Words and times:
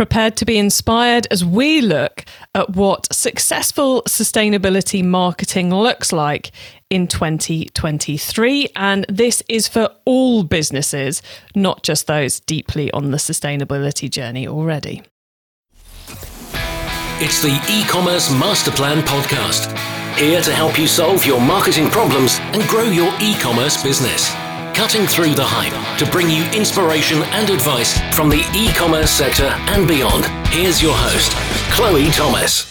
Prepared 0.00 0.34
to 0.38 0.46
be 0.46 0.56
inspired 0.56 1.26
as 1.30 1.44
we 1.44 1.82
look 1.82 2.24
at 2.54 2.70
what 2.70 3.12
successful 3.12 4.02
sustainability 4.08 5.04
marketing 5.04 5.74
looks 5.74 6.10
like 6.10 6.52
in 6.88 7.06
2023. 7.06 8.68
And 8.76 9.04
this 9.10 9.42
is 9.46 9.68
for 9.68 9.90
all 10.06 10.42
businesses, 10.42 11.20
not 11.54 11.82
just 11.82 12.06
those 12.06 12.40
deeply 12.40 12.90
on 12.92 13.10
the 13.10 13.18
sustainability 13.18 14.08
journey 14.08 14.48
already. 14.48 15.02
It's 17.20 17.42
the 17.42 17.52
e 17.68 17.84
commerce 17.86 18.30
master 18.30 18.70
plan 18.70 19.02
podcast, 19.02 19.66
here 20.16 20.40
to 20.40 20.54
help 20.54 20.78
you 20.78 20.86
solve 20.86 21.26
your 21.26 21.42
marketing 21.42 21.90
problems 21.90 22.38
and 22.40 22.66
grow 22.70 22.84
your 22.84 23.12
e 23.20 23.34
commerce 23.38 23.82
business 23.82 24.34
cutting 24.80 25.06
through 25.06 25.34
the 25.34 25.44
hype 25.44 25.76
to 25.98 26.10
bring 26.10 26.30
you 26.30 26.42
inspiration 26.58 27.22
and 27.34 27.50
advice 27.50 28.00
from 28.16 28.30
the 28.30 28.42
e 28.54 28.72
commerce 28.72 29.10
sector 29.10 29.52
and 29.68 29.86
beyond. 29.86 30.24
Here's 30.48 30.80
your 30.80 30.94
host, 30.96 31.32
Chloe 31.70 32.10
Thomas. 32.10 32.69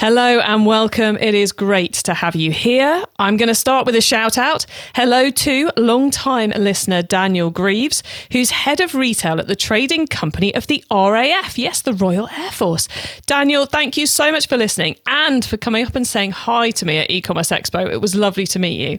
Hello 0.00 0.40
and 0.40 0.64
welcome. 0.64 1.18
It 1.18 1.34
is 1.34 1.52
great 1.52 1.92
to 1.92 2.14
have 2.14 2.34
you 2.34 2.52
here. 2.52 3.04
I'm 3.18 3.36
going 3.36 3.50
to 3.50 3.54
start 3.54 3.84
with 3.84 3.94
a 3.94 4.00
shout 4.00 4.38
out. 4.38 4.64
Hello 4.94 5.28
to 5.28 5.70
long-time 5.76 6.54
listener 6.56 7.02
Daniel 7.02 7.50
Greaves, 7.50 8.02
who's 8.32 8.48
head 8.48 8.80
of 8.80 8.94
retail 8.94 9.38
at 9.38 9.46
the 9.46 9.54
trading 9.54 10.06
company 10.06 10.54
of 10.54 10.68
the 10.68 10.82
RAF. 10.90 11.58
Yes, 11.58 11.82
the 11.82 11.92
Royal 11.92 12.30
Air 12.30 12.50
Force. 12.50 12.88
Daniel, 13.26 13.66
thank 13.66 13.98
you 13.98 14.06
so 14.06 14.32
much 14.32 14.48
for 14.48 14.56
listening 14.56 14.96
and 15.06 15.44
for 15.44 15.58
coming 15.58 15.84
up 15.84 15.94
and 15.94 16.06
saying 16.06 16.30
hi 16.30 16.70
to 16.70 16.86
me 16.86 16.96
at 16.96 17.10
e-commerce 17.10 17.50
expo. 17.50 17.86
It 17.86 18.00
was 18.00 18.14
lovely 18.14 18.46
to 18.46 18.58
meet 18.58 18.80
you. 18.80 18.98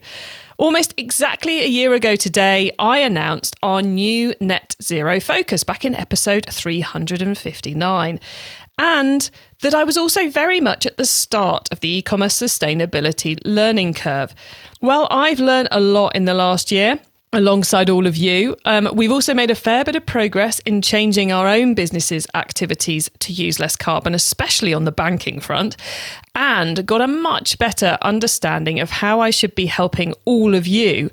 Almost 0.61 0.93
exactly 0.97 1.63
a 1.63 1.67
year 1.67 1.95
ago 1.95 2.15
today, 2.15 2.71
I 2.77 2.99
announced 2.99 3.55
our 3.63 3.81
new 3.81 4.35
net 4.39 4.75
zero 4.79 5.20
focus 5.20 5.63
back 5.63 5.83
in 5.83 5.95
episode 5.95 6.45
359 6.51 8.20
and 8.77 9.29
that 9.62 9.73
I 9.73 9.84
was 9.84 9.98
also 9.98 10.29
very 10.29 10.59
much 10.59 10.85
at 10.85 10.98
the 10.98 11.05
start 11.05 11.70
of 11.71 11.79
the 11.79 11.90
e 11.90 12.01
commerce 12.01 12.40
sustainability 12.40 13.37
learning 13.45 13.93
curve. 13.93 14.34
Well, 14.82 15.07
I've 15.12 15.40
learned 15.40 15.70
a 15.71 15.79
lot 15.79 16.15
in 16.15 16.26
the 16.26 16.34
last 16.34 16.71
year. 16.71 16.99
Alongside 17.34 17.90
all 17.90 18.07
of 18.07 18.18
you, 18.18 18.57
um, 18.65 18.90
we've 18.93 19.12
also 19.12 19.34
made 19.34 19.49
a 19.49 19.55
fair 19.55 19.85
bit 19.85 19.95
of 19.95 20.05
progress 20.05 20.60
in 20.60 20.82
changing 20.82 21.32
our 21.32 21.48
own 21.48 21.73
businesses' 21.76 22.27
activities 22.34 23.10
to 23.20 23.32
use 23.32 23.57
less 23.57 23.77
carbon, 23.77 24.13
especially 24.13 24.73
on 24.73 24.84
the 24.84 24.91
banking 24.91 25.40
front, 25.40 25.77
and 26.35 26.85
got 26.85 26.99
a 26.99 27.07
much 27.07 27.57
better 27.57 27.98
understanding 28.01 28.82
of 28.82 28.90
how 28.90 29.21
I 29.21 29.29
should 29.29 29.55
be 29.55 29.67
helping 29.67 30.13
all 30.26 30.54
of 30.54 30.67
you 30.67 31.10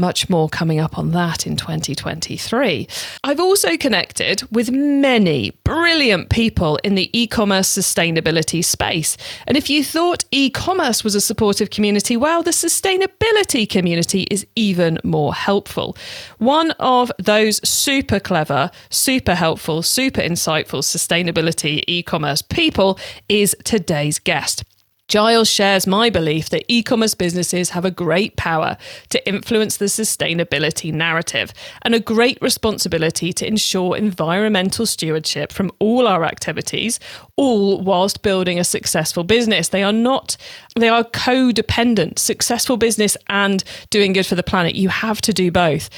much 0.00 0.28
more 0.28 0.48
coming 0.48 0.80
up 0.80 0.98
on 0.98 1.12
that 1.12 1.46
in 1.46 1.56
2023. 1.56 2.88
I've 3.22 3.38
also 3.38 3.76
connected 3.76 4.42
with 4.50 4.70
many 4.70 5.50
brilliant 5.62 6.30
people 6.30 6.78
in 6.82 6.94
the 6.94 7.10
e 7.16 7.26
commerce 7.26 7.68
sustainability 7.68 8.64
space. 8.64 9.16
And 9.46 9.56
if 9.56 9.68
you 9.70 9.84
thought 9.84 10.24
e 10.30 10.50
commerce 10.50 11.04
was 11.04 11.14
a 11.14 11.20
supportive 11.20 11.70
community, 11.70 12.16
well, 12.16 12.42
the 12.42 12.50
sustainability 12.50 13.68
community 13.68 14.22
is 14.30 14.46
even 14.56 14.98
more 15.04 15.34
helpful. 15.34 15.96
One 16.38 16.70
of 16.72 17.12
those 17.18 17.60
super 17.68 18.18
clever, 18.18 18.70
super 18.88 19.34
helpful, 19.34 19.82
super 19.82 20.22
insightful 20.22 20.82
sustainability 20.82 21.82
e 21.86 22.02
commerce 22.02 22.42
people 22.42 22.98
is 23.28 23.54
today's 23.64 24.18
guest. 24.18 24.64
Giles 25.10 25.50
shares 25.50 25.88
my 25.88 26.08
belief 26.08 26.50
that 26.50 26.64
e 26.68 26.84
commerce 26.84 27.16
businesses 27.16 27.70
have 27.70 27.84
a 27.84 27.90
great 27.90 28.36
power 28.36 28.76
to 29.08 29.28
influence 29.28 29.76
the 29.76 29.86
sustainability 29.86 30.92
narrative 30.92 31.52
and 31.82 31.96
a 31.96 31.98
great 31.98 32.40
responsibility 32.40 33.32
to 33.32 33.44
ensure 33.44 33.96
environmental 33.96 34.86
stewardship 34.86 35.50
from 35.50 35.72
all 35.80 36.06
our 36.06 36.24
activities, 36.24 37.00
all 37.40 37.80
whilst 37.80 38.20
building 38.20 38.58
a 38.58 38.64
successful 38.64 39.24
business. 39.24 39.70
They 39.70 39.82
are 39.82 39.94
not, 39.94 40.36
they 40.76 40.90
are 40.90 41.02
codependent. 41.02 42.18
Successful 42.18 42.76
business 42.76 43.16
and 43.28 43.64
doing 43.88 44.12
good 44.12 44.26
for 44.26 44.34
the 44.34 44.42
planet. 44.42 44.74
You 44.74 44.90
have 44.90 45.22
to 45.22 45.32
do 45.32 45.50
both. 45.50 45.88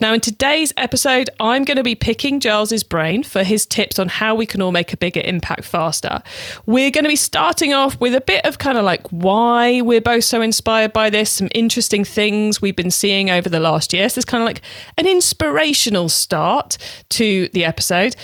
Now, 0.00 0.14
in 0.14 0.20
today's 0.20 0.72
episode, 0.76 1.28
I'm 1.40 1.64
going 1.64 1.76
to 1.76 1.82
be 1.82 1.96
picking 1.96 2.38
Giles's 2.38 2.84
brain 2.84 3.24
for 3.24 3.42
his 3.42 3.66
tips 3.66 3.98
on 3.98 4.08
how 4.08 4.36
we 4.36 4.46
can 4.46 4.62
all 4.62 4.70
make 4.70 4.92
a 4.92 4.96
bigger 4.96 5.20
impact 5.24 5.64
faster. 5.64 6.22
We're 6.66 6.92
going 6.92 7.04
to 7.04 7.10
be 7.10 7.16
starting 7.16 7.74
off 7.74 7.98
with 7.98 8.14
a 8.14 8.20
bit 8.20 8.46
of 8.46 8.58
kind 8.58 8.78
of 8.78 8.84
like 8.84 9.04
why 9.08 9.80
we're 9.80 10.00
both 10.00 10.22
so 10.22 10.40
inspired 10.40 10.92
by 10.92 11.10
this, 11.10 11.32
some 11.32 11.48
interesting 11.52 12.04
things 12.04 12.62
we've 12.62 12.76
been 12.76 12.92
seeing 12.92 13.28
over 13.28 13.48
the 13.48 13.58
last 13.58 13.92
year. 13.92 14.08
So 14.08 14.20
it's 14.20 14.24
kind 14.24 14.40
of 14.40 14.46
like 14.46 14.62
an 14.98 15.08
inspirational 15.08 16.08
start 16.08 16.78
to 17.08 17.48
the 17.48 17.64
episode. 17.64 18.14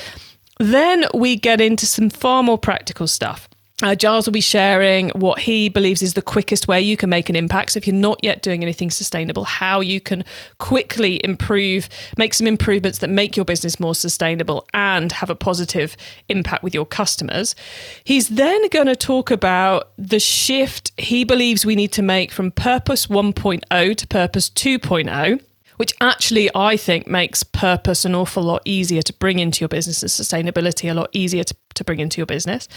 Then 0.59 1.07
we 1.15 1.37
get 1.37 1.61
into 1.61 1.87
some 1.87 2.11
far 2.11 2.43
more 2.43 2.59
practical 2.59 3.07
stuff. 3.07 3.49
Uh, 3.81 3.95
Giles 3.95 4.27
will 4.27 4.33
be 4.33 4.41
sharing 4.41 5.11
what 5.11 5.39
he 5.39 5.69
believes 5.69 6.03
is 6.03 6.15
the 6.15 6.23
quickest 6.23 6.67
way 6.67 6.81
you 6.81 6.97
can 6.97 7.09
make 7.09 7.29
an 7.29 7.37
impact. 7.37 7.71
So, 7.71 7.79
if 7.79 7.87
you're 7.87 7.95
not 7.95 8.19
yet 8.25 8.43
doing 8.43 8.65
anything 8.65 8.91
sustainable, 8.91 9.45
how 9.45 9.81
you 9.81 10.01
can 10.01 10.25
quickly 10.59 11.25
improve, 11.25 11.89
make 12.17 12.35
some 12.35 12.49
improvements 12.49 12.99
that 12.99 13.09
make 13.09 13.37
your 13.37 13.45
business 13.45 13.79
more 13.79 13.95
sustainable 13.95 14.67
and 14.75 15.13
have 15.13 15.31
a 15.31 15.37
positive 15.37 15.97
impact 16.29 16.65
with 16.65 16.75
your 16.75 16.87
customers. 16.87 17.55
He's 18.03 18.31
then 18.31 18.69
going 18.71 18.89
to 18.89 18.97
talk 18.97 19.31
about 19.31 19.91
the 19.97 20.19
shift 20.19 20.91
he 20.99 21.23
believes 21.23 21.65
we 21.65 21.77
need 21.77 21.93
to 21.93 22.03
make 22.03 22.33
from 22.33 22.51
Purpose 22.51 23.07
1.0 23.07 23.97
to 23.97 24.07
Purpose 24.09 24.51
2.0 24.51 25.41
which 25.79 25.95
actually 26.01 26.51
I 26.55 26.77
think 26.77 27.07
makes 27.07 27.43
purpose 27.43 28.05
an 28.05 28.15
awful 28.15 28.43
lot 28.43 28.63
easier 28.65 29.01
to 29.03 29.13
bring 29.15 29.39
into 29.39 29.63
your 29.63 29.69
business 29.69 30.03
and 30.03 30.11
sustainability 30.11 30.91
a 30.91 30.95
lot 30.95 31.09
easier 31.13 31.45
to, 31.45 31.57
to 31.75 31.85
bring 31.85 32.01
into 32.01 32.19
your 32.19 32.27
business. 32.27 32.69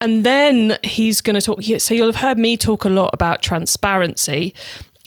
And 0.00 0.24
then 0.24 0.78
he's 0.82 1.20
going 1.20 1.38
to 1.38 1.42
talk. 1.42 1.62
So 1.80 1.94
you'll 1.94 2.06
have 2.06 2.16
heard 2.16 2.38
me 2.38 2.56
talk 2.56 2.84
a 2.84 2.88
lot 2.88 3.10
about 3.12 3.42
transparency 3.42 4.54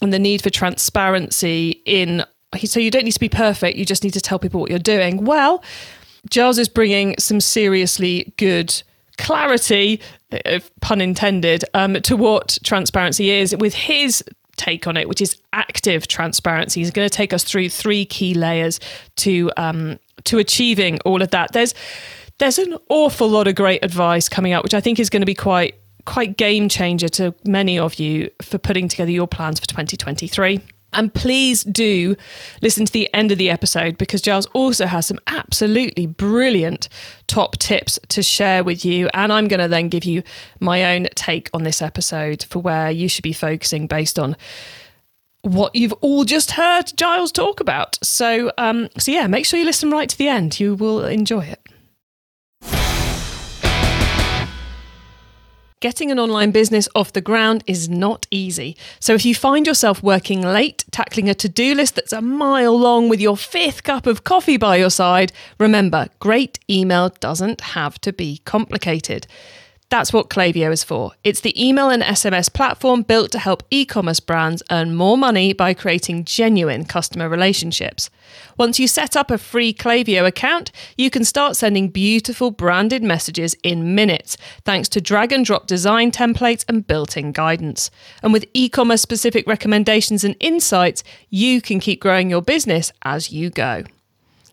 and 0.02 0.13
the 0.13 0.19
need 0.19 0.41
for 0.41 0.50
transparency 0.50 1.81
in. 1.86 2.24
So 2.63 2.80
you 2.80 2.91
don't 2.91 3.03
need 3.03 3.12
to 3.12 3.19
be 3.19 3.28
perfect. 3.28 3.78
You 3.78 3.86
just 3.86 4.03
need 4.03 4.13
to 4.13 4.22
tell 4.22 4.40
people 4.40 4.62
what 4.62 4.69
you're 4.69 4.80
doing. 4.80 5.25
Well, 5.25 5.63
Giles 6.30 6.57
is 6.57 6.69
bringing 6.69 7.16
some 7.19 7.42
seriously 7.42 8.34
good 8.38 8.81
clarity, 9.18 10.00
pun 10.81 11.02
intended, 11.02 11.66
um, 11.74 11.96
to 12.02 12.16
what 12.16 12.57
transparency 12.63 13.31
is 13.31 13.56
with 13.57 13.74
his 13.74 14.24
take 14.58 14.88
on 14.88 14.98
it, 14.98 15.08
which 15.08 15.22
is 15.22 15.38
active 15.54 16.08
transparency. 16.08 16.82
He's 16.82 16.92
going 16.92 17.08
to 17.08 17.16
take 17.16 17.34
us 17.34 17.44
through 17.44 17.70
three 17.70 18.06
key 18.06 18.34
layers 18.34 18.80
to 19.18 19.52
um, 19.58 20.00
to 20.26 20.38
achieving 20.38 21.00
all 21.06 21.22
of 21.22 21.32
that. 21.32 21.54
There's 21.54 21.74
there's 22.38 22.58
an 22.58 22.78
awful 22.90 23.30
lot 23.30 23.48
of 23.48 23.56
great 23.56 23.84
advice 23.84 24.28
coming 24.28 24.52
out, 24.52 24.64
which 24.64 24.74
I 24.74 24.82
think 24.82 25.00
is 25.00 25.10
going 25.10 25.22
to 25.22 25.26
be 25.26 25.36
quite 25.36 25.76
quite 26.06 26.38
game 26.38 26.70
changer 26.70 27.10
to 27.10 27.34
many 27.46 27.80
of 27.80 27.96
you 27.96 28.30
for 28.42 28.58
putting 28.58 28.88
together 28.88 29.12
your 29.12 29.28
plans 29.28 29.60
for 29.60 29.68
2023. 29.68 30.62
And 30.95 31.13
please 31.13 31.63
do 31.63 32.16
listen 32.61 32.85
to 32.85 32.91
the 32.91 33.13
end 33.13 33.31
of 33.31 33.38
the 33.38 33.50
episode 33.50 33.97
because 33.97 34.22
Giles 34.22 34.47
also 34.47 34.85
has 34.85 35.06
some 35.06 35.19
absolutely 35.28 36.07
brilliant 36.07 36.89
top 37.28 37.57
tips 37.57 38.00
to 38.09 38.23
share 38.23 38.63
with 38.63 38.83
you. 38.85 39.09
And 39.13 39.31
I'm 39.31 39.47
going 39.47 39.59
to 39.59 39.67
then 39.67 39.89
give 39.89 40.06
you 40.06 40.23
my 40.59 40.95
own 40.95 41.07
take 41.16 41.50
on 41.53 41.63
this 41.63 41.81
episode 41.81 42.44
for 42.44 42.59
where 42.59 42.89
you 42.89 43.07
should 43.07 43.23
be 43.23 43.33
focusing 43.33 43.88
based 43.88 44.17
on 44.17 44.35
what 45.41 45.75
you've 45.75 45.94
all 46.01 46.23
just 46.23 46.51
heard 46.51 46.91
Giles 46.97 47.31
talk 47.31 47.59
about. 47.59 48.00
So, 48.03 48.51
um, 48.57 48.89
so 48.97 49.12
yeah, 49.12 49.27
make 49.27 49.45
sure 49.45 49.59
you 49.59 49.66
listen 49.66 49.91
right 49.91 50.09
to 50.09 50.17
the 50.17 50.27
end. 50.27 50.59
You 50.59 50.75
will 50.75 51.06
enjoy 51.06 51.41
it. 51.41 51.62
Getting 55.85 56.09
an 56.09 56.18
online 56.18 56.50
business 56.50 56.90
off 56.96 57.13
the 57.13 57.22
ground 57.22 57.63
is 57.68 57.88
not 57.88 58.25
easy. 58.31 58.75
So 59.00 59.13
if 59.13 59.23
you 59.23 59.35
find 59.35 59.68
yourself 59.68 60.01
working 60.01 60.41
late, 60.41 60.84
tackling 60.90 61.29
a 61.29 61.35
to 61.35 61.47
do 61.47 61.75
list 61.75 61.94
that's 61.94 62.12
a 62.12 62.23
mile 62.23 62.75
long 62.75 63.07
with 63.07 63.22
your 63.22 63.38
fifth 63.38 63.84
cup 63.84 64.07
of 64.07 64.24
coffee 64.24 64.57
by 64.57 64.78
your 64.78 64.90
side, 64.90 65.31
remember 65.59 66.07
great 66.19 66.57
email 66.68 67.10
doesn't 67.10 67.62
have 67.62 68.01
to 68.01 68.12
be 68.12 68.42
complicated. 68.45 69.27
That's 69.90 70.12
what 70.12 70.32
Klaviyo 70.32 70.72
is 70.72 70.84
for. 70.84 71.12
It's 71.24 71.42
the 71.42 71.64
email 71.64 71.90
and 71.90 72.02
SMS 72.02 72.52
platform 72.52 73.04
built 73.04 73.32
to 73.32 73.40
help 73.40 73.62
e 73.70 73.86
commerce 73.86 74.20
brands 74.20 74.64
earn 74.72 74.96
more 74.96 75.16
money 75.18 75.54
by 75.54 75.76
creating 75.76 76.26
genuine 76.26 76.86
customer 76.86 77.30
relationships. 77.30 78.10
Once 78.58 78.80
you 78.80 78.88
set 78.88 79.16
up 79.16 79.30
a 79.30 79.38
free 79.38 79.74
Klaviyo 79.74 80.26
account, 80.26 80.72
you 80.98 81.12
can 81.12 81.24
start 81.24 81.56
sending 81.56 81.90
beautiful 81.90 82.50
branded 82.50 83.04
messages 83.04 83.56
in 83.62 83.94
minutes, 83.94 84.38
thanks 84.64 84.90
to 84.90 85.00
drag 85.00 85.32
and 85.32 85.46
drop 85.46 85.68
design 85.68 86.12
templates 86.12 86.66
and 86.68 86.88
built 86.88 87.16
in 87.16 87.32
guidance. 87.32 87.92
And 88.24 88.34
with 88.34 88.46
e 88.56 88.70
commerce 88.70 89.04
specific 89.04 89.46
recommendations 89.46 90.24
and 90.24 90.36
insights, 90.40 91.04
you 91.30 91.62
can 91.62 91.80
keep 91.80 92.02
growing 92.02 92.30
your 92.32 92.42
business 92.42 92.92
as 93.04 93.32
you 93.32 93.52
go. 93.52 93.84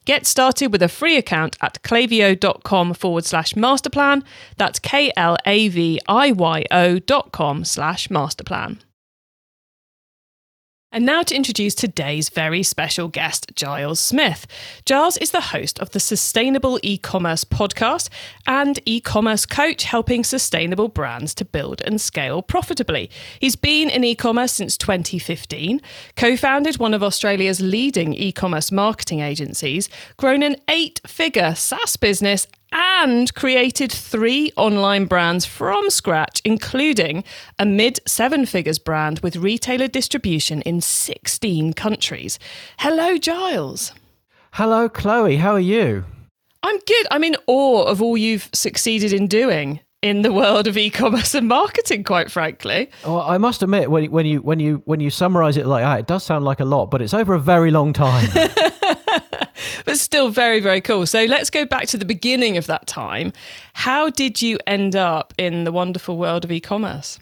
Get 0.04 0.26
started 0.26 0.72
with 0.72 0.82
a 0.82 0.88
free 0.88 1.16
account 1.16 1.56
at 1.60 1.81
klaviyo.com 1.82 2.94
forward 2.94 3.25
slash 3.25 3.54
masterplan. 3.54 4.25
That's 4.56 4.78
K 4.78 5.12
L 5.16 5.37
A 5.46 5.69
V 5.69 6.00
I 6.08 6.32
Y 6.32 6.64
O 6.70 6.99
dot 6.99 7.31
com 7.32 7.64
slash 7.64 8.08
masterplan. 8.08 8.78
And 10.94 11.06
now 11.06 11.22
to 11.22 11.34
introduce 11.34 11.74
today's 11.74 12.28
very 12.28 12.62
special 12.62 13.08
guest, 13.08 13.50
Giles 13.54 13.98
Smith. 13.98 14.46
Giles 14.84 15.16
is 15.16 15.30
the 15.30 15.40
host 15.40 15.78
of 15.78 15.88
the 15.92 16.00
Sustainable 16.00 16.78
E-commerce 16.82 17.44
podcast 17.44 18.10
and 18.46 18.78
e-commerce 18.84 19.46
coach 19.46 19.84
helping 19.84 20.22
sustainable 20.22 20.88
brands 20.88 21.34
to 21.36 21.46
build 21.46 21.80
and 21.80 21.98
scale 21.98 22.42
profitably. 22.42 23.08
He's 23.40 23.56
been 23.56 23.88
in 23.88 24.04
e-commerce 24.04 24.52
since 24.52 24.76
2015, 24.76 25.80
co-founded 26.14 26.76
one 26.76 26.92
of 26.92 27.02
Australia's 27.02 27.62
leading 27.62 28.12
e-commerce 28.12 28.70
marketing 28.70 29.20
agencies, 29.20 29.88
grown 30.18 30.42
an 30.42 30.56
eight-figure 30.68 31.54
SaaS 31.54 31.96
business 31.96 32.46
and 32.72 33.32
created 33.34 33.92
three 33.92 34.52
online 34.56 35.04
brands 35.04 35.44
from 35.44 35.90
scratch, 35.90 36.40
including 36.44 37.24
a 37.58 37.66
mid 37.66 38.00
seven 38.06 38.46
figures 38.46 38.78
brand 38.78 39.20
with 39.20 39.36
retailer 39.36 39.88
distribution 39.88 40.62
in 40.62 40.80
16 40.80 41.72
countries. 41.74 42.38
Hello, 42.78 43.19
Giles. 43.19 43.92
Hello, 44.52 44.88
Chloe. 44.88 45.36
How 45.36 45.52
are 45.52 45.60
you? 45.60 46.04
I'm 46.62 46.78
good. 46.86 47.06
I'm 47.10 47.24
in 47.24 47.36
awe 47.46 47.84
of 47.84 48.00
all 48.00 48.16
you've 48.16 48.48
succeeded 48.52 49.12
in 49.12 49.26
doing 49.26 49.80
in 50.02 50.22
the 50.22 50.32
world 50.32 50.66
of 50.66 50.76
e-commerce 50.76 51.32
and 51.34 51.46
marketing 51.46 52.02
quite 52.02 52.28
frankly 52.28 52.90
well, 53.04 53.20
i 53.20 53.38
must 53.38 53.62
admit 53.62 53.88
when, 53.88 54.10
when 54.10 54.26
you 54.26 54.42
when 54.42 54.58
you 54.58 54.82
when 54.84 54.98
you 54.98 55.10
summarize 55.10 55.56
it 55.56 55.64
like 55.64 55.84
that 55.84 56.00
it 56.00 56.06
does 56.08 56.24
sound 56.24 56.44
like 56.44 56.58
a 56.58 56.64
lot 56.64 56.86
but 56.86 57.00
it's 57.00 57.14
over 57.14 57.34
a 57.34 57.38
very 57.38 57.70
long 57.70 57.92
time 57.92 58.28
but 59.84 59.99
still 59.99 60.31
very, 60.31 60.61
very 60.61 60.81
cool. 60.81 61.06
So 61.06 61.25
let's 61.25 61.50
go 61.50 61.64
back 61.64 61.87
to 61.88 61.99
the 61.99 62.05
beginning 62.05 62.56
of 62.56 62.67
that 62.67 62.87
time. 62.87 63.32
How 63.75 64.11
did 64.11 64.43
you 64.43 64.58
end 64.67 64.96
up 64.96 65.34
in 65.38 65.64
the 65.64 65.73
wonderful 65.73 66.17
world 66.17 66.44
of 66.44 66.52
e 66.52 66.61
commerce? 66.61 67.19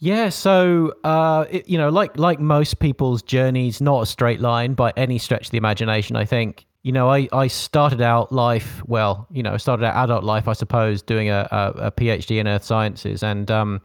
Yeah, 0.00 0.28
so 0.28 0.94
uh, 1.02 1.46
it, 1.50 1.68
you 1.68 1.76
know, 1.76 1.88
like 1.88 2.16
like 2.16 2.38
most 2.38 2.78
people's 2.78 3.20
journeys, 3.20 3.80
not 3.80 4.02
a 4.02 4.06
straight 4.06 4.40
line 4.40 4.74
by 4.74 4.92
any 4.96 5.18
stretch 5.18 5.46
of 5.46 5.50
the 5.50 5.58
imagination. 5.58 6.14
I 6.14 6.24
think 6.24 6.66
you 6.84 6.92
know, 6.92 7.10
I, 7.10 7.28
I 7.32 7.48
started 7.48 8.00
out 8.00 8.32
life 8.32 8.80
well, 8.86 9.26
you 9.32 9.42
know, 9.42 9.56
started 9.56 9.84
out 9.84 9.96
adult 10.04 10.24
life, 10.24 10.46
I 10.46 10.52
suppose, 10.52 11.02
doing 11.02 11.28
a, 11.28 11.48
a, 11.50 11.86
a 11.86 11.90
PhD 11.90 12.38
in 12.38 12.46
earth 12.46 12.64
sciences, 12.64 13.22
and 13.24 13.50
um, 13.50 13.80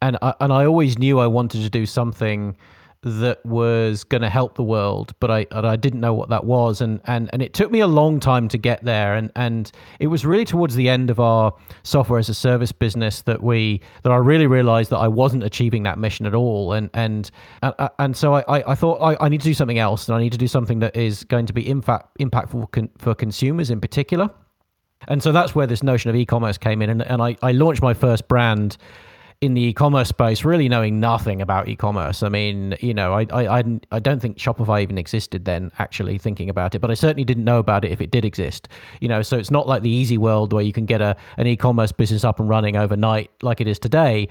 and 0.00 0.16
I, 0.22 0.34
and 0.40 0.52
I 0.52 0.64
always 0.64 0.98
knew 0.98 1.20
I 1.20 1.26
wanted 1.26 1.62
to 1.62 1.70
do 1.70 1.84
something 1.84 2.56
that 3.02 3.44
was 3.46 4.04
going 4.04 4.20
to 4.20 4.28
help 4.28 4.56
the 4.56 4.62
world, 4.62 5.14
but 5.20 5.30
I 5.30 5.46
I 5.52 5.76
didn't 5.76 6.00
know 6.00 6.12
what 6.12 6.28
that 6.28 6.44
was, 6.44 6.82
and 6.82 7.00
and 7.06 7.30
and 7.32 7.40
it 7.40 7.54
took 7.54 7.70
me 7.70 7.80
a 7.80 7.86
long 7.86 8.20
time 8.20 8.46
to 8.48 8.58
get 8.58 8.84
there, 8.84 9.14
and 9.14 9.32
and 9.36 9.72
it 9.98 10.08
was 10.08 10.26
really 10.26 10.44
towards 10.44 10.74
the 10.74 10.88
end 10.90 11.08
of 11.08 11.18
our 11.18 11.54
software 11.82 12.18
as 12.18 12.28
a 12.28 12.34
service 12.34 12.72
business 12.72 13.22
that 13.22 13.42
we 13.42 13.80
that 14.02 14.12
I 14.12 14.16
really 14.16 14.46
realized 14.46 14.90
that 14.90 14.98
I 14.98 15.08
wasn't 15.08 15.44
achieving 15.44 15.84
that 15.84 15.98
mission 15.98 16.26
at 16.26 16.34
all, 16.34 16.74
and 16.74 16.90
and 16.92 17.30
and, 17.98 18.14
so 18.14 18.34
I 18.34 18.70
I 18.70 18.74
thought 18.74 18.98
I, 19.00 19.16
I 19.24 19.28
need 19.30 19.40
to 19.40 19.46
do 19.48 19.54
something 19.54 19.78
else, 19.78 20.06
and 20.06 20.14
I 20.14 20.20
need 20.20 20.32
to 20.32 20.38
do 20.38 20.48
something 20.48 20.80
that 20.80 20.94
is 20.94 21.24
going 21.24 21.46
to 21.46 21.54
be 21.54 21.68
impact 21.70 22.18
impactful 22.18 22.90
for 22.98 23.14
consumers 23.14 23.70
in 23.70 23.80
particular, 23.80 24.28
and 25.08 25.22
so 25.22 25.32
that's 25.32 25.54
where 25.54 25.66
this 25.66 25.82
notion 25.82 26.10
of 26.10 26.16
e-commerce 26.16 26.58
came 26.58 26.82
in, 26.82 26.90
and 26.90 27.00
and 27.00 27.22
I 27.22 27.36
I 27.40 27.52
launched 27.52 27.80
my 27.80 27.94
first 27.94 28.28
brand 28.28 28.76
in 29.40 29.54
the 29.54 29.62
e-commerce 29.62 30.08
space, 30.08 30.44
really 30.44 30.68
knowing 30.68 31.00
nothing 31.00 31.40
about 31.40 31.66
e-commerce. 31.66 32.22
I 32.22 32.28
mean, 32.28 32.76
you 32.80 32.92
know, 32.92 33.14
I, 33.14 33.26
I, 33.32 33.64
I 33.90 33.98
don't 33.98 34.20
think 34.20 34.36
Shopify 34.36 34.82
even 34.82 34.98
existed 34.98 35.46
then. 35.46 35.72
Actually, 35.78 36.18
thinking 36.18 36.50
about 36.50 36.74
it, 36.74 36.80
but 36.80 36.90
I 36.90 36.94
certainly 36.94 37.24
didn't 37.24 37.44
know 37.44 37.58
about 37.58 37.84
it 37.86 37.90
if 37.90 38.02
it 38.02 38.10
did 38.10 38.26
exist. 38.26 38.68
You 39.00 39.08
know, 39.08 39.22
so 39.22 39.38
it's 39.38 39.50
not 39.50 39.66
like 39.66 39.82
the 39.82 39.90
easy 39.90 40.18
world 40.18 40.52
where 40.52 40.62
you 40.62 40.74
can 40.74 40.84
get 40.84 41.00
a 41.00 41.16
an 41.38 41.46
e-commerce 41.46 41.90
business 41.90 42.22
up 42.22 42.38
and 42.38 42.50
running 42.50 42.76
overnight 42.76 43.30
like 43.40 43.62
it 43.62 43.66
is 43.66 43.78
today. 43.78 44.28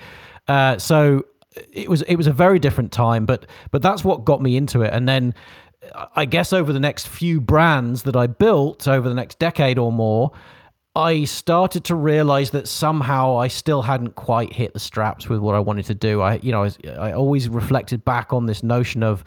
Uh, 0.48 0.78
so 0.78 1.26
it 1.74 1.90
was 1.90 2.04
it 2.04 2.16
was 2.16 2.28
a 2.28 2.34
very 2.34 2.60
different 2.60 2.92
time, 2.92 3.26
but 3.26 3.48
but 3.72 3.82
that's 3.82 4.04
what 4.04 4.26
got 4.26 4.42
me 4.42 4.56
into 4.58 4.82
it, 4.84 4.94
and 4.94 5.10
then. 5.10 5.34
I 6.14 6.26
guess 6.26 6.52
over 6.52 6.74
the 6.74 6.80
next 6.80 7.08
few 7.08 7.40
brands 7.40 8.04
that 8.04 8.16
I 8.16 8.28
built 8.28 8.86
over 8.86 9.08
the 9.08 9.16
next 9.16 9.40
decade 9.40 9.80
or 9.80 9.94
more, 9.94 10.34
I 11.00 11.24
started 11.24 11.86
to 11.86 11.96
realize 11.96 12.52
that 12.52 12.68
somehow 12.68 13.38
I 13.38 13.48
still 13.48 13.82
hadn't 13.82 14.16
quite 14.16 14.52
hit 14.52 14.74
the 14.74 14.80
straps 14.80 15.30
with 15.30 15.40
what 15.40 15.56
I 15.56 15.60
wanted 15.60 15.86
to 15.86 15.96
do. 15.96 16.22
I, 16.22 16.36
you 16.36 16.52
know, 16.52 16.66
I, 16.66 16.72
I 16.90 17.14
always 17.14 17.48
reflected 17.48 18.04
back 18.04 18.34
on 18.34 18.48
this 18.48 18.64
notion 18.64 19.02
of, 19.02 19.24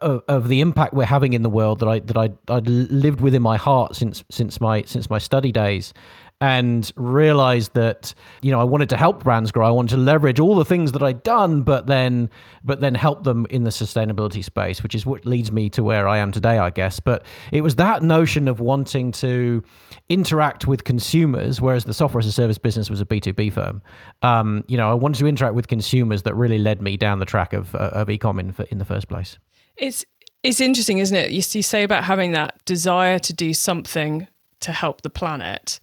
of, 0.00 0.22
of 0.28 0.48
the 0.48 0.60
impact 0.60 0.94
we're 0.94 1.04
having 1.04 1.32
in 1.32 1.42
the 1.42 1.50
world 1.50 1.80
that 1.80 1.88
I 1.88 1.98
that 1.98 2.16
I 2.16 2.30
I'd 2.48 2.68
lived 2.68 3.20
within 3.20 3.42
my 3.42 3.56
heart 3.56 3.96
since 3.96 4.22
since 4.30 4.60
my 4.60 4.82
since 4.82 5.10
my 5.10 5.18
study 5.18 5.50
days, 5.50 5.92
and 6.40 6.92
realized 6.96 7.74
that 7.74 8.12
you 8.42 8.50
know 8.50 8.60
I 8.60 8.64
wanted 8.64 8.88
to 8.90 8.96
help 8.96 9.22
brands 9.22 9.52
grow. 9.52 9.66
I 9.66 9.70
wanted 9.70 9.96
to 9.96 10.02
leverage 10.02 10.40
all 10.40 10.56
the 10.56 10.64
things 10.64 10.92
that 10.92 11.02
I'd 11.02 11.22
done, 11.22 11.62
but 11.62 11.86
then 11.86 12.28
but 12.64 12.80
then 12.80 12.94
help 12.94 13.24
them 13.24 13.46
in 13.50 13.64
the 13.64 13.70
sustainability 13.70 14.44
space, 14.44 14.82
which 14.82 14.94
is 14.94 15.06
what 15.06 15.24
leads 15.24 15.52
me 15.52 15.70
to 15.70 15.82
where 15.82 16.08
I 16.08 16.18
am 16.18 16.32
today, 16.32 16.58
I 16.58 16.70
guess. 16.70 17.00
But 17.00 17.24
it 17.52 17.62
was 17.62 17.76
that 17.76 18.02
notion 18.02 18.48
of 18.48 18.60
wanting 18.60 19.12
to 19.12 19.62
interact 20.08 20.66
with 20.66 20.84
consumers, 20.84 21.60
whereas 21.60 21.84
the 21.84 21.94
software 21.94 22.18
as 22.18 22.26
a 22.26 22.32
service 22.32 22.58
business 22.58 22.90
was 22.90 23.00
a 23.00 23.06
B 23.06 23.20
two 23.20 23.32
B 23.32 23.48
firm. 23.50 23.80
Um, 24.22 24.64
you 24.66 24.76
know, 24.76 24.90
I 24.90 24.94
wanted 24.94 25.18
to 25.20 25.26
interact 25.26 25.54
with 25.54 25.68
consumers 25.68 26.24
that 26.24 26.34
really 26.34 26.58
led 26.58 26.82
me 26.82 26.96
down 26.96 27.20
the 27.20 27.26
track 27.26 27.52
of 27.52 27.74
uh, 27.74 27.90
of 27.92 28.08
ecom 28.08 28.40
in 28.40 28.54
in 28.70 28.78
the 28.78 28.84
first 28.84 29.08
place. 29.08 29.38
It's 29.76 30.04
it's 30.42 30.60
interesting, 30.60 30.98
isn't 30.98 31.16
it? 31.16 31.30
You, 31.30 31.42
you 31.52 31.62
say 31.62 31.84
about 31.84 32.04
having 32.04 32.32
that 32.32 32.62
desire 32.64 33.18
to 33.20 33.32
do 33.32 33.54
something 33.54 34.28
to 34.60 34.72
help 34.72 35.02
the 35.02 35.10
planet 35.10 35.80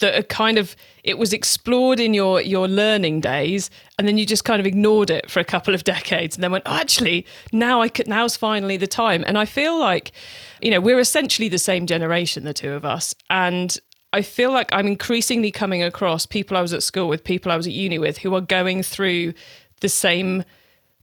that 0.00 0.18
are 0.18 0.22
kind 0.24 0.58
of 0.58 0.74
it 1.04 1.16
was 1.16 1.32
explored 1.32 2.00
in 2.00 2.12
your 2.12 2.40
your 2.40 2.68
learning 2.68 3.20
days 3.20 3.70
and 3.98 4.08
then 4.08 4.18
you 4.18 4.26
just 4.26 4.44
kind 4.44 4.60
of 4.60 4.66
ignored 4.66 5.10
it 5.10 5.30
for 5.30 5.40
a 5.40 5.44
couple 5.44 5.74
of 5.74 5.84
decades 5.94 6.36
and 6.36 6.42
then 6.42 6.52
went 6.52 6.64
oh, 6.66 6.76
actually 6.76 7.24
now 7.52 7.80
i 7.80 7.88
could 7.88 8.08
now's 8.08 8.36
finally 8.36 8.76
the 8.76 8.86
time 8.86 9.24
and 9.26 9.38
i 9.38 9.44
feel 9.44 9.78
like 9.78 10.12
you 10.60 10.70
know 10.70 10.80
we're 10.80 10.98
essentially 10.98 11.48
the 11.48 11.58
same 11.58 11.86
generation 11.86 12.44
the 12.44 12.52
two 12.52 12.72
of 12.72 12.84
us 12.84 13.14
and 13.30 13.78
i 14.12 14.20
feel 14.20 14.50
like 14.50 14.72
i'm 14.72 14.86
increasingly 14.86 15.50
coming 15.50 15.82
across 15.82 16.26
people 16.26 16.56
i 16.56 16.62
was 16.62 16.72
at 16.72 16.82
school 16.82 17.08
with 17.08 17.22
people 17.24 17.52
i 17.52 17.56
was 17.56 17.66
at 17.66 17.72
uni 17.72 17.98
with 17.98 18.18
who 18.18 18.34
are 18.34 18.40
going 18.40 18.82
through 18.82 19.32
the 19.80 19.88
same 19.88 20.44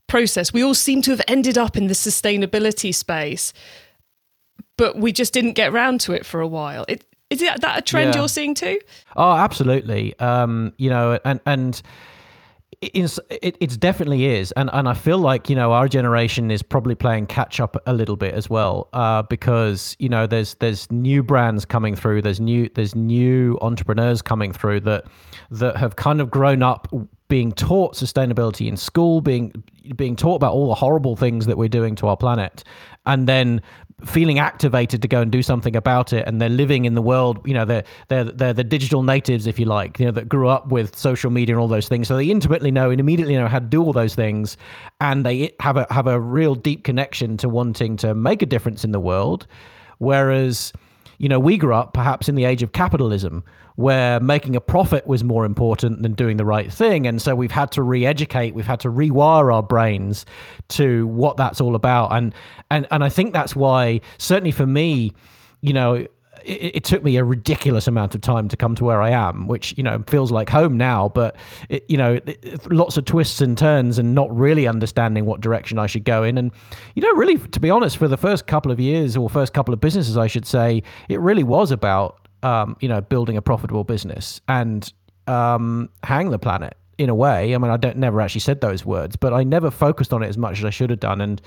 process 0.06 0.52
we 0.52 0.62
all 0.62 0.74
seem 0.74 1.02
to 1.02 1.10
have 1.10 1.22
ended 1.28 1.58
up 1.58 1.76
in 1.76 1.86
the 1.86 1.94
sustainability 1.94 2.94
space 2.94 3.52
but 4.78 4.96
we 4.96 5.12
just 5.12 5.34
didn't 5.34 5.52
get 5.52 5.72
round 5.72 6.00
to 6.00 6.12
it 6.12 6.24
for 6.24 6.40
a 6.40 6.46
while. 6.46 6.86
It, 6.88 7.04
is 7.30 7.40
that 7.40 7.78
a 7.78 7.82
trend 7.82 8.14
yeah. 8.14 8.20
you're 8.20 8.28
seeing 8.28 8.54
too? 8.54 8.78
Oh, 9.16 9.32
absolutely. 9.32 10.18
Um, 10.18 10.72
you 10.78 10.90
know, 10.90 11.18
and 11.24 11.40
and 11.46 11.82
it's, 12.80 13.18
it, 13.28 13.56
it 13.60 13.80
definitely 13.80 14.26
is, 14.26 14.52
and 14.52 14.70
and 14.72 14.88
I 14.88 14.94
feel 14.94 15.18
like 15.18 15.50
you 15.50 15.56
know 15.56 15.72
our 15.72 15.88
generation 15.88 16.50
is 16.50 16.62
probably 16.62 16.94
playing 16.94 17.26
catch 17.26 17.58
up 17.58 17.76
a 17.86 17.92
little 17.92 18.16
bit 18.16 18.34
as 18.34 18.48
well, 18.48 18.88
uh, 18.92 19.22
because 19.22 19.96
you 19.98 20.08
know 20.08 20.26
there's 20.26 20.54
there's 20.54 20.90
new 20.92 21.22
brands 21.22 21.64
coming 21.64 21.96
through, 21.96 22.22
there's 22.22 22.40
new 22.40 22.70
there's 22.74 22.94
new 22.94 23.58
entrepreneurs 23.62 24.22
coming 24.22 24.52
through 24.52 24.80
that 24.80 25.06
that 25.50 25.76
have 25.76 25.96
kind 25.96 26.20
of 26.20 26.30
grown 26.30 26.62
up 26.62 26.88
being 27.26 27.52
taught 27.52 27.94
sustainability 27.94 28.68
in 28.68 28.76
school, 28.76 29.20
being 29.20 29.52
being 29.96 30.14
taught 30.14 30.36
about 30.36 30.52
all 30.52 30.68
the 30.68 30.74
horrible 30.74 31.16
things 31.16 31.46
that 31.46 31.58
we're 31.58 31.68
doing 31.68 31.96
to 31.96 32.06
our 32.06 32.16
planet, 32.16 32.62
and 33.06 33.26
then 33.26 33.60
feeling 34.04 34.38
activated 34.38 35.02
to 35.02 35.08
go 35.08 35.20
and 35.20 35.32
do 35.32 35.42
something 35.42 35.74
about 35.74 36.12
it 36.12 36.24
and 36.28 36.40
they're 36.40 36.48
living 36.48 36.84
in 36.84 36.94
the 36.94 37.02
world 37.02 37.40
you 37.44 37.52
know 37.52 37.64
they're 37.64 37.82
they're 38.06 38.24
they're 38.24 38.52
the 38.52 38.62
digital 38.62 39.02
natives 39.02 39.46
if 39.46 39.58
you 39.58 39.64
like 39.64 39.98
you 39.98 40.06
know 40.06 40.12
that 40.12 40.28
grew 40.28 40.48
up 40.48 40.68
with 40.68 40.96
social 40.96 41.30
media 41.30 41.54
and 41.56 41.60
all 41.60 41.68
those 41.68 41.88
things. 41.88 42.06
So 42.06 42.16
they 42.16 42.30
intimately 42.30 42.70
know 42.70 42.90
and 42.90 43.00
immediately 43.00 43.34
know 43.34 43.48
how 43.48 43.58
to 43.58 43.66
do 43.66 43.82
all 43.82 43.92
those 43.92 44.14
things 44.14 44.56
and 45.00 45.26
they 45.26 45.52
have 45.58 45.76
a 45.76 45.86
have 45.90 46.06
a 46.06 46.20
real 46.20 46.54
deep 46.54 46.84
connection 46.84 47.36
to 47.38 47.48
wanting 47.48 47.96
to 47.98 48.14
make 48.14 48.40
a 48.40 48.46
difference 48.46 48.84
in 48.84 48.92
the 48.92 49.00
world. 49.00 49.46
Whereas 49.98 50.72
you 51.18 51.28
know 51.28 51.40
we 51.40 51.56
grew 51.56 51.74
up 51.74 51.92
perhaps 51.92 52.28
in 52.28 52.36
the 52.36 52.44
age 52.44 52.62
of 52.62 52.72
capitalism 52.72 53.42
where 53.78 54.18
making 54.18 54.56
a 54.56 54.60
profit 54.60 55.06
was 55.06 55.22
more 55.22 55.44
important 55.44 56.02
than 56.02 56.12
doing 56.12 56.36
the 56.36 56.44
right 56.44 56.72
thing. 56.72 57.06
And 57.06 57.22
so 57.22 57.36
we've 57.36 57.52
had 57.52 57.70
to 57.72 57.82
re-educate, 57.82 58.52
we've 58.52 58.66
had 58.66 58.80
to 58.80 58.88
rewire 58.88 59.54
our 59.54 59.62
brains 59.62 60.26
to 60.70 61.06
what 61.06 61.36
that's 61.36 61.60
all 61.60 61.76
about. 61.76 62.12
And 62.12 62.34
and 62.72 62.88
and 62.90 63.04
I 63.04 63.08
think 63.08 63.32
that's 63.32 63.54
why, 63.54 64.00
certainly 64.18 64.50
for 64.50 64.66
me, 64.66 65.12
you 65.60 65.72
know, 65.72 65.94
it, 65.94 66.74
it, 66.74 66.84
took 66.84 67.04
me 67.04 67.18
a 67.18 67.24
ridiculous 67.24 67.86
amount 67.86 68.16
of 68.16 68.20
time 68.20 68.48
to 68.48 68.56
come 68.56 68.74
to 68.74 68.84
where 68.84 69.00
I 69.00 69.10
am, 69.10 69.46
which 69.46 69.74
you 69.76 69.84
know 69.84 70.02
feels 70.08 70.32
like 70.32 70.48
home 70.48 70.76
now. 70.76 71.10
But 71.10 71.36
it, 71.68 71.84
you 71.88 71.96
know, 71.96 72.18
it, 72.26 72.72
lots 72.72 72.96
of 72.96 73.04
twists 73.04 73.40
and 73.40 73.56
turns, 73.56 73.96
and 73.96 74.12
not 74.12 74.36
really 74.36 74.66
understanding 74.66 75.24
what 75.24 75.40
direction 75.40 75.78
I 75.78 75.86
should 75.86 76.04
go 76.04 76.24
in. 76.24 76.36
And 76.36 76.50
you 76.96 77.02
know, 77.02 77.12
really, 77.12 77.38
to 77.38 77.60
be 77.60 77.70
honest, 77.70 77.96
for 77.96 78.08
the 78.08 78.16
first 78.16 78.48
couple 78.48 78.72
of 78.72 78.80
years 78.80 79.16
or 79.16 79.30
first 79.30 79.52
couple 79.52 79.72
of 79.72 79.80
businesses, 79.80 80.16
I 80.16 80.26
should 80.26 80.46
say, 80.46 80.82
it 81.08 81.20
really 81.20 81.44
was 81.44 81.70
about 81.70 82.27
um, 82.42 82.76
you 82.80 82.88
know, 82.88 83.00
building 83.00 83.36
a 83.36 83.42
profitable 83.42 83.84
business 83.84 84.40
and 84.48 84.92
um, 85.26 85.88
hang 86.02 86.30
the 86.30 86.38
planet 86.38 86.76
in 86.98 87.08
a 87.08 87.14
way. 87.14 87.54
I 87.54 87.58
mean, 87.58 87.70
I 87.70 87.76
don't 87.76 87.96
never 87.96 88.20
actually 88.20 88.40
said 88.40 88.60
those 88.60 88.84
words, 88.84 89.16
but 89.16 89.32
I 89.32 89.44
never 89.44 89.70
focused 89.70 90.12
on 90.12 90.22
it 90.22 90.28
as 90.28 90.36
much 90.36 90.58
as 90.58 90.64
I 90.64 90.70
should 90.70 90.90
have 90.90 91.00
done. 91.00 91.20
And 91.20 91.40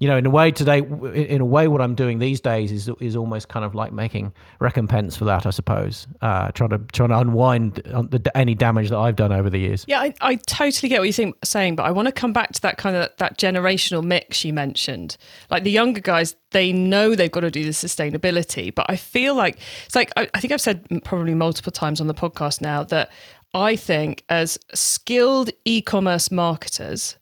you 0.00 0.08
know, 0.08 0.16
in 0.16 0.26
a 0.26 0.30
way 0.30 0.50
today, 0.50 0.78
in 0.78 1.40
a 1.40 1.44
way, 1.44 1.68
what 1.68 1.80
I'm 1.80 1.94
doing 1.94 2.18
these 2.18 2.40
days 2.40 2.72
is 2.72 2.90
is 3.00 3.16
almost 3.16 3.48
kind 3.48 3.64
of 3.64 3.74
like 3.74 3.92
making 3.92 4.32
recompense 4.60 5.16
for 5.16 5.24
that, 5.24 5.46
I 5.46 5.50
suppose. 5.50 6.06
Uh, 6.20 6.50
trying 6.52 6.70
to 6.70 6.78
trying 6.92 7.10
to 7.10 7.18
unwind 7.18 7.76
the, 7.76 8.30
any 8.34 8.54
damage 8.54 8.90
that 8.90 8.98
I've 8.98 9.16
done 9.16 9.32
over 9.32 9.50
the 9.50 9.58
years. 9.58 9.84
Yeah, 9.88 10.00
I, 10.00 10.14
I 10.20 10.34
totally 10.36 10.88
get 10.88 11.00
what 11.00 11.18
you're 11.18 11.32
saying, 11.44 11.76
but 11.76 11.84
I 11.84 11.90
want 11.90 12.06
to 12.06 12.12
come 12.12 12.32
back 12.32 12.52
to 12.52 12.60
that 12.62 12.76
kind 12.76 12.96
of 12.96 13.10
that 13.18 13.38
generational 13.38 14.02
mix 14.02 14.44
you 14.44 14.52
mentioned. 14.52 15.16
Like 15.50 15.64
the 15.64 15.70
younger 15.70 16.00
guys, 16.00 16.36
they 16.50 16.72
know 16.72 17.14
they've 17.14 17.30
got 17.30 17.40
to 17.40 17.50
do 17.50 17.64
the 17.64 17.70
sustainability, 17.70 18.74
but 18.74 18.86
I 18.88 18.96
feel 18.96 19.34
like 19.34 19.58
it's 19.86 19.94
like 19.94 20.12
I, 20.16 20.28
I 20.34 20.40
think 20.40 20.52
I've 20.52 20.60
said 20.60 20.86
probably 21.04 21.34
multiple 21.34 21.72
times 21.72 22.00
on 22.00 22.06
the 22.06 22.14
podcast 22.14 22.60
now 22.60 22.84
that 22.84 23.10
I 23.54 23.76
think 23.76 24.24
as 24.28 24.58
skilled 24.74 25.50
e-commerce 25.64 26.30
marketers 26.30 27.16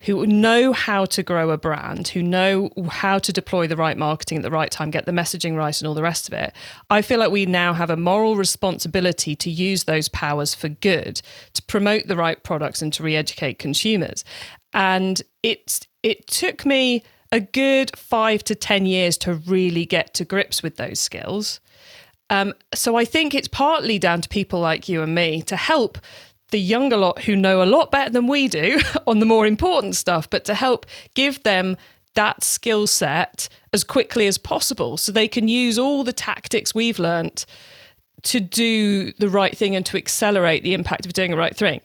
who 0.00 0.26
know 0.26 0.72
how 0.72 1.04
to 1.06 1.22
grow 1.22 1.50
a 1.50 1.56
brand, 1.58 2.08
who 2.08 2.22
know 2.22 2.70
how 2.88 3.18
to 3.18 3.32
deploy 3.32 3.66
the 3.66 3.76
right 3.76 3.96
marketing 3.96 4.38
at 4.38 4.42
the 4.42 4.50
right 4.50 4.70
time, 4.70 4.90
get 4.90 5.06
the 5.06 5.12
messaging 5.12 5.56
right, 5.56 5.78
and 5.80 5.88
all 5.88 5.94
the 5.94 6.02
rest 6.02 6.28
of 6.28 6.34
it. 6.34 6.52
I 6.90 7.02
feel 7.02 7.18
like 7.18 7.30
we 7.30 7.46
now 7.46 7.72
have 7.72 7.90
a 7.90 7.96
moral 7.96 8.36
responsibility 8.36 9.34
to 9.36 9.50
use 9.50 9.84
those 9.84 10.08
powers 10.08 10.54
for 10.54 10.68
good, 10.68 11.22
to 11.54 11.62
promote 11.62 12.06
the 12.06 12.16
right 12.16 12.42
products 12.42 12.82
and 12.82 12.92
to 12.92 13.02
re 13.02 13.16
educate 13.16 13.58
consumers. 13.58 14.24
And 14.72 15.22
it's, 15.42 15.80
it 16.02 16.26
took 16.26 16.66
me 16.66 17.02
a 17.32 17.40
good 17.40 17.96
five 17.96 18.44
to 18.44 18.54
10 18.54 18.86
years 18.86 19.16
to 19.18 19.34
really 19.34 19.86
get 19.86 20.14
to 20.14 20.24
grips 20.24 20.62
with 20.62 20.76
those 20.76 21.00
skills. 21.00 21.60
Um, 22.28 22.54
so 22.74 22.96
I 22.96 23.04
think 23.04 23.34
it's 23.34 23.48
partly 23.48 23.98
down 23.98 24.20
to 24.20 24.28
people 24.28 24.60
like 24.60 24.88
you 24.88 25.02
and 25.02 25.14
me 25.14 25.42
to 25.42 25.56
help 25.56 25.98
the 26.50 26.60
younger 26.60 26.96
lot 26.96 27.22
who 27.22 27.34
know 27.36 27.62
a 27.62 27.64
lot 27.66 27.90
better 27.90 28.10
than 28.10 28.26
we 28.26 28.48
do 28.48 28.80
on 29.06 29.18
the 29.18 29.26
more 29.26 29.46
important 29.46 29.96
stuff, 29.96 30.28
but 30.30 30.44
to 30.44 30.54
help 30.54 30.86
give 31.14 31.42
them 31.42 31.76
that 32.14 32.42
skill 32.42 32.86
set 32.86 33.48
as 33.72 33.84
quickly 33.84 34.26
as 34.26 34.38
possible 34.38 34.96
so 34.96 35.12
they 35.12 35.28
can 35.28 35.48
use 35.48 35.78
all 35.78 36.02
the 36.02 36.12
tactics 36.12 36.74
we've 36.74 36.98
learnt 36.98 37.46
to 38.22 38.40
do 38.40 39.12
the 39.12 39.28
right 39.28 39.56
thing 39.56 39.76
and 39.76 39.84
to 39.86 39.96
accelerate 39.96 40.62
the 40.62 40.74
impact 40.74 41.06
of 41.06 41.12
doing 41.12 41.30
the 41.30 41.36
right 41.36 41.56
thing. 41.56 41.80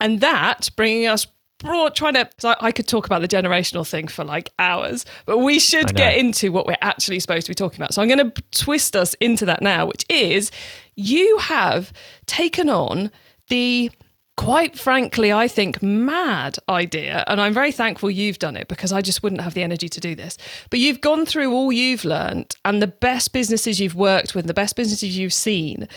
And 0.00 0.20
that 0.20 0.70
bringing 0.76 1.06
us 1.06 1.26
broad, 1.58 1.94
trying 1.94 2.14
to, 2.14 2.28
I 2.60 2.72
could 2.72 2.88
talk 2.88 3.06
about 3.06 3.20
the 3.20 3.28
generational 3.28 3.86
thing 3.86 4.08
for 4.08 4.24
like 4.24 4.50
hours, 4.58 5.04
but 5.26 5.38
we 5.38 5.58
should 5.58 5.94
get 5.94 6.16
into 6.16 6.50
what 6.52 6.66
we're 6.66 6.76
actually 6.80 7.20
supposed 7.20 7.46
to 7.46 7.50
be 7.50 7.54
talking 7.54 7.80
about. 7.80 7.94
So 7.94 8.02
I'm 8.02 8.08
going 8.08 8.30
to 8.30 8.42
twist 8.52 8.96
us 8.96 9.14
into 9.14 9.44
that 9.46 9.62
now, 9.62 9.86
which 9.86 10.04
is 10.08 10.50
you 10.96 11.38
have 11.38 11.92
taken 12.26 12.68
on 12.68 13.10
the 13.48 13.90
quite 14.36 14.78
frankly, 14.78 15.32
I 15.32 15.48
think, 15.48 15.82
mad 15.82 16.58
idea. 16.68 17.24
And 17.26 17.40
I'm 17.40 17.52
very 17.52 17.72
thankful 17.72 18.10
you've 18.10 18.38
done 18.38 18.56
it 18.56 18.68
because 18.68 18.92
I 18.92 19.00
just 19.00 19.22
wouldn't 19.22 19.42
have 19.42 19.54
the 19.54 19.62
energy 19.62 19.88
to 19.88 20.00
do 20.00 20.14
this. 20.14 20.38
But 20.70 20.78
you've 20.80 21.00
gone 21.00 21.26
through 21.26 21.52
all 21.52 21.72
you've 21.72 22.04
learned 22.04 22.56
and 22.64 22.80
the 22.80 22.86
best 22.86 23.32
businesses 23.32 23.80
you've 23.80 23.94
worked 23.94 24.34
with, 24.34 24.46
the 24.46 24.54
best 24.54 24.76
businesses 24.76 25.16
you've 25.16 25.34
seen 25.34 25.88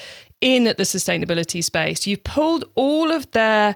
in 0.41 0.65
the 0.65 0.75
sustainability 0.75 1.63
space. 1.63 2.05
You've 2.05 2.23
pulled 2.23 2.65
all 2.75 3.11
of 3.11 3.31
their 3.31 3.75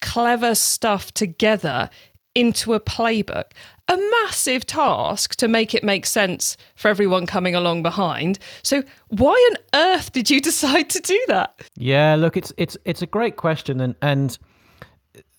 clever 0.00 0.54
stuff 0.54 1.12
together 1.12 1.90
into 2.36 2.74
a 2.74 2.80
playbook 2.80 3.52
a 3.88 3.96
massive 4.22 4.66
task 4.66 5.36
to 5.36 5.48
make 5.48 5.74
it 5.74 5.84
make 5.84 6.06
sense 6.06 6.56
for 6.74 6.88
everyone 6.88 7.26
coming 7.26 7.54
along 7.54 7.82
behind. 7.82 8.38
So 8.62 8.82
why 9.08 9.32
on 9.50 9.56
earth 9.74 10.12
did 10.12 10.28
you 10.28 10.40
decide 10.50 10.90
to 10.90 11.00
do 11.00 11.24
that? 11.28 11.60
Yeah, 11.76 12.16
look, 12.16 12.36
it's 12.36 12.52
it's 12.56 12.76
it's 12.84 13.02
a 13.02 13.06
great 13.06 13.36
question 13.36 13.80
and 13.80 13.94
and 14.02 14.36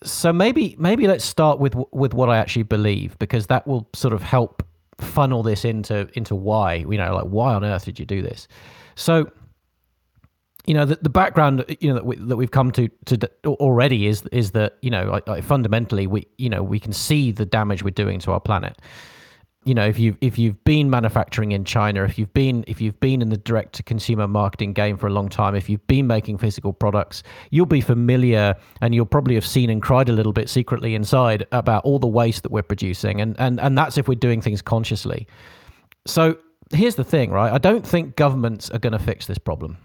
so 0.04 0.32
maybe 0.32 0.75
maybe 0.80 1.08
let's 1.08 1.25
start 1.25 1.60
with 1.60 1.75
with 1.92 2.13
what 2.13 2.30
I 2.30 2.38
actually 2.38 2.63
believe 2.63 3.18
because 3.20 3.48
that 3.48 3.68
will 3.68 3.89
sort 3.94 4.13
of 4.13 4.22
help 4.22 4.63
funnel 5.00 5.44
this 5.44 5.66
into 5.66 6.08
into 6.13 6.36
why, 6.36 6.75
you 6.75 6.98
know, 6.98 7.16
like 7.16 7.25
why 7.25 7.54
on 7.54 7.66
earth 7.66 7.86
did 7.86 8.00
you 8.00 8.06
do 8.06 8.22
this? 8.22 8.48
So 8.96 9.30
you 10.68 10.74
know 10.74 10.86
the, 10.86 11.00
the 11.02 11.10
background 11.10 11.66
you 11.80 11.90
know 11.90 11.96
that, 11.96 12.06
we, 12.06 12.18
that 12.18 12.36
we've 12.36 12.52
come 12.52 12.72
to 12.74 12.90
to 13.06 13.30
already 13.46 14.06
is 14.06 14.24
is 14.32 14.52
that 14.52 14.78
you 14.82 14.92
know 14.92 15.06
like, 15.06 15.28
like 15.28 15.44
fundamentally 15.44 16.06
we 16.06 16.28
you 16.38 16.50
know 16.50 16.62
we 16.62 16.80
can 16.80 16.94
see 16.94 17.32
the 17.32 17.46
damage 17.46 17.84
we're 17.84 17.90
doing 17.90 18.20
to 18.20 18.32
our 18.34 18.40
planet. 18.40 18.78
You 19.64 19.74
know 19.74 19.86
if 19.86 19.98
you 19.98 20.18
if 20.22 20.38
you've 20.38 20.62
been 20.66 20.90
manufacturing 20.90 21.54
in 21.54 21.66
China 21.66 22.04
if 22.04 22.18
you've 22.20 22.34
been 22.34 22.64
if 22.68 22.80
you've 22.80 23.00
been 23.00 23.22
in 23.22 23.30
the 23.30 23.38
direct 23.38 23.74
to 23.76 23.84
consumer 23.84 24.28
marketing 24.28 24.74
game 24.74 24.98
for 24.98 25.08
a 25.08 25.10
long 25.10 25.28
time 25.28 25.56
if 25.56 25.70
you've 25.70 25.86
been 25.88 26.08
making 26.08 26.38
physical 26.38 26.72
products 26.72 27.24
you'll 27.50 27.66
be 27.66 27.82
familiar 27.82 28.56
and 28.82 28.96
you'll 28.96 29.06
probably 29.06 29.36
have 29.36 29.46
seen 29.46 29.70
and 29.70 29.82
cried 29.82 30.08
a 30.08 30.14
little 30.14 30.32
bit 30.32 30.50
secretly 30.50 30.96
inside 30.96 31.46
about 31.52 31.84
all 31.84 32.00
the 32.00 32.08
waste 32.08 32.44
that 32.44 32.52
we're 32.52 32.64
producing. 32.64 33.20
And 33.22 33.38
and 33.40 33.60
and 33.62 33.78
that's 33.78 33.98
if 33.98 34.08
we're 34.08 34.16
doing 34.16 34.42
things 34.42 34.62
consciously. 34.62 35.28
So 36.06 36.38
here's 36.74 36.96
the 36.96 37.06
thing 37.06 37.32
right? 37.32 37.52
I 37.52 37.58
don't 37.58 37.86
think 37.86 38.18
governments 38.18 38.70
are 38.70 38.80
going 38.80 38.94
to 38.94 39.00
fix 39.00 39.28
this 39.28 39.38
problem 39.38 39.78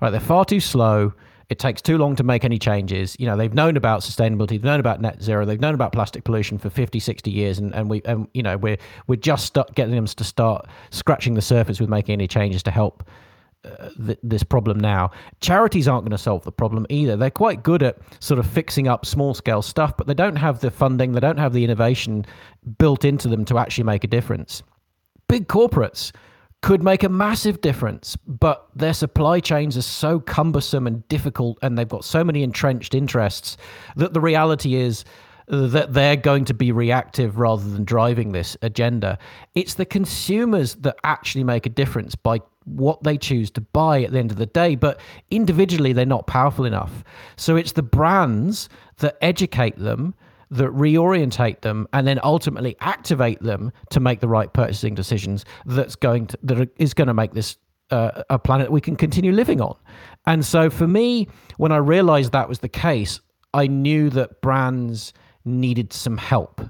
Right, 0.00 0.10
they're 0.10 0.20
far 0.20 0.44
too 0.44 0.60
slow. 0.60 1.12
It 1.48 1.58
takes 1.58 1.80
too 1.80 1.96
long 1.96 2.14
to 2.16 2.22
make 2.22 2.44
any 2.44 2.58
changes. 2.58 3.16
You 3.18 3.26
know, 3.26 3.36
they've 3.36 3.54
known 3.54 3.76
about 3.76 4.02
sustainability, 4.02 4.48
they've 4.48 4.64
known 4.64 4.80
about 4.80 5.00
net 5.00 5.22
zero, 5.22 5.46
they've 5.46 5.60
known 5.60 5.74
about 5.74 5.92
plastic 5.92 6.24
pollution 6.24 6.58
for 6.58 6.68
50, 6.68 7.00
60 7.00 7.30
years, 7.30 7.58
and, 7.58 7.74
and 7.74 7.88
we, 7.88 8.02
and, 8.04 8.28
you 8.34 8.42
know, 8.42 8.58
we're 8.58 8.76
we're 9.06 9.16
just 9.16 9.56
getting 9.74 9.94
them 9.94 10.06
to 10.06 10.24
start 10.24 10.66
scratching 10.90 11.34
the 11.34 11.42
surface 11.42 11.80
with 11.80 11.88
making 11.88 12.12
any 12.12 12.28
changes 12.28 12.62
to 12.64 12.70
help 12.70 13.02
uh, 13.64 13.88
th- 14.06 14.18
this 14.22 14.42
problem 14.42 14.78
now. 14.78 15.10
Charities 15.40 15.88
aren't 15.88 16.04
going 16.04 16.16
to 16.16 16.18
solve 16.18 16.44
the 16.44 16.52
problem 16.52 16.86
either. 16.90 17.16
They're 17.16 17.30
quite 17.30 17.62
good 17.62 17.82
at 17.82 17.98
sort 18.20 18.38
of 18.38 18.46
fixing 18.46 18.86
up 18.86 19.06
small 19.06 19.32
scale 19.34 19.62
stuff, 19.62 19.96
but 19.96 20.06
they 20.06 20.14
don't 20.14 20.36
have 20.36 20.60
the 20.60 20.70
funding, 20.70 21.12
they 21.12 21.20
don't 21.20 21.38
have 21.38 21.54
the 21.54 21.64
innovation 21.64 22.26
built 22.78 23.04
into 23.04 23.26
them 23.26 23.44
to 23.46 23.58
actually 23.58 23.84
make 23.84 24.04
a 24.04 24.08
difference. 24.08 24.62
Big 25.28 25.48
corporates 25.48 26.12
could 26.60 26.82
make 26.82 27.04
a 27.04 27.08
massive 27.08 27.60
difference, 27.60 28.16
but 28.16 28.68
their 28.74 28.92
supply 28.92 29.38
chains 29.40 29.76
are 29.76 29.82
so 29.82 30.18
cumbersome 30.18 30.86
and 30.86 31.06
difficult, 31.08 31.58
and 31.62 31.78
they've 31.78 31.88
got 31.88 32.04
so 32.04 32.24
many 32.24 32.42
entrenched 32.42 32.94
interests 32.94 33.56
that 33.96 34.12
the 34.12 34.20
reality 34.20 34.74
is 34.74 35.04
that 35.46 35.94
they're 35.94 36.16
going 36.16 36.44
to 36.44 36.52
be 36.52 36.72
reactive 36.72 37.38
rather 37.38 37.68
than 37.68 37.84
driving 37.84 38.32
this 38.32 38.56
agenda. 38.60 39.18
It's 39.54 39.74
the 39.74 39.86
consumers 39.86 40.74
that 40.76 40.96
actually 41.04 41.44
make 41.44 41.64
a 41.64 41.70
difference 41.70 42.14
by 42.14 42.40
what 42.64 43.02
they 43.02 43.16
choose 43.16 43.50
to 43.52 43.60
buy 43.60 44.02
at 44.02 44.12
the 44.12 44.18
end 44.18 44.30
of 44.30 44.36
the 44.36 44.46
day, 44.46 44.74
but 44.74 45.00
individually, 45.30 45.92
they're 45.92 46.04
not 46.04 46.26
powerful 46.26 46.66
enough. 46.66 47.02
So 47.36 47.56
it's 47.56 47.72
the 47.72 47.82
brands 47.82 48.68
that 48.98 49.16
educate 49.22 49.78
them 49.78 50.14
that 50.50 50.68
reorientate 50.70 51.60
them 51.60 51.86
and 51.92 52.06
then 52.06 52.18
ultimately 52.22 52.76
activate 52.80 53.40
them 53.42 53.72
to 53.90 54.00
make 54.00 54.20
the 54.20 54.28
right 54.28 54.52
purchasing 54.52 54.94
decisions 54.94 55.44
that's 55.66 55.96
going 55.96 56.26
to 56.26 56.38
that 56.42 56.68
is 56.78 56.94
going 56.94 57.08
to 57.08 57.14
make 57.14 57.32
this 57.32 57.56
uh, 57.90 58.22
a 58.30 58.38
planet 58.38 58.70
we 58.70 58.80
can 58.80 58.96
continue 58.96 59.32
living 59.32 59.60
on. 59.60 59.76
And 60.26 60.44
so 60.44 60.70
for 60.70 60.86
me, 60.86 61.28
when 61.56 61.72
I 61.72 61.78
realized 61.78 62.32
that 62.32 62.48
was 62.48 62.58
the 62.58 62.68
case, 62.68 63.20
I 63.54 63.66
knew 63.66 64.10
that 64.10 64.40
brands 64.42 65.12
needed 65.44 65.92
some 65.92 66.18
help 66.18 66.60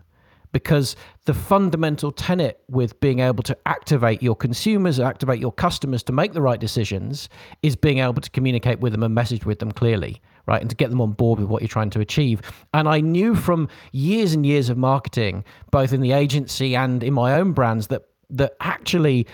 because 0.52 0.96
the 1.26 1.34
fundamental 1.34 2.10
tenet 2.10 2.60
with 2.68 2.98
being 3.00 3.20
able 3.20 3.42
to 3.42 3.56
activate 3.66 4.22
your 4.22 4.34
consumers, 4.34 4.98
activate 4.98 5.40
your 5.40 5.52
customers 5.52 6.02
to 6.04 6.12
make 6.12 6.32
the 6.32 6.40
right 6.40 6.58
decisions 6.58 7.28
is 7.62 7.76
being 7.76 7.98
able 7.98 8.20
to 8.20 8.30
communicate 8.30 8.80
with 8.80 8.92
them 8.92 9.02
and 9.02 9.14
message 9.14 9.44
with 9.44 9.58
them 9.58 9.72
clearly 9.72 10.22
right? 10.48 10.60
And 10.60 10.70
to 10.70 10.74
get 10.74 10.90
them 10.90 11.00
on 11.00 11.12
board 11.12 11.38
with 11.38 11.48
what 11.48 11.62
you're 11.62 11.68
trying 11.68 11.90
to 11.90 12.00
achieve. 12.00 12.40
And 12.74 12.88
I 12.88 13.00
knew 13.00 13.36
from 13.36 13.68
years 13.92 14.32
and 14.32 14.44
years 14.44 14.68
of 14.70 14.78
marketing, 14.78 15.44
both 15.70 15.92
in 15.92 16.00
the 16.00 16.12
agency 16.12 16.74
and 16.74 17.04
in 17.04 17.12
my 17.12 17.34
own 17.34 17.52
brands, 17.52 17.86
that 17.88 18.02
that 18.30 18.54
actually 18.60 19.26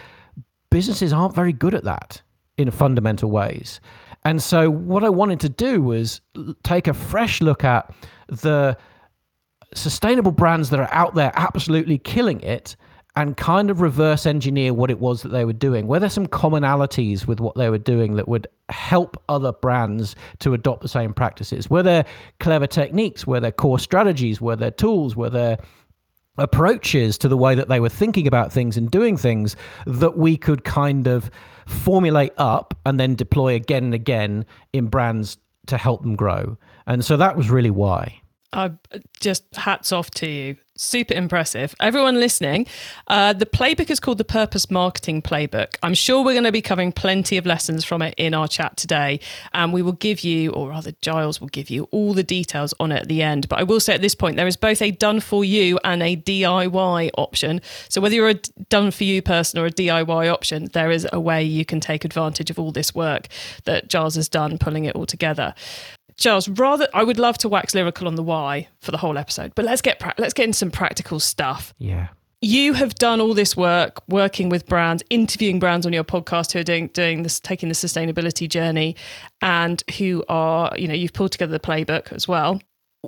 businesses 0.71 1.13
aren't 1.13 1.35
very 1.35 1.53
good 1.53 1.75
at 1.75 1.85
that 1.85 2.21
in 2.59 2.71
fundamental 2.71 3.31
ways. 3.31 3.81
And 4.25 4.43
so 4.43 4.71
what 4.71 5.05
I 5.05 5.09
wanted 5.09 5.41
to 5.41 5.49
do 5.49 5.83
was 5.83 6.21
take 6.63 6.87
a 6.87 6.95
fresh 6.95 7.41
look 7.41 7.65
at 7.65 7.93
the 8.29 8.77
sustainable 9.75 10.33
brands 10.33 10.71
that 10.71 10.81
are 10.81 10.93
out 10.93 11.15
there 11.15 11.33
absolutely 11.35 11.99
killing 11.99 12.41
it 12.41 12.77
and 13.17 13.37
kind 13.37 13.71
of 13.71 13.81
reverse 13.81 14.27
engineer 14.27 14.75
what 14.75 14.91
it 14.91 14.99
was 14.99 15.23
that 15.23 15.29
they 15.29 15.45
were 15.45 15.53
doing. 15.53 15.87
Were 15.87 16.01
there 16.01 16.11
some 16.11 16.27
commonalities 16.27 17.27
with 17.27 17.39
what 17.41 17.55
they 17.55 17.71
were 17.71 17.79
doing 17.79 18.17
that 18.17 18.27
would 18.27 18.49
help 18.71 19.23
other 19.29 19.53
brands 19.53 20.17
to 20.41 20.53
adopt 20.53 20.83
the 20.83 20.89
same 20.89 21.15
practices? 21.15 21.71
Were 21.71 21.83
there 21.83 22.05
clever 22.41 22.67
techniques? 22.67 23.27
Were 23.27 23.41
there 23.41 23.53
core 23.53 23.79
strategies? 23.79 24.41
Were 24.41 24.57
there 24.57 24.73
tools? 24.73 25.15
Were 25.15 25.31
there 25.31 25.59
approaches 26.39 27.17
to 27.19 27.29
the 27.29 27.37
way 27.37 27.55
that 27.55 27.69
they 27.69 27.79
were 27.79 27.89
thinking 27.89 28.27
about 28.27 28.53
things 28.53 28.77
and 28.77 28.91
doing 28.91 29.17
things 29.17 29.55
that 29.87 30.19
we 30.19 30.37
could 30.37 30.65
kind 30.65 31.07
of 31.07 31.31
formulate 31.67 32.33
up 32.37 32.77
and 32.85 32.99
then 32.99 33.15
deploy 33.15 33.55
again 33.55 33.85
and 33.85 33.95
again 33.95 34.45
in 34.73 34.87
brands 34.87 35.39
to 35.67 35.79
help 35.79 36.03
them 36.03 36.17
grow? 36.17 36.59
And 36.89 37.05
so 37.05 37.17
that 37.17 37.37
was 37.37 37.49
really 37.49 37.71
why. 37.71 38.21
I 38.53 38.73
just 39.21 39.45
hats 39.55 39.93
off 39.93 40.11
to 40.13 40.27
you. 40.27 40.57
Super 40.77 41.15
impressive. 41.15 41.73
Everyone 41.79 42.17
listening, 42.17 42.67
uh, 43.07 43.33
the 43.33 43.47
playbook 43.47 43.91
is 43.91 44.01
called 44.01 44.19
the 44.19 44.25
Purpose 44.25 44.73
Marketing 44.73 45.23
Playbook. 45.23 45.77
I'm 45.85 45.95
sure 45.95 46.25
we're 46.25 46.33
going 46.33 46.43
to 46.43 46.51
be 46.51 46.63
covering 46.63 46.91
plenty 46.91 47.37
of 47.37 47.47
lessons 47.47 47.85
from 47.85 48.03
it 48.03 48.13
in 48.17 48.35
our 48.35 48.49
chat 48.49 48.77
today. 48.77 49.21
And 49.53 49.73
we 49.73 49.83
will 49.83 49.93
give 49.93 50.25
you, 50.25 50.51
or 50.51 50.71
rather, 50.71 50.91
Giles 51.01 51.41
will 51.41 51.47
give 51.47 51.71
you 51.71 51.85
all 51.93 52.13
the 52.13 52.25
details 52.25 52.75
on 52.81 52.91
it 52.91 53.03
at 53.03 53.09
the 53.09 53.23
end. 53.23 53.49
But 53.49 53.61
I 53.61 53.63
will 53.63 53.79
say 53.79 53.95
at 53.95 54.01
this 54.01 54.17
point, 54.17 54.35
there 54.35 54.49
is 54.49 54.57
both 54.57 54.83
a 54.83 54.91
done 54.91 55.21
for 55.21 55.45
you 55.45 55.79
and 55.85 56.03
a 56.03 56.17
DIY 56.17 57.11
option. 57.17 57.61
So 57.89 58.01
whether 58.01 58.17
you're 58.17 58.31
a 58.31 58.41
done 58.69 58.91
for 58.91 59.05
you 59.05 59.23
person 59.23 59.61
or 59.61 59.67
a 59.67 59.71
DIY 59.71 60.29
option, 60.29 60.71
there 60.73 60.91
is 60.91 61.07
a 61.13 61.21
way 61.21 61.45
you 61.45 61.65
can 61.65 61.79
take 61.79 62.05
advantage 62.05 62.51
of 62.51 62.59
all 62.59 62.73
this 62.73 62.93
work 62.93 63.29
that 63.63 63.89
Giles 63.89 64.17
has 64.17 64.29
done, 64.29 64.59
pulling 64.59 64.87
it 64.87 64.97
all 64.97 65.07
together. 65.07 65.55
Giles, 66.17 66.49
rather, 66.49 66.89
I 66.95 67.03
would 67.03 67.19
love 67.19 67.39
to 67.39 67.49
wax 67.49 67.75
lyrical 67.75 68.07
on 68.07 68.15
the 68.15 68.23
why 68.23 68.69
for 68.81 68.91
the 68.91 68.99
whole 68.99 69.19
episode, 69.19 69.55
but 69.55 69.65
let's 69.65 69.83
get 69.83 69.99
pra- 69.99 70.15
let's 70.19 70.35
get 70.35 70.45
into 70.45 70.59
some 70.59 70.71
practical 70.71 71.21
stuff. 71.21 71.75
Yeah. 71.79 72.09
You 72.41 72.75
have 72.75 72.95
done 72.97 73.21
all 73.21 73.33
this 73.33 73.57
work, 73.57 74.03
working 74.07 74.51
with 74.51 74.67
brands, 74.67 75.03
interviewing 75.09 75.59
brands 75.59 75.87
on 75.87 75.95
your 75.95 76.05
podcast 76.05 76.53
who 76.53 76.59
are 76.59 76.65
doing 76.65 76.89
doing 76.89 77.23
this, 77.23 77.41
taking 77.41 77.69
the 77.69 77.75
sustainability 77.75 78.49
journey, 78.49 78.97
and 79.41 79.83
who 79.99 80.23
are, 80.29 80.73
you 80.77 80.87
know, 80.87 80.95
you've 80.95 81.15
pulled 81.15 81.33
together 81.33 81.53
the 81.53 81.61
playbook 81.61 82.13
as 82.13 82.29
well. 82.29 82.61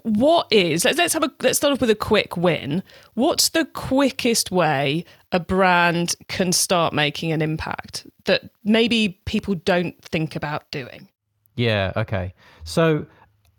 What 0.03 0.47
is 0.51 0.85
let's 0.85 0.99
let's 0.99 1.15
have 1.15 1.23
a 1.23 1.33
let's 1.43 1.59
start 1.59 1.73
off 1.73 1.81
with 1.81 1.91
a 1.91 1.95
quick 1.95 2.37
win. 2.37 2.83
What's 3.15 3.51
the 3.51 3.67
quickest 3.67 4.51
way 4.51 5.05
a 5.33 5.41
brand 5.41 6.17
can 6.29 6.53
start 6.53 6.93
making 6.93 7.33
an 7.33 7.43
impact 7.43 8.07
that 8.25 8.51
maybe 8.65 9.21
people 9.27 9.55
don't 9.55 10.01
think 10.03 10.35
about 10.35 10.71
doing? 10.71 11.09
Yeah. 11.57 11.93
Okay. 11.97 12.35
So, 12.65 13.07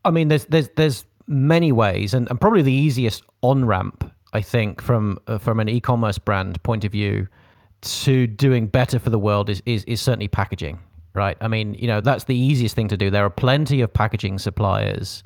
I 0.05 0.11
mean, 0.11 0.27
there's 0.27 0.45
there's 0.45 0.69
there's 0.75 1.05
many 1.27 1.71
ways, 1.71 2.13
and, 2.13 2.29
and 2.29 2.39
probably 2.39 2.61
the 2.61 2.73
easiest 2.73 3.23
on 3.41 3.65
ramp, 3.65 4.09
I 4.33 4.41
think, 4.41 4.81
from 4.81 5.19
uh, 5.27 5.37
from 5.37 5.59
an 5.59 5.67
e-commerce 5.67 6.17
brand 6.17 6.61
point 6.63 6.85
of 6.85 6.91
view, 6.91 7.27
to 7.81 8.27
doing 8.27 8.67
better 8.67 8.99
for 8.99 9.09
the 9.09 9.19
world 9.19 9.49
is 9.49 9.61
is 9.65 9.83
is 9.85 10.01
certainly 10.01 10.27
packaging. 10.27 10.79
Right. 11.13 11.37
I 11.41 11.47
mean, 11.47 11.73
you 11.73 11.87
know, 11.87 11.99
that's 11.99 12.25
the 12.25 12.35
easiest 12.35 12.75
thing 12.75 12.89
to 12.89 12.97
do. 12.97 13.09
There 13.09 13.25
are 13.25 13.29
plenty 13.29 13.81
of 13.81 13.91
packaging 13.91 14.37
suppliers 14.37 15.23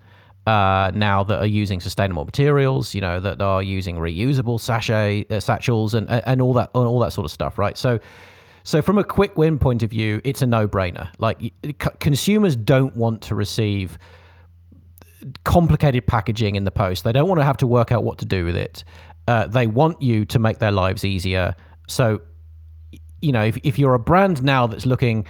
uh, 0.48 0.90
now 0.94 1.24
that 1.26 1.40
are 1.40 1.46
using 1.46 1.82
sustainable 1.82 2.24
materials, 2.24 2.96
you 2.96 3.02
know, 3.02 3.20
that 3.20 3.42
are 3.42 3.62
using 3.62 3.98
reusable 3.98 4.60
sachet 4.60 5.26
uh, 5.30 5.40
satchels 5.40 5.94
and 5.94 6.10
and 6.10 6.42
all 6.42 6.54
that 6.54 6.70
all 6.74 7.00
that 7.00 7.12
sort 7.12 7.26
of 7.26 7.32
stuff, 7.32 7.58
right? 7.58 7.78
So 7.78 8.00
so, 8.64 8.82
from 8.82 8.98
a 8.98 9.04
quick 9.04 9.38
win 9.38 9.58
point 9.60 9.84
of 9.84 9.90
view, 9.90 10.22
it's 10.24 10.42
a 10.42 10.48
no 10.48 10.68
brainer. 10.68 11.10
Like, 11.18 11.54
consumers 12.00 12.56
don't 12.56 12.96
want 12.96 13.22
to 13.24 13.36
receive 13.36 13.98
complicated 15.44 16.08
packaging 16.08 16.56
in 16.56 16.64
the 16.64 16.72
post, 16.72 17.04
they 17.04 17.12
don't 17.12 17.28
want 17.28 17.40
to 17.40 17.46
have 17.46 17.58
to 17.58 17.68
work 17.68 17.92
out 17.92 18.04
what 18.04 18.18
to 18.20 18.26
do 18.26 18.46
with 18.46 18.56
it. 18.56 18.84
Uh, 19.28 19.48
they 19.48 19.68
want 19.68 20.02
you 20.02 20.26
to 20.26 20.40
make 20.40 20.60
their 20.60 20.72
lives 20.72 21.06
easier. 21.06 21.56
So, 21.88 22.22
you 23.22 23.32
know, 23.32 23.44
if, 23.44 23.58
if 23.64 23.78
you're 23.78 23.94
a 23.94 24.00
brand 24.00 24.44
now 24.44 24.66
that's 24.68 24.86
looking 24.86 25.28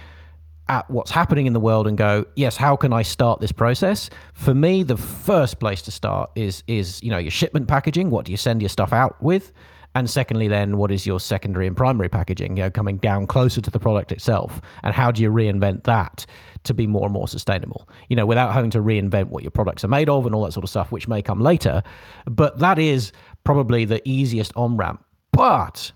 at 0.68 0.88
what's 0.90 1.10
happening 1.10 1.46
in 1.46 1.52
the 1.52 1.60
world 1.60 1.86
and 1.86 1.98
go, 1.98 2.24
yes, 2.36 2.56
how 2.56 2.76
can 2.76 2.92
I 2.92 3.02
start 3.02 3.40
this 3.40 3.52
process? 3.52 4.08
For 4.32 4.54
me, 4.54 4.82
the 4.82 4.96
first 4.96 5.60
place 5.60 5.82
to 5.82 5.90
start 5.90 6.30
is 6.34 6.62
is 6.66 7.02
you 7.02 7.10
know 7.10 7.18
your 7.18 7.30
shipment 7.30 7.68
packaging. 7.68 8.10
What 8.10 8.24
do 8.24 8.32
you 8.32 8.38
send 8.38 8.62
your 8.62 8.70
stuff 8.70 8.92
out 8.92 9.22
with? 9.22 9.52
And 9.94 10.08
secondly, 10.08 10.48
then 10.48 10.78
what 10.78 10.90
is 10.90 11.06
your 11.06 11.20
secondary 11.20 11.66
and 11.66 11.76
primary 11.76 12.08
packaging? 12.08 12.56
You 12.56 12.64
know, 12.64 12.70
coming 12.70 12.96
down 12.96 13.26
closer 13.26 13.60
to 13.60 13.70
the 13.70 13.78
product 13.78 14.10
itself, 14.10 14.60
and 14.82 14.94
how 14.94 15.10
do 15.10 15.22
you 15.22 15.30
reinvent 15.30 15.84
that 15.84 16.24
to 16.64 16.72
be 16.72 16.86
more 16.86 17.04
and 17.04 17.12
more 17.12 17.28
sustainable? 17.28 17.88
You 18.08 18.16
know, 18.16 18.24
without 18.24 18.54
having 18.54 18.70
to 18.70 18.78
reinvent 18.78 19.28
what 19.28 19.42
your 19.42 19.50
products 19.50 19.84
are 19.84 19.88
made 19.88 20.08
of 20.08 20.24
and 20.24 20.34
all 20.34 20.44
that 20.44 20.52
sort 20.52 20.64
of 20.64 20.70
stuff, 20.70 20.92
which 20.92 21.08
may 21.08 21.20
come 21.20 21.40
later. 21.40 21.82
But 22.24 22.58
that 22.60 22.78
is 22.78 23.12
probably 23.44 23.84
the 23.84 24.00
easiest 24.08 24.52
on 24.56 24.76
ramp. 24.76 25.04
But 25.32 25.92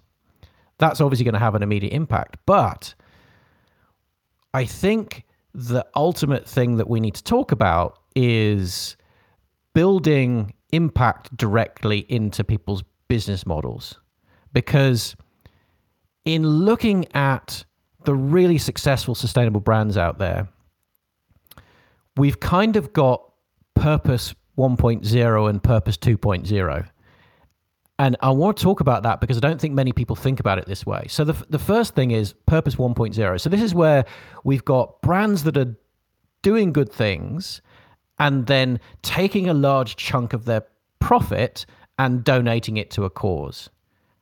that's 0.79 1.00
obviously 1.00 1.25
going 1.25 1.35
to 1.35 1.38
have 1.38 1.55
an 1.55 1.62
immediate 1.62 1.93
impact. 1.93 2.37
But 2.45 2.95
I 4.53 4.67
think 4.67 5.25
the 5.55 5.87
ultimate 5.95 6.47
thing 6.47 6.76
that 6.76 6.88
we 6.88 7.00
need 7.00 7.15
to 7.15 7.25
talk 7.25 7.50
about 7.50 7.99
is 8.15 8.97
building 9.75 10.53
impact 10.73 11.35
directly 11.37 12.00
into 12.11 12.45
people's 12.45 12.83
business 13.09 13.47
models 13.47 14.01
because 14.53 15.17
in 16.25 16.47
looking 16.47 17.07
at 17.15 17.65
the 18.05 18.15
really 18.15 18.59
successful 18.59 19.15
sustainable 19.15 19.61
brands 19.61 19.97
out 19.97 20.19
there, 20.19 20.49
we've 22.17 22.41
kind 22.41 22.77
of 22.77 22.93
got 22.93 23.23
purpose 23.75 24.35
1.0 24.59 25.51
and 25.51 25.63
purpose 25.63 25.97
2.0. 25.97 26.89
And 27.99 28.17
I 28.21 28.31
want 28.31 28.59
to 28.59 28.63
talk 28.63 28.81
about 28.81 29.05
that 29.05 29.21
because 29.21 29.39
I 29.39 29.41
don't 29.41 29.61
think 29.61 29.75
many 29.75 29.93
people 29.93 30.17
think 30.17 30.39
about 30.39 30.59
it 30.59 30.67
this 30.67 30.85
way. 30.85 31.07
So, 31.09 31.25
the, 31.25 31.33
the 31.49 31.59
first 31.59 31.95
thing 31.95 32.11
is 32.11 32.35
purpose 32.45 32.75
1.0. 32.75 33.41
So, 33.41 33.49
this 33.49 33.63
is 33.63 33.75
where 33.75 34.05
we've 34.45 34.65
got 34.65 35.01
brands 35.01 35.45
that 35.45 35.57
are 35.57 35.75
doing 36.43 36.73
good 36.73 36.93
things 36.93 37.63
and 38.19 38.47
then 38.47 38.81
taking 39.03 39.49
a 39.49 39.55
large 39.55 39.97
chunk 39.97 40.35
of 40.35 40.45
their 40.45 40.62
profit 41.01 41.64
and 41.98 42.24
donating 42.24 42.76
it 42.76 42.90
to 42.92 43.04
a 43.04 43.11
cause, 43.11 43.70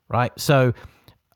right? 0.08 0.32
So, 0.38 0.72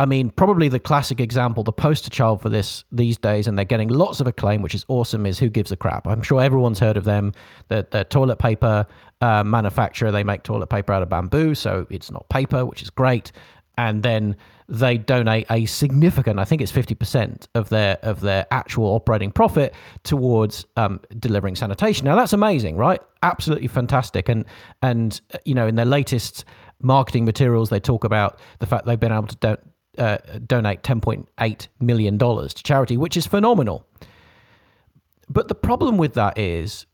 I 0.00 0.06
mean, 0.06 0.30
probably 0.30 0.68
the 0.68 0.78
classic 0.78 1.18
example, 1.20 1.64
the 1.64 1.72
poster 1.72 2.10
child 2.10 2.40
for 2.40 2.48
this 2.48 2.84
these 2.92 3.18
days, 3.18 3.48
and 3.48 3.58
they're 3.58 3.64
getting 3.64 3.88
lots 3.88 4.20
of 4.20 4.26
acclaim, 4.26 4.62
which 4.62 4.74
is 4.74 4.84
awesome, 4.88 5.26
is 5.26 5.38
Who 5.38 5.48
Gives 5.48 5.72
a 5.72 5.76
Crap. 5.76 6.06
I'm 6.06 6.22
sure 6.22 6.40
everyone's 6.40 6.78
heard 6.78 6.96
of 6.96 7.04
them. 7.04 7.32
The, 7.66 7.86
the 7.90 8.04
toilet 8.04 8.38
paper 8.38 8.86
uh, 9.20 9.42
manufacturer, 9.42 10.12
they 10.12 10.22
make 10.22 10.44
toilet 10.44 10.68
paper 10.68 10.92
out 10.92 11.02
of 11.02 11.08
bamboo, 11.08 11.56
so 11.56 11.86
it's 11.90 12.10
not 12.10 12.28
paper, 12.28 12.64
which 12.64 12.82
is 12.82 12.90
great. 12.90 13.32
And 13.76 14.02
then 14.04 14.36
they 14.68 14.98
donate 14.98 15.46
a 15.50 15.64
significant, 15.64 16.38
I 16.38 16.44
think 16.44 16.60
it's 16.60 16.72
50% 16.72 17.48
of 17.54 17.70
their 17.70 17.98
of 18.02 18.20
their 18.20 18.46
actual 18.50 18.86
operating 18.86 19.32
profit 19.32 19.74
towards 20.02 20.66
um, 20.76 21.00
delivering 21.18 21.56
sanitation. 21.56 22.04
Now 22.04 22.16
that's 22.16 22.34
amazing, 22.34 22.76
right? 22.76 23.00
Absolutely 23.22 23.68
fantastic. 23.68 24.28
And 24.28 24.44
and 24.82 25.20
you 25.44 25.54
know, 25.54 25.66
in 25.66 25.76
their 25.76 25.86
latest 25.86 26.44
marketing 26.82 27.24
materials, 27.24 27.70
they 27.70 27.80
talk 27.80 28.04
about 28.04 28.38
the 28.58 28.66
fact 28.66 28.84
they've 28.84 29.00
been 29.00 29.12
able 29.12 29.26
to 29.28 29.36
do, 29.36 29.56
uh, 30.02 30.18
donate 30.46 30.82
10.8 30.82 31.68
million 31.80 32.18
dollars 32.18 32.52
to 32.54 32.62
charity, 32.62 32.96
which 32.96 33.16
is 33.16 33.26
phenomenal. 33.26 33.86
But 35.30 35.48
the 35.48 35.54
problem 35.54 35.96
with 35.96 36.14
that 36.14 36.38
is, 36.38 36.86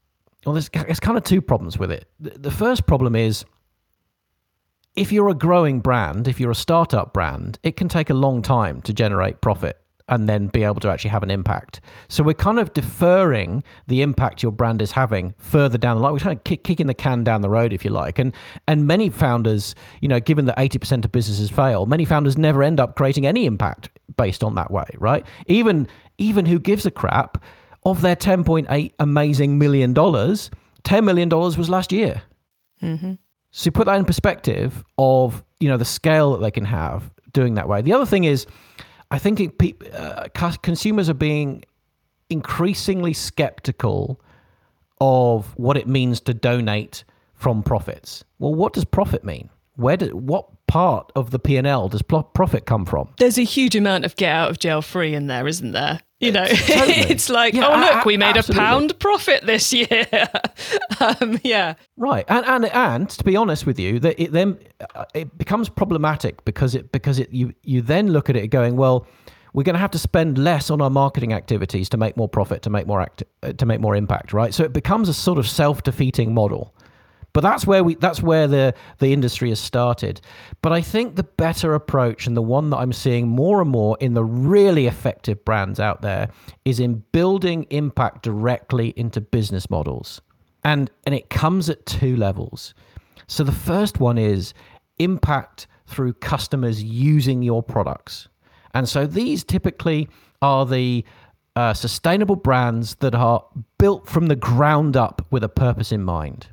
well, 0.46 0.54
there's, 0.54 0.68
there's 0.68 1.00
kind 1.00 1.16
of 1.16 1.24
two 1.24 1.40
problems 1.40 1.78
with 1.78 1.90
it. 1.90 2.06
The, 2.20 2.30
the 2.30 2.50
first 2.50 2.86
problem 2.86 3.14
is 3.14 3.44
if 4.96 5.10
you're 5.10 5.28
a 5.28 5.34
growing 5.34 5.80
brand, 5.80 6.28
if 6.28 6.38
you're 6.38 6.50
a 6.50 6.56
startup 6.56 7.12
brand, 7.12 7.58
it 7.62 7.76
can 7.76 7.88
take 7.88 8.10
a 8.10 8.14
long 8.14 8.42
time 8.42 8.80
to 8.82 8.92
generate 8.92 9.40
profit 9.40 9.80
and 10.08 10.28
then 10.28 10.48
be 10.48 10.62
able 10.62 10.80
to 10.80 10.90
actually 10.90 11.10
have 11.10 11.22
an 11.22 11.30
impact. 11.30 11.80
So 12.08 12.22
we're 12.22 12.34
kind 12.34 12.58
of 12.58 12.74
deferring 12.74 13.64
the 13.86 14.02
impact 14.02 14.42
your 14.42 14.52
brand 14.52 14.82
is 14.82 14.92
having 14.92 15.34
further 15.38 15.78
down 15.78 15.96
the 15.96 16.02
line. 16.02 16.12
We're 16.12 16.18
kind 16.18 16.36
of 16.36 16.44
kick, 16.44 16.62
kicking 16.62 16.86
the 16.86 16.94
can 16.94 17.24
down 17.24 17.40
the 17.40 17.48
road, 17.48 17.72
if 17.72 17.84
you 17.84 17.90
like. 17.90 18.18
And 18.18 18.34
and 18.68 18.86
many 18.86 19.08
founders, 19.08 19.74
you 20.00 20.08
know, 20.08 20.20
given 20.20 20.44
that 20.44 20.58
eighty 20.58 20.78
percent 20.78 21.04
of 21.04 21.12
businesses 21.12 21.50
fail, 21.50 21.86
many 21.86 22.04
founders 22.04 22.36
never 22.36 22.62
end 22.62 22.80
up 22.80 22.96
creating 22.96 23.26
any 23.26 23.46
impact 23.46 23.88
based 24.16 24.44
on 24.44 24.54
that 24.56 24.70
way, 24.70 24.88
right? 24.98 25.26
Even 25.46 25.88
even 26.18 26.44
who 26.44 26.58
gives 26.58 26.84
a 26.84 26.90
crap 26.90 27.42
of 27.84 28.02
their 28.02 28.16
ten 28.16 28.44
point 28.44 28.66
eight 28.70 28.94
amazing 28.98 29.58
million 29.58 29.94
dollars, 29.94 30.50
ten 30.82 31.06
million 31.06 31.30
dollars 31.30 31.56
was 31.56 31.70
last 31.70 31.92
year. 31.92 32.22
Mm-hmm. 32.82 33.14
So 33.56 33.68
you 33.68 33.70
put 33.70 33.86
that 33.86 33.94
in 33.94 34.04
perspective 34.04 34.84
of 34.98 35.44
you 35.60 35.68
know 35.68 35.76
the 35.76 35.84
scale 35.84 36.32
that 36.32 36.38
they 36.38 36.50
can 36.50 36.64
have 36.64 37.08
doing 37.32 37.54
that 37.54 37.68
way. 37.68 37.82
The 37.82 37.92
other 37.92 38.04
thing 38.04 38.24
is, 38.24 38.46
I 39.12 39.20
think 39.20 39.38
it, 39.38 39.94
uh, 39.94 40.26
consumers 40.62 41.08
are 41.08 41.14
being 41.14 41.64
increasingly 42.30 43.12
skeptical 43.12 44.20
of 45.00 45.56
what 45.56 45.76
it 45.76 45.86
means 45.86 46.20
to 46.22 46.34
donate 46.34 47.04
from 47.34 47.62
profits. 47.62 48.24
Well, 48.40 48.56
what 48.56 48.72
does 48.72 48.84
profit 48.84 49.22
mean? 49.22 49.50
Where 49.76 49.96
do, 49.96 50.06
what 50.16 50.46
part 50.66 51.12
of 51.14 51.30
the 51.30 51.38
P&L 51.38 51.88
does 51.88 52.02
profit 52.02 52.66
come 52.66 52.84
from? 52.84 53.12
There's 53.18 53.38
a 53.38 53.44
huge 53.44 53.76
amount 53.76 54.04
of 54.04 54.16
get 54.16 54.32
out 54.32 54.50
of 54.50 54.58
jail 54.58 54.82
free 54.82 55.14
in 55.14 55.28
there, 55.28 55.46
isn't 55.46 55.72
there? 55.72 56.00
You 56.24 56.32
know, 56.32 56.46
totally. 56.48 56.94
it's 56.94 57.28
like, 57.28 57.52
yeah, 57.52 57.68
oh 57.68 57.78
look, 57.78 58.04
we 58.06 58.16
made 58.16 58.36
absolutely. 58.36 58.64
a 58.64 58.66
pound 58.66 58.98
profit 58.98 59.44
this 59.44 59.72
year. 59.72 60.06
um, 61.00 61.38
yeah, 61.44 61.74
right. 61.98 62.24
And 62.28 62.46
and 62.46 62.64
and 62.66 63.10
to 63.10 63.24
be 63.24 63.36
honest 63.36 63.66
with 63.66 63.78
you, 63.78 64.00
that 64.00 64.20
it 64.20 64.32
then 64.32 64.58
uh, 64.94 65.04
it 65.14 65.36
becomes 65.36 65.68
problematic 65.68 66.42
because 66.44 66.74
it 66.74 66.92
because 66.92 67.18
it 67.18 67.30
you 67.30 67.52
you 67.62 67.82
then 67.82 68.08
look 68.08 68.30
at 68.30 68.36
it 68.36 68.48
going 68.48 68.76
well. 68.76 69.06
We're 69.52 69.62
going 69.62 69.74
to 69.74 69.80
have 69.80 69.92
to 69.92 70.00
spend 70.00 70.36
less 70.36 70.68
on 70.68 70.80
our 70.80 70.90
marketing 70.90 71.32
activities 71.32 71.88
to 71.90 71.96
make 71.96 72.16
more 72.16 72.28
profit, 72.28 72.62
to 72.62 72.70
make 72.70 72.88
more 72.88 73.00
act, 73.00 73.22
uh, 73.44 73.52
to 73.52 73.66
make 73.66 73.80
more 73.80 73.94
impact, 73.94 74.32
right? 74.32 74.52
So 74.52 74.64
it 74.64 74.72
becomes 74.72 75.08
a 75.08 75.14
sort 75.14 75.38
of 75.38 75.48
self-defeating 75.48 76.34
model. 76.34 76.73
But 77.34 77.42
that's 77.42 77.66
where 77.66 77.84
we 77.84 77.96
that's 77.96 78.22
where 78.22 78.48
the 78.48 78.74
the 79.00 79.12
industry 79.12 79.50
has 79.50 79.60
started. 79.60 80.20
But 80.62 80.72
I 80.72 80.80
think 80.80 81.16
the 81.16 81.24
better 81.24 81.74
approach 81.74 82.26
and 82.26 82.36
the 82.36 82.42
one 82.42 82.70
that 82.70 82.78
I'm 82.78 82.92
seeing 82.92 83.28
more 83.28 83.60
and 83.60 83.68
more 83.68 83.98
in 84.00 84.14
the 84.14 84.24
really 84.24 84.86
effective 84.86 85.44
brands 85.44 85.78
out 85.80 86.00
there 86.00 86.30
is 86.64 86.80
in 86.80 87.02
building 87.12 87.66
impact 87.70 88.22
directly 88.22 88.94
into 88.96 89.20
business 89.20 89.68
models. 89.68 90.22
And 90.62 90.90
and 91.04 91.14
it 91.14 91.28
comes 91.28 91.68
at 91.68 91.84
two 91.84 92.16
levels. 92.16 92.72
So 93.26 93.42
the 93.42 93.52
first 93.52 93.98
one 93.98 94.16
is 94.16 94.54
impact 94.98 95.66
through 95.86 96.14
customers 96.14 96.82
using 96.82 97.42
your 97.42 97.62
products. 97.62 98.28
And 98.74 98.88
so 98.88 99.06
these 99.06 99.42
typically 99.44 100.08
are 100.40 100.64
the 100.66 101.04
uh, 101.56 101.74
sustainable 101.74 102.36
brands 102.36 102.96
that 102.96 103.14
are 103.14 103.44
built 103.78 104.08
from 104.08 104.26
the 104.26 104.36
ground 104.36 104.96
up 104.96 105.26
with 105.30 105.42
a 105.44 105.48
purpose 105.48 105.92
in 105.92 106.02
mind. 106.02 106.48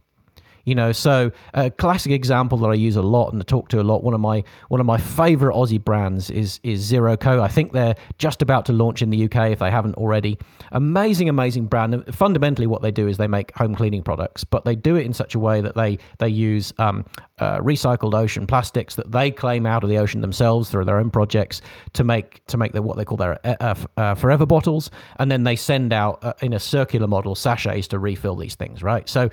You 0.65 0.75
know, 0.75 0.91
so 0.91 1.31
a 1.53 1.71
classic 1.71 2.11
example 2.11 2.57
that 2.59 2.67
I 2.67 2.73
use 2.73 2.95
a 2.95 3.01
lot 3.01 3.33
and 3.33 3.41
I 3.41 3.45
talk 3.45 3.69
to 3.69 3.81
a 3.81 3.83
lot. 3.83 4.03
One 4.03 4.13
of 4.13 4.19
my 4.19 4.43
one 4.69 4.79
of 4.79 4.85
my 4.85 4.97
favorite 4.97 5.53
Aussie 5.53 5.83
brands 5.83 6.29
is 6.29 6.59
is 6.63 6.81
Zero 6.81 7.17
Co. 7.17 7.41
I 7.41 7.47
think 7.47 7.73
they're 7.73 7.95
just 8.17 8.41
about 8.41 8.65
to 8.65 8.73
launch 8.73 9.01
in 9.01 9.09
the 9.09 9.25
UK 9.25 9.51
if 9.51 9.59
they 9.59 9.71
haven't 9.71 9.95
already. 9.95 10.37
Amazing, 10.71 11.29
amazing 11.29 11.65
brand. 11.65 12.03
Fundamentally, 12.13 12.67
what 12.67 12.81
they 12.81 12.91
do 12.91 13.07
is 13.07 13.17
they 13.17 13.27
make 13.27 13.55
home 13.55 13.75
cleaning 13.75 14.03
products, 14.03 14.43
but 14.43 14.65
they 14.65 14.75
do 14.75 14.95
it 14.95 15.05
in 15.05 15.13
such 15.13 15.35
a 15.35 15.39
way 15.39 15.61
that 15.61 15.75
they 15.75 15.97
they 16.19 16.29
use 16.29 16.73
um, 16.77 17.05
uh, 17.39 17.59
recycled 17.59 18.13
ocean 18.13 18.45
plastics 18.45 18.95
that 18.95 19.11
they 19.11 19.31
claim 19.31 19.65
out 19.65 19.83
of 19.83 19.89
the 19.89 19.97
ocean 19.97 20.21
themselves 20.21 20.69
through 20.69 20.85
their 20.85 20.97
own 20.97 21.09
projects 21.09 21.61
to 21.93 22.03
make 22.03 22.45
to 22.47 22.57
make 22.57 22.71
the, 22.71 22.81
what 22.81 22.97
they 22.97 23.05
call 23.05 23.17
their 23.17 23.39
uh, 23.45 23.55
uh, 23.59 23.75
uh 23.97 24.15
forever 24.15 24.45
bottles, 24.45 24.91
and 25.17 25.31
then 25.31 25.43
they 25.43 25.55
send 25.55 25.91
out 25.91 26.23
uh, 26.23 26.33
in 26.41 26.53
a 26.53 26.59
circular 26.59 27.07
model 27.07 27.35
sachets 27.35 27.87
to 27.87 27.99
refill 27.99 28.35
these 28.35 28.55
things. 28.55 28.83
Right, 28.83 29.09
so. 29.09 29.29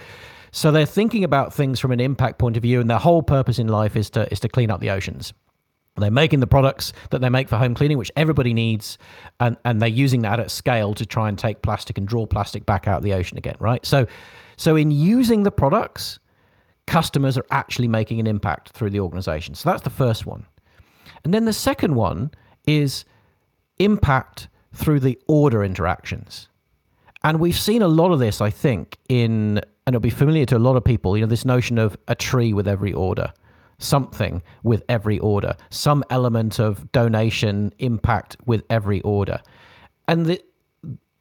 So 0.50 0.70
they're 0.70 0.86
thinking 0.86 1.24
about 1.24 1.52
things 1.52 1.80
from 1.80 1.92
an 1.92 2.00
impact 2.00 2.38
point 2.38 2.56
of 2.56 2.62
view, 2.62 2.80
and 2.80 2.88
their 2.88 2.98
whole 2.98 3.22
purpose 3.22 3.58
in 3.58 3.68
life 3.68 3.96
is 3.96 4.10
to 4.10 4.30
is 4.32 4.40
to 4.40 4.48
clean 4.48 4.70
up 4.70 4.80
the 4.80 4.90
oceans. 4.90 5.32
They're 5.96 6.10
making 6.10 6.40
the 6.40 6.46
products 6.46 6.92
that 7.10 7.20
they 7.20 7.28
make 7.28 7.48
for 7.48 7.56
home 7.56 7.74
cleaning, 7.74 7.98
which 7.98 8.12
everybody 8.16 8.54
needs, 8.54 8.98
and, 9.40 9.56
and 9.64 9.82
they're 9.82 9.88
using 9.88 10.22
that 10.22 10.38
at 10.38 10.50
scale 10.50 10.94
to 10.94 11.04
try 11.04 11.28
and 11.28 11.38
take 11.38 11.62
plastic 11.62 11.98
and 11.98 12.06
draw 12.06 12.26
plastic 12.26 12.66
back 12.66 12.86
out 12.86 12.98
of 12.98 13.02
the 13.02 13.14
ocean 13.14 13.36
again, 13.36 13.56
right? 13.58 13.84
So, 13.84 14.06
so 14.56 14.76
in 14.76 14.90
using 14.90 15.42
the 15.42 15.50
products, 15.50 16.20
customers 16.86 17.36
are 17.36 17.46
actually 17.50 17.88
making 17.88 18.20
an 18.20 18.26
impact 18.26 18.70
through 18.70 18.90
the 18.90 19.00
organization. 19.00 19.54
So 19.54 19.70
that's 19.70 19.82
the 19.82 19.90
first 19.90 20.26
one. 20.26 20.46
And 21.24 21.34
then 21.34 21.44
the 21.44 21.52
second 21.52 21.94
one 21.94 22.30
is 22.66 23.04
impact 23.78 24.48
through 24.74 25.00
the 25.00 25.18
order 25.26 25.64
interactions. 25.64 26.48
And 27.24 27.40
we've 27.40 27.58
seen 27.58 27.82
a 27.82 27.88
lot 27.88 28.12
of 28.12 28.20
this, 28.20 28.40
I 28.40 28.50
think, 28.50 28.96
in, 29.08 29.60
and 29.88 29.94
it'll 29.94 30.02
be 30.02 30.10
familiar 30.10 30.44
to 30.44 30.54
a 30.54 30.58
lot 30.58 30.76
of 30.76 30.84
people, 30.84 31.16
you 31.16 31.22
know, 31.22 31.26
this 31.26 31.46
notion 31.46 31.78
of 31.78 31.96
a 32.08 32.14
tree 32.14 32.52
with 32.52 32.68
every 32.68 32.92
order, 32.92 33.32
something 33.78 34.42
with 34.62 34.82
every 34.90 35.18
order, 35.18 35.56
some 35.70 36.04
element 36.10 36.60
of 36.60 36.92
donation 36.92 37.72
impact 37.78 38.36
with 38.44 38.62
every 38.68 39.00
order. 39.00 39.40
And 40.06 40.26
the, 40.26 40.42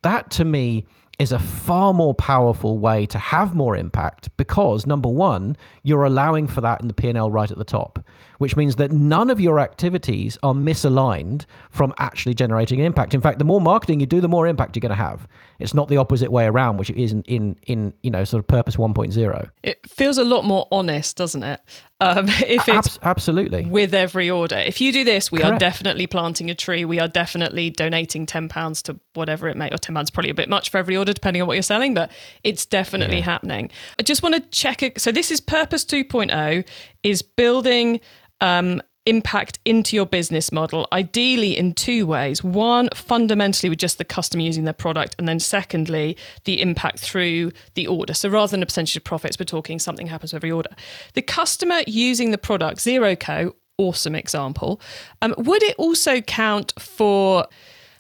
that 0.02 0.30
to 0.32 0.44
me 0.44 0.86
is 1.18 1.32
a 1.32 1.40
far 1.40 1.94
more 1.94 2.14
powerful 2.14 2.78
way 2.78 3.06
to 3.06 3.18
have 3.18 3.56
more 3.56 3.78
impact 3.78 4.36
because 4.36 4.86
number 4.86 5.08
one 5.08 5.56
you're 5.84 6.04
allowing 6.04 6.46
for 6.46 6.60
that 6.60 6.82
in 6.82 6.90
the 6.90 6.94
p&l 6.94 7.32
right 7.32 7.50
at 7.50 7.58
the 7.58 7.64
top 7.64 8.04
which 8.38 8.56
means 8.56 8.76
that 8.76 8.92
none 8.92 9.30
of 9.30 9.40
your 9.40 9.60
activities 9.60 10.38
are 10.44 10.54
misaligned 10.54 11.46
from 11.70 11.94
actually 11.98 12.34
generating 12.34 12.80
an 12.80 12.86
impact. 12.86 13.14
In 13.14 13.22
fact 13.22 13.40
the 13.40 13.46
more 13.46 13.62
marketing 13.62 14.00
you 14.00 14.06
do 14.06 14.22
the 14.22 14.28
more 14.28 14.48
impact 14.48 14.76
you're 14.76 14.82
going 14.82 14.90
to 14.90 14.96
have. 14.96 15.28
It's 15.60 15.74
not 15.74 15.88
the 15.88 15.98
opposite 15.98 16.32
way 16.32 16.46
around 16.46 16.78
which 16.78 16.90
it 16.90 17.02
is 17.02 17.12
in 17.12 17.24
in, 17.24 17.56
in 17.64 17.94
you 18.04 18.12
know 18.12 18.24
sort 18.24 18.40
of 18.40 18.48
purpose 18.48 18.76
1.0 18.76 19.50
it 19.64 19.80
feels 19.90 20.18
a 20.18 20.24
lot 20.24 20.46
more 20.46 20.68
honest 20.72 21.18
doesn't 21.18 21.44
it? 21.44 21.62
Um, 22.00 22.28
if 22.30 22.68
it's 22.68 23.00
absolutely. 23.02 23.66
with 23.66 23.96
every 23.96 24.30
order. 24.30 24.58
If 24.58 24.82
you 24.82 24.92
do 24.92 25.04
this 25.04 25.32
we 25.32 25.40
Correct. 25.40 25.56
are 25.56 25.60
definitely 25.60 26.08
planting 26.08 26.50
a 26.50 26.56
tree. 26.56 26.86
We 26.86 27.00
are 27.00 27.08
definitely 27.08 27.70
donating 27.70 28.26
10 28.26 28.50
pounds 28.50 28.82
to 28.84 29.00
whatever 29.14 29.48
it 29.48 29.58
may 29.58 29.70
or 29.72 29.78
10 29.78 29.96
pounds 29.96 30.12
probably 30.12 30.30
a 30.30 30.36
bit 30.36 30.50
much 30.50 30.70
for 30.70 30.78
every 30.78 30.96
order 30.96 31.14
depending 31.14 31.42
on 31.42 31.48
what 31.48 31.56
you're 31.56 31.64
selling 31.64 31.94
but 31.94 32.12
it's 32.44 32.66
definitely 32.66 33.18
yeah. 33.18 33.24
happening. 33.24 33.72
I 34.00 34.04
just 34.04 34.22
want 34.22 34.36
to 34.36 34.42
check 34.42 34.84
it 34.84 35.02
so 35.02 35.12
this 35.12 35.32
is 35.32 35.42
purpose 35.42 35.86
2.0 35.86 36.66
is 37.04 37.22
building 37.22 38.00
um, 38.42 38.82
impact 39.06 39.58
into 39.64 39.96
your 39.96 40.06
business 40.06 40.52
model, 40.52 40.86
ideally 40.92 41.58
in 41.58 41.74
two 41.74 42.06
ways. 42.06 42.44
One, 42.44 42.90
fundamentally 42.94 43.70
with 43.70 43.80
just 43.80 43.98
the 43.98 44.04
customer 44.04 44.44
using 44.44 44.66
their 44.66 44.74
product, 44.74 45.16
and 45.18 45.28
then 45.28 45.40
secondly, 45.40 46.18
the 46.44 46.62
impact 46.62 47.00
through 47.00 47.54
the 47.76 47.88
order. 47.88 48.14
So 48.14 48.28
rather 48.28 48.52
than 48.52 48.62
a 48.62 48.66
percentage 48.66 48.98
of 48.98 49.06
profits, 49.06 49.40
we're 49.40 49.46
talking 49.46 49.80
something 49.80 50.08
happens 50.08 50.34
with 50.34 50.40
every 50.40 50.52
order. 50.52 50.72
The 51.14 51.22
customer 51.22 51.82
using 51.88 52.32
the 52.32 52.38
product, 52.38 52.82
Zero 52.82 53.16
Co, 53.16 53.56
awesome 53.78 54.14
example. 54.14 54.82
Um, 55.22 55.34
would 55.38 55.64
it 55.64 55.76
also 55.78 56.20
count 56.20 56.74
for, 56.78 57.48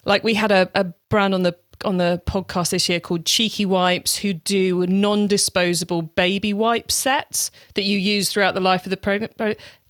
like 0.03 0.25
we 0.25 0.33
had 0.33 0.51
a, 0.51 0.69
a 0.75 0.85
brand 1.09 1.33
on 1.33 1.43
the 1.43 1.55
on 1.85 1.97
the 1.97 2.21
podcast 2.25 2.71
this 2.71 2.89
year 2.89 2.99
called 2.99 3.25
Cheeky 3.25 3.65
Wipes, 3.65 4.17
who 4.17 4.33
do 4.33 4.85
non 4.87 5.27
disposable 5.27 6.01
baby 6.01 6.53
wipe 6.53 6.91
sets 6.91 7.51
that 7.75 7.83
you 7.83 7.97
use 7.97 8.29
throughout 8.29 8.53
the 8.53 8.61
life 8.61 8.85
of 8.85 8.89
the 8.89 8.97
program. 8.97 9.29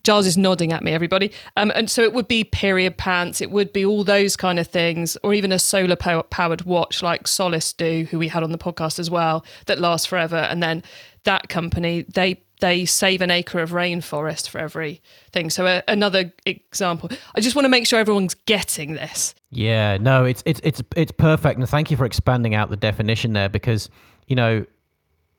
Giles 0.04 0.26
is 0.26 0.38
nodding 0.38 0.72
at 0.72 0.82
me, 0.82 0.92
everybody. 0.92 1.30
Um, 1.56 1.70
and 1.74 1.90
so 1.90 2.02
it 2.02 2.14
would 2.14 2.28
be 2.28 2.42
period 2.42 2.96
pants, 2.96 3.40
it 3.40 3.50
would 3.50 3.72
be 3.72 3.84
all 3.84 4.04
those 4.04 4.36
kind 4.36 4.58
of 4.58 4.66
things, 4.66 5.18
or 5.22 5.34
even 5.34 5.52
a 5.52 5.58
solar 5.58 5.96
powered 5.96 6.62
watch 6.62 7.02
like 7.02 7.24
Solios 7.24 7.76
do, 7.76 8.06
who 8.10 8.18
we 8.18 8.28
had 8.28 8.42
on 8.42 8.52
the 8.52 8.58
podcast 8.58 8.98
as 8.98 9.10
well, 9.10 9.44
that 9.66 9.78
lasts 9.78 10.06
forever. 10.06 10.36
And 10.36 10.62
then 10.62 10.82
that 11.24 11.48
company, 11.50 12.06
they 12.08 12.40
they 12.60 12.84
save 12.84 13.22
an 13.22 13.30
acre 13.30 13.60
of 13.60 13.70
rainforest 13.70 14.48
for 14.48 14.58
every 14.58 15.00
thing. 15.32 15.50
So 15.50 15.82
another 15.86 16.32
example. 16.44 17.10
I 17.34 17.40
just 17.40 17.54
want 17.54 17.64
to 17.64 17.70
make 17.70 17.86
sure 17.86 17.98
everyone's 17.98 18.34
getting 18.34 18.94
this. 18.94 19.34
Yeah, 19.50 19.96
no, 19.98 20.24
it's 20.24 20.42
it's 20.44 20.60
it's 20.62 20.82
it's 20.96 21.12
perfect, 21.12 21.58
and 21.58 21.68
thank 21.68 21.90
you 21.90 21.96
for 21.96 22.04
expanding 22.04 22.54
out 22.54 22.70
the 22.70 22.76
definition 22.76 23.32
there 23.32 23.48
because 23.48 23.88
you 24.26 24.36
know 24.36 24.64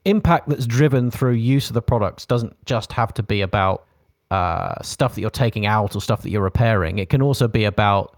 impact 0.06 0.50
that's 0.50 0.66
driven 0.66 1.12
through 1.12 1.34
use 1.34 1.70
of 1.70 1.74
the 1.74 1.82
products 1.82 2.26
doesn't 2.26 2.56
just 2.66 2.92
have 2.94 3.14
to 3.14 3.24
be 3.24 3.42
about 3.42 3.86
uh, 4.32 4.82
stuff 4.82 5.16
that 5.16 5.22
you're 5.22 5.30
taking 5.30 5.66
out 5.66 5.96
or 5.96 6.02
stuff 6.02 6.22
that 6.22 6.30
you're 6.30 6.42
repairing. 6.42 7.00
It 7.00 7.10
can 7.10 7.22
also 7.22 7.48
be 7.48 7.66
about 7.66 8.16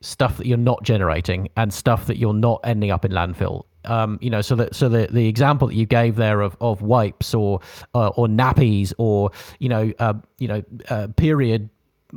stuff 0.00 0.36
that 0.36 0.46
you're 0.46 0.58
not 0.58 0.82
generating 0.82 1.48
and 1.56 1.72
stuff 1.72 2.06
that 2.06 2.18
you're 2.18 2.34
not 2.34 2.60
ending 2.64 2.90
up 2.90 3.04
in 3.04 3.12
landfill. 3.12 3.64
Um, 3.84 4.18
you 4.20 4.30
know, 4.30 4.40
so 4.40 4.54
that 4.56 4.74
so 4.74 4.88
the, 4.88 5.08
the 5.10 5.28
example 5.28 5.68
that 5.68 5.74
you 5.74 5.86
gave 5.86 6.16
there 6.16 6.40
of, 6.40 6.56
of 6.60 6.82
wipes 6.82 7.34
or 7.34 7.60
uh, 7.94 8.08
or 8.08 8.26
nappies 8.26 8.92
or 8.98 9.30
you 9.58 9.68
know 9.68 9.92
uh, 9.98 10.14
you 10.38 10.48
know 10.48 10.62
uh, 10.88 11.08
period 11.16 11.68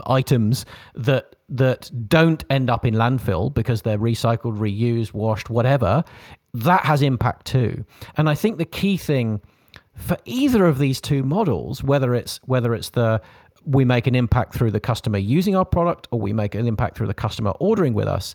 items 0.06 0.66
that 0.96 1.36
that 1.50 1.90
don't 2.08 2.44
end 2.50 2.70
up 2.70 2.86
in 2.86 2.94
landfill 2.94 3.54
because 3.54 3.82
they're 3.82 3.98
recycled, 3.98 4.58
reused, 4.58 5.14
washed, 5.14 5.50
whatever. 5.50 6.04
That 6.54 6.86
has 6.86 7.02
impact 7.02 7.48
too. 7.48 7.86
And 8.18 8.30
I 8.30 8.36
think 8.36 8.58
the 8.58 8.66
key 8.66 8.98
thing 8.98 9.42
for 9.96 10.18
either 10.26 10.66
of 10.66 10.78
these 10.78 11.02
two 11.02 11.24
models, 11.24 11.84
whether 11.84 12.14
it's 12.14 12.40
whether 12.46 12.74
it's 12.74 12.92
the 12.92 13.22
we 13.66 13.84
make 13.84 14.08
an 14.08 14.16
impact 14.16 14.54
through 14.54 14.72
the 14.72 14.80
customer 14.80 15.18
using 15.18 15.56
our 15.56 15.66
product 15.66 16.08
or 16.12 16.20
we 16.20 16.32
make 16.32 16.56
an 16.56 16.68
impact 16.68 16.96
through 16.96 17.08
the 17.08 17.14
customer 17.14 17.52
ordering 17.60 17.94
with 17.94 18.08
us, 18.08 18.34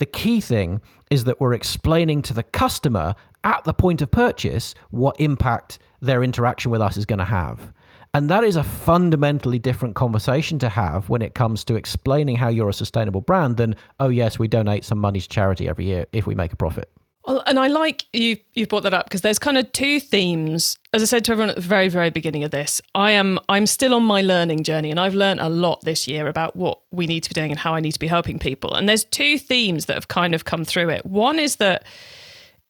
the 0.00 0.06
key 0.06 0.40
thing 0.40 0.80
is 1.10 1.24
that 1.24 1.40
we're 1.40 1.52
explaining 1.52 2.22
to 2.22 2.34
the 2.34 2.42
customer 2.42 3.14
at 3.44 3.62
the 3.64 3.74
point 3.74 4.02
of 4.02 4.10
purchase 4.10 4.74
what 4.90 5.20
impact 5.20 5.78
their 6.00 6.24
interaction 6.24 6.70
with 6.70 6.80
us 6.80 6.96
is 6.96 7.06
going 7.06 7.18
to 7.18 7.24
have. 7.24 7.72
And 8.12 8.28
that 8.28 8.42
is 8.42 8.56
a 8.56 8.64
fundamentally 8.64 9.60
different 9.60 9.94
conversation 9.94 10.58
to 10.60 10.68
have 10.68 11.08
when 11.08 11.22
it 11.22 11.34
comes 11.34 11.64
to 11.64 11.76
explaining 11.76 12.36
how 12.36 12.48
you're 12.48 12.70
a 12.70 12.74
sustainable 12.74 13.20
brand 13.20 13.56
than, 13.56 13.76
oh, 14.00 14.08
yes, 14.08 14.38
we 14.38 14.48
donate 14.48 14.84
some 14.84 14.98
money 14.98 15.20
to 15.20 15.28
charity 15.28 15.68
every 15.68 15.84
year 15.84 16.06
if 16.12 16.26
we 16.26 16.34
make 16.34 16.52
a 16.52 16.56
profit. 16.56 16.90
Well, 17.30 17.44
and 17.46 17.60
I 17.60 17.68
like 17.68 18.06
you 18.12 18.38
you've 18.54 18.68
brought 18.68 18.82
that 18.82 18.92
up 18.92 19.06
because 19.06 19.20
there's 19.20 19.38
kind 19.38 19.56
of 19.56 19.70
two 19.70 20.00
themes. 20.00 20.76
As 20.92 21.00
I 21.00 21.04
said 21.04 21.24
to 21.26 21.32
everyone 21.32 21.50
at 21.50 21.54
the 21.54 21.62
very 21.62 21.88
very 21.88 22.10
beginning 22.10 22.42
of 22.42 22.50
this, 22.50 22.82
I 22.96 23.12
am 23.12 23.38
I'm 23.48 23.66
still 23.66 23.94
on 23.94 24.02
my 24.02 24.20
learning 24.20 24.64
journey 24.64 24.90
and 24.90 24.98
I've 24.98 25.14
learned 25.14 25.38
a 25.38 25.48
lot 25.48 25.80
this 25.82 26.08
year 26.08 26.26
about 26.26 26.56
what 26.56 26.80
we 26.90 27.06
need 27.06 27.22
to 27.22 27.30
be 27.30 27.34
doing 27.34 27.52
and 27.52 27.60
how 27.60 27.72
I 27.72 27.78
need 27.78 27.92
to 27.92 28.00
be 28.00 28.08
helping 28.08 28.40
people. 28.40 28.74
And 28.74 28.88
there's 28.88 29.04
two 29.04 29.38
themes 29.38 29.86
that 29.86 29.94
have 29.94 30.08
kind 30.08 30.34
of 30.34 30.44
come 30.44 30.64
through 30.64 30.88
it. 30.88 31.06
One 31.06 31.38
is 31.38 31.56
that 31.56 31.84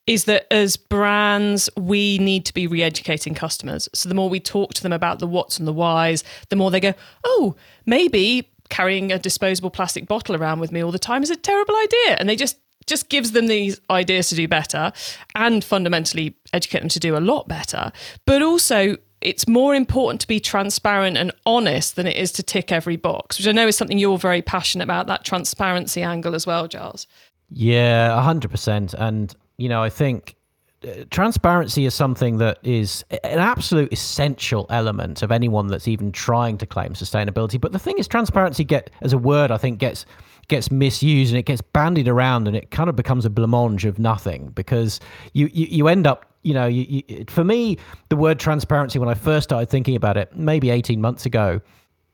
is 0.07 0.25
that 0.25 0.47
as 0.53 0.77
brands, 0.77 1.71
we 1.79 2.19
need 2.19 2.45
to 2.45 2.53
be 2.53 2.67
re 2.67 2.83
educating 2.83 3.35
customers. 3.35 3.89
So 3.95 4.11
the 4.11 4.15
more 4.15 4.29
we 4.29 4.41
talk 4.41 4.75
to 4.75 4.83
them 4.83 4.93
about 4.93 5.21
the 5.21 5.27
what's 5.27 5.59
and 5.59 5.67
the 5.67 5.73
whys, 5.73 6.23
the 6.51 6.57
more 6.57 6.71
they 6.71 6.81
go, 6.81 6.93
oh, 7.25 7.57
maybe 7.87 8.51
carrying 8.69 9.11
a 9.11 9.19
disposable 9.19 9.71
plastic 9.71 10.07
bottle 10.07 10.37
around 10.37 10.61
with 10.61 10.71
me 10.71 10.85
all 10.85 10.93
the 10.93 10.99
time 10.99 11.23
is 11.23 11.31
a 11.31 11.37
terrible 11.37 11.75
idea. 11.77 12.17
And 12.19 12.29
they 12.29 12.37
just 12.37 12.59
just 12.87 13.09
gives 13.09 13.33
them 13.33 13.47
these 13.47 13.81
ideas 13.91 14.29
to 14.31 14.35
do 14.35 14.49
better 14.49 14.93
and 15.35 15.63
fundamentally 15.63 16.37
educate 16.53 16.81
them 16.81 16.89
to 16.89 17.01
do 17.01 17.17
a 17.17 17.19
lot 17.19 17.49
better. 17.49 17.93
But 18.27 18.43
also, 18.43 18.97
it's 19.21 19.47
more 19.47 19.75
important 19.75 20.21
to 20.23 20.27
be 20.27 20.41
transparent 20.41 21.17
and 21.17 21.31
honest 21.45 21.97
than 21.97 22.07
it 22.07 22.17
is 22.17 22.33
to 22.33 22.43
tick 22.43 22.73
every 22.73 22.97
box, 22.97 23.39
which 23.39 23.47
I 23.47 23.53
know 23.53 23.67
is 23.67 23.77
something 23.77 23.99
you're 23.99 24.19
very 24.19 24.43
passionate 24.43 24.85
about 24.85 25.07
that 25.09 25.25
transparency 25.25 26.03
angle 26.03 26.35
as 26.35 26.47
well, 26.47 26.67
Giles. 26.69 27.07
Yeah, 27.51 28.11
100%. 28.11 28.95
And, 28.95 29.35
you 29.59 29.69
know, 29.69 29.83
I 29.83 29.91
think 29.91 30.37
uh, 30.83 31.05
transparency 31.11 31.85
is 31.85 31.95
something 31.95 32.39
that 32.39 32.59
is 32.63 33.05
an 33.11 33.39
absolute 33.39 33.93
essential 33.93 34.67
element 34.71 35.23
of 35.23 35.31
anyone 35.31 35.67
that's 35.67 35.89
even 35.89 36.13
trying 36.13 36.57
to 36.59 36.67
claim 36.67 36.95
sustainability. 36.95 37.61
But 37.61 37.73
the 37.73 37.79
thing 37.79 37.99
is, 37.99 38.09
transparency 38.09 38.65
get 38.65 38.91
as 39.03 39.13
a 39.13 39.19
word, 39.19 39.51
I 39.51 39.59
think, 39.59 39.79
gets 39.79 40.07
gets 40.51 40.71
misused 40.71 41.33
and 41.33 41.39
it 41.39 41.47
gets 41.47 41.63
bandied 41.63 42.09
around 42.09 42.47
and 42.47 42.57
it 42.57 42.71
kind 42.71 42.91
of 42.91 42.97
becomes 42.97 43.25
a 43.25 43.31
blancmange 43.31 43.85
of 43.85 43.99
nothing 43.99 44.49
because 44.49 45.01
you, 45.33 45.49
you, 45.53 45.67
you 45.71 45.89
end 45.89 46.07
up 46.07 46.27
you 46.43 46.55
know, 46.55 46.67
you, 46.67 47.03
you, 47.07 47.25
for 47.29 47.45
me, 47.45 47.77
the 48.09 48.17
word 48.17 48.39
transparency, 48.39 48.99
when 48.99 49.11
I 49.11 49.15
first 49.15 49.45
started 49.45 49.69
thinking 49.69 49.95
about 49.95 50.17
it, 50.17 50.35
maybe 50.35 50.71
18 50.71 50.99
months 50.99 51.27
ago, 51.27 51.61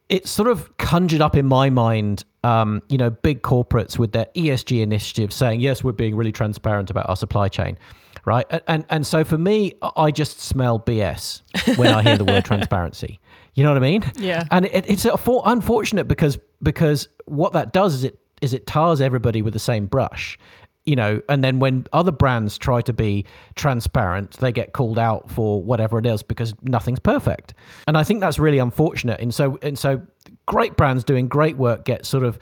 it 0.09 0.27
sort 0.27 0.49
of 0.49 0.77
conjured 0.79 1.21
up 1.21 1.37
in 1.37 1.47
my 1.47 1.71
mind, 1.71 2.25
um, 2.45 2.83
you 2.89 2.99
know, 2.99 3.11
big 3.11 3.43
corporates 3.43 3.99
with 3.99 4.13
their 4.13 4.27
ESG 4.37 4.83
initiatives 4.83 5.35
saying, 5.35 5.61
yes, 5.61 5.83
we're 5.83 5.93
being 5.93 6.17
really 6.17 6.33
transparent 6.33 6.91
about 6.91 7.09
our 7.09 7.17
supply 7.17 7.49
chain. 7.49 7.79
Right. 8.25 8.47
And, 8.51 8.63
and, 8.67 8.87
and 8.89 9.07
so 9.07 9.23
for 9.23 9.39
me, 9.39 9.75
I 9.97 10.11
just 10.11 10.41
smell 10.41 10.81
BS 10.81 11.43
when 11.77 11.93
I 11.93 12.03
hear 12.03 12.17
the 12.17 12.25
word 12.25 12.45
transparency. 12.45 13.21
You 13.55 13.63
know 13.63 13.71
what 13.71 13.79
I 13.79 13.81
mean? 13.81 14.05
Yeah. 14.17 14.45
And 14.51 14.67
it, 14.67 14.85
it's 14.89 15.07
unfortunate 15.07 16.09
because 16.09 16.39
because 16.63 17.09
what 17.25 17.53
that 17.55 17.73
does 17.73 17.95
is 17.95 18.05
it 18.05 18.19
is 18.43 18.53
it 18.53 18.67
tars 18.67 19.01
everybody 19.01 19.43
with 19.43 19.53
the 19.53 19.59
same 19.59 19.87
brush 19.87 20.39
you 20.87 20.95
know, 20.95 21.21
and 21.29 21.43
then 21.43 21.59
when 21.59 21.85
other 21.93 22.13
brands 22.13 22.57
try 22.57 22.81
to 22.81 22.93
be 22.93 23.25
transparent, 23.57 24.31
they 24.39 24.53
get 24.53 24.73
called 24.73 24.99
out 24.99 25.29
for 25.29 25.61
whatever 25.61 25.99
it 25.99 26.07
is 26.07 26.23
because 26.23 26.55
nothing's 26.63 27.01
perfect. 27.01 27.55
And 27.89 27.99
I 27.99 28.05
think 28.05 28.21
that's 28.21 28.39
really 28.39 28.59
unfortunate. 28.59 29.21
And 29.21 29.35
so, 29.35 29.59
and 29.63 29.77
so, 29.77 30.01
great 30.47 30.77
brands 30.77 31.03
doing 31.03 31.27
great 31.27 31.57
work 31.57 31.85
get 31.85 32.07
sort 32.07 32.23
of 32.23 32.39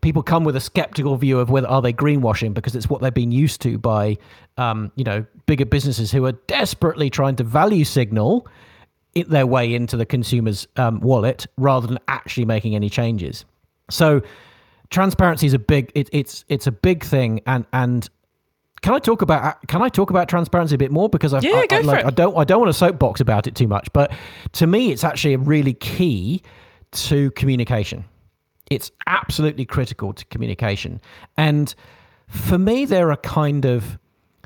people 0.00 0.22
come 0.22 0.44
with 0.44 0.56
a 0.56 0.60
skeptical 0.60 1.16
view 1.16 1.38
of 1.38 1.50
whether 1.50 1.68
are 1.68 1.82
they 1.82 1.92
greenwashing 1.92 2.54
because 2.54 2.74
it's 2.74 2.88
what 2.88 3.02
they've 3.02 3.12
been 3.12 3.32
used 3.32 3.60
to 3.60 3.78
by, 3.78 4.16
um, 4.56 4.90
you 4.94 5.04
know, 5.04 5.26
bigger 5.46 5.66
businesses 5.66 6.10
who 6.10 6.24
are 6.24 6.32
desperately 6.32 7.10
trying 7.10 7.36
to 7.36 7.44
value 7.44 7.84
signal 7.84 8.46
their 9.26 9.46
way 9.46 9.74
into 9.74 9.96
the 9.96 10.06
consumer's 10.06 10.66
um, 10.76 11.00
wallet 11.00 11.46
rather 11.58 11.86
than 11.86 11.98
actually 12.08 12.46
making 12.46 12.74
any 12.74 12.88
changes. 12.88 13.44
So 13.90 14.22
transparency 14.92 15.46
is 15.46 15.54
a 15.54 15.58
big 15.58 15.90
it, 15.94 16.08
it's 16.12 16.44
it's 16.48 16.66
a 16.66 16.72
big 16.72 17.02
thing 17.02 17.40
and 17.46 17.66
and 17.72 18.08
can 18.82 18.94
I 18.94 18.98
talk 18.98 19.22
about 19.22 19.44
uh, 19.44 19.54
can 19.66 19.82
I 19.82 19.88
talk 19.88 20.10
about 20.10 20.28
transparency 20.28 20.74
a 20.74 20.78
bit 20.78 20.90
more? 20.90 21.08
Because 21.08 21.32
I, 21.32 21.40
yeah, 21.40 21.54
I, 21.54 21.66
go 21.66 21.76
I, 21.76 21.80
for 21.80 21.86
like, 21.86 22.00
it. 22.00 22.06
I 22.06 22.10
don't 22.10 22.36
I 22.36 22.44
don't 22.44 22.60
want 22.60 22.68
to 22.68 22.78
soapbox 22.78 23.20
about 23.20 23.46
it 23.46 23.54
too 23.54 23.66
much 23.66 23.88
but 23.92 24.12
to 24.52 24.66
me 24.66 24.92
it's 24.92 25.02
actually 25.02 25.34
a 25.34 25.38
really 25.38 25.74
key 25.74 26.42
to 26.92 27.30
communication. 27.32 28.04
It's 28.70 28.90
absolutely 29.06 29.64
critical 29.64 30.12
to 30.12 30.24
communication. 30.26 31.00
And 31.36 31.74
for 32.28 32.58
me 32.58 32.84
there 32.84 33.10
are 33.10 33.16
kind 33.16 33.64
of 33.64 33.98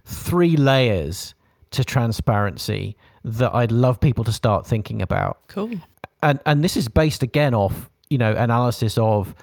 three 0.05 0.57
layers 0.57 1.35
to 1.73 1.85
transparency 1.85 2.97
that 3.25 3.53
I'd 3.55 3.73
love 3.73 3.99
people 3.99 4.23
to 4.25 4.33
start 4.33 4.67
thinking 4.67 5.03
about. 5.03 5.39
Cool. 5.49 5.73
And 6.23 6.39
and 6.47 6.63
this 6.63 6.77
is 6.77 6.89
based 6.89 7.23
again 7.23 7.55
off 7.55 7.91
you 8.11 8.19
know 8.19 8.33
analysis 8.35 8.97
of 8.99 9.35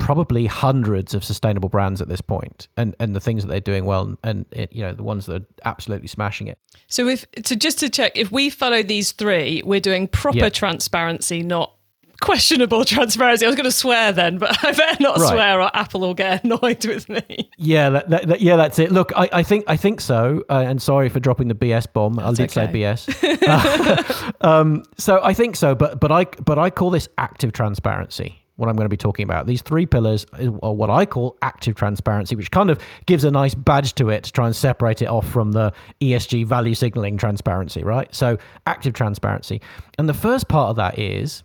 probably 0.00 0.46
hundreds 0.46 1.14
of 1.14 1.22
sustainable 1.22 1.68
brands 1.68 2.00
at 2.02 2.08
this 2.08 2.20
point 2.20 2.66
and 2.76 2.96
and 2.98 3.14
the 3.14 3.20
things 3.20 3.42
that 3.44 3.48
they're 3.48 3.60
doing 3.60 3.84
well 3.84 4.16
and 4.24 4.46
it, 4.50 4.72
you 4.72 4.82
know 4.82 4.92
the 4.92 5.02
ones 5.04 5.26
that 5.26 5.42
are 5.42 5.46
absolutely 5.64 6.08
smashing 6.08 6.48
it. 6.48 6.58
So 6.88 7.06
if 7.08 7.24
so 7.44 7.54
just 7.54 7.78
to 7.80 7.88
check 7.88 8.12
if 8.16 8.32
we 8.32 8.50
follow 8.50 8.82
these 8.82 9.12
three 9.12 9.62
we're 9.64 9.80
doing 9.80 10.08
proper 10.08 10.38
Yeah. 10.38 10.48
transparency 10.48 11.42
not 11.42 11.74
questionable 12.20 12.84
transparency. 12.96 13.46
I 13.46 13.48
was 13.48 13.56
going 13.56 13.64
to 13.64 13.72
swear 13.72 14.12
then 14.12 14.36
but 14.38 14.62
i 14.64 14.72
better 14.72 15.02
not 15.02 15.18
Right. 15.18 15.28
swear 15.30 15.60
or 15.62 15.70
apple 15.74 16.00
will 16.00 16.14
get 16.14 16.44
annoyed 16.44 16.84
with 16.84 17.08
me. 17.08 17.50
Yeah 17.56 17.90
that, 17.90 18.10
that, 18.10 18.26
that- 18.28 18.40
yeah 18.40 18.56
that's 18.56 18.78
it. 18.78 18.90
Look 18.92 19.12
i, 19.16 19.28
I 19.32 19.42
think 19.42 19.64
i 19.68 19.76
think 19.76 20.00
so 20.00 20.44
uh, 20.50 20.64
and 20.66 20.82
sorry 20.82 21.08
for 21.08 21.20
dropping 21.20 21.48
the 21.48 21.54
bs 21.54 21.92
bomb. 21.92 22.18
I 22.18 22.32
did 22.32 22.50
say 22.50 22.66
bs 22.66 23.08
Uh, 23.48 24.32
um, 24.46 24.82
so 24.98 25.20
i 25.22 25.32
think 25.32 25.56
so 25.56 25.74
but 25.74 26.00
but 26.00 26.12
i 26.12 26.24
but 26.24 26.58
i 26.58 26.70
call 26.70 26.90
this 26.90 27.08
active 27.18 27.52
transparency 27.52 28.36
what 28.60 28.68
i'm 28.68 28.76
going 28.76 28.84
to 28.84 28.90
be 28.90 28.96
talking 28.96 29.24
about. 29.24 29.46
These 29.46 29.62
three 29.62 29.86
pillars 29.86 30.26
are 30.62 30.74
what 30.74 30.90
i 30.90 31.06
call 31.06 31.36
active 31.42 31.74
transparency 31.74 32.36
which 32.36 32.50
kind 32.50 32.70
of 32.70 32.78
gives 33.06 33.24
a 33.24 33.30
nice 33.30 33.54
badge 33.54 33.94
to 33.96 34.10
it 34.10 34.24
to 34.24 34.32
try 34.32 34.46
and 34.46 34.54
separate 34.54 35.02
it 35.02 35.06
off 35.06 35.28
from 35.28 35.52
the 35.52 35.72
esg 36.00 36.46
value 36.46 36.74
signaling 36.74 37.16
transparency 37.16 37.82
right? 37.82 38.14
So 38.14 38.38
active 38.66 38.94
transparency. 38.94 39.60
And 39.98 40.08
the 40.08 40.14
first 40.14 40.48
part 40.48 40.70
of 40.70 40.76
that 40.76 40.98
is 40.98 41.42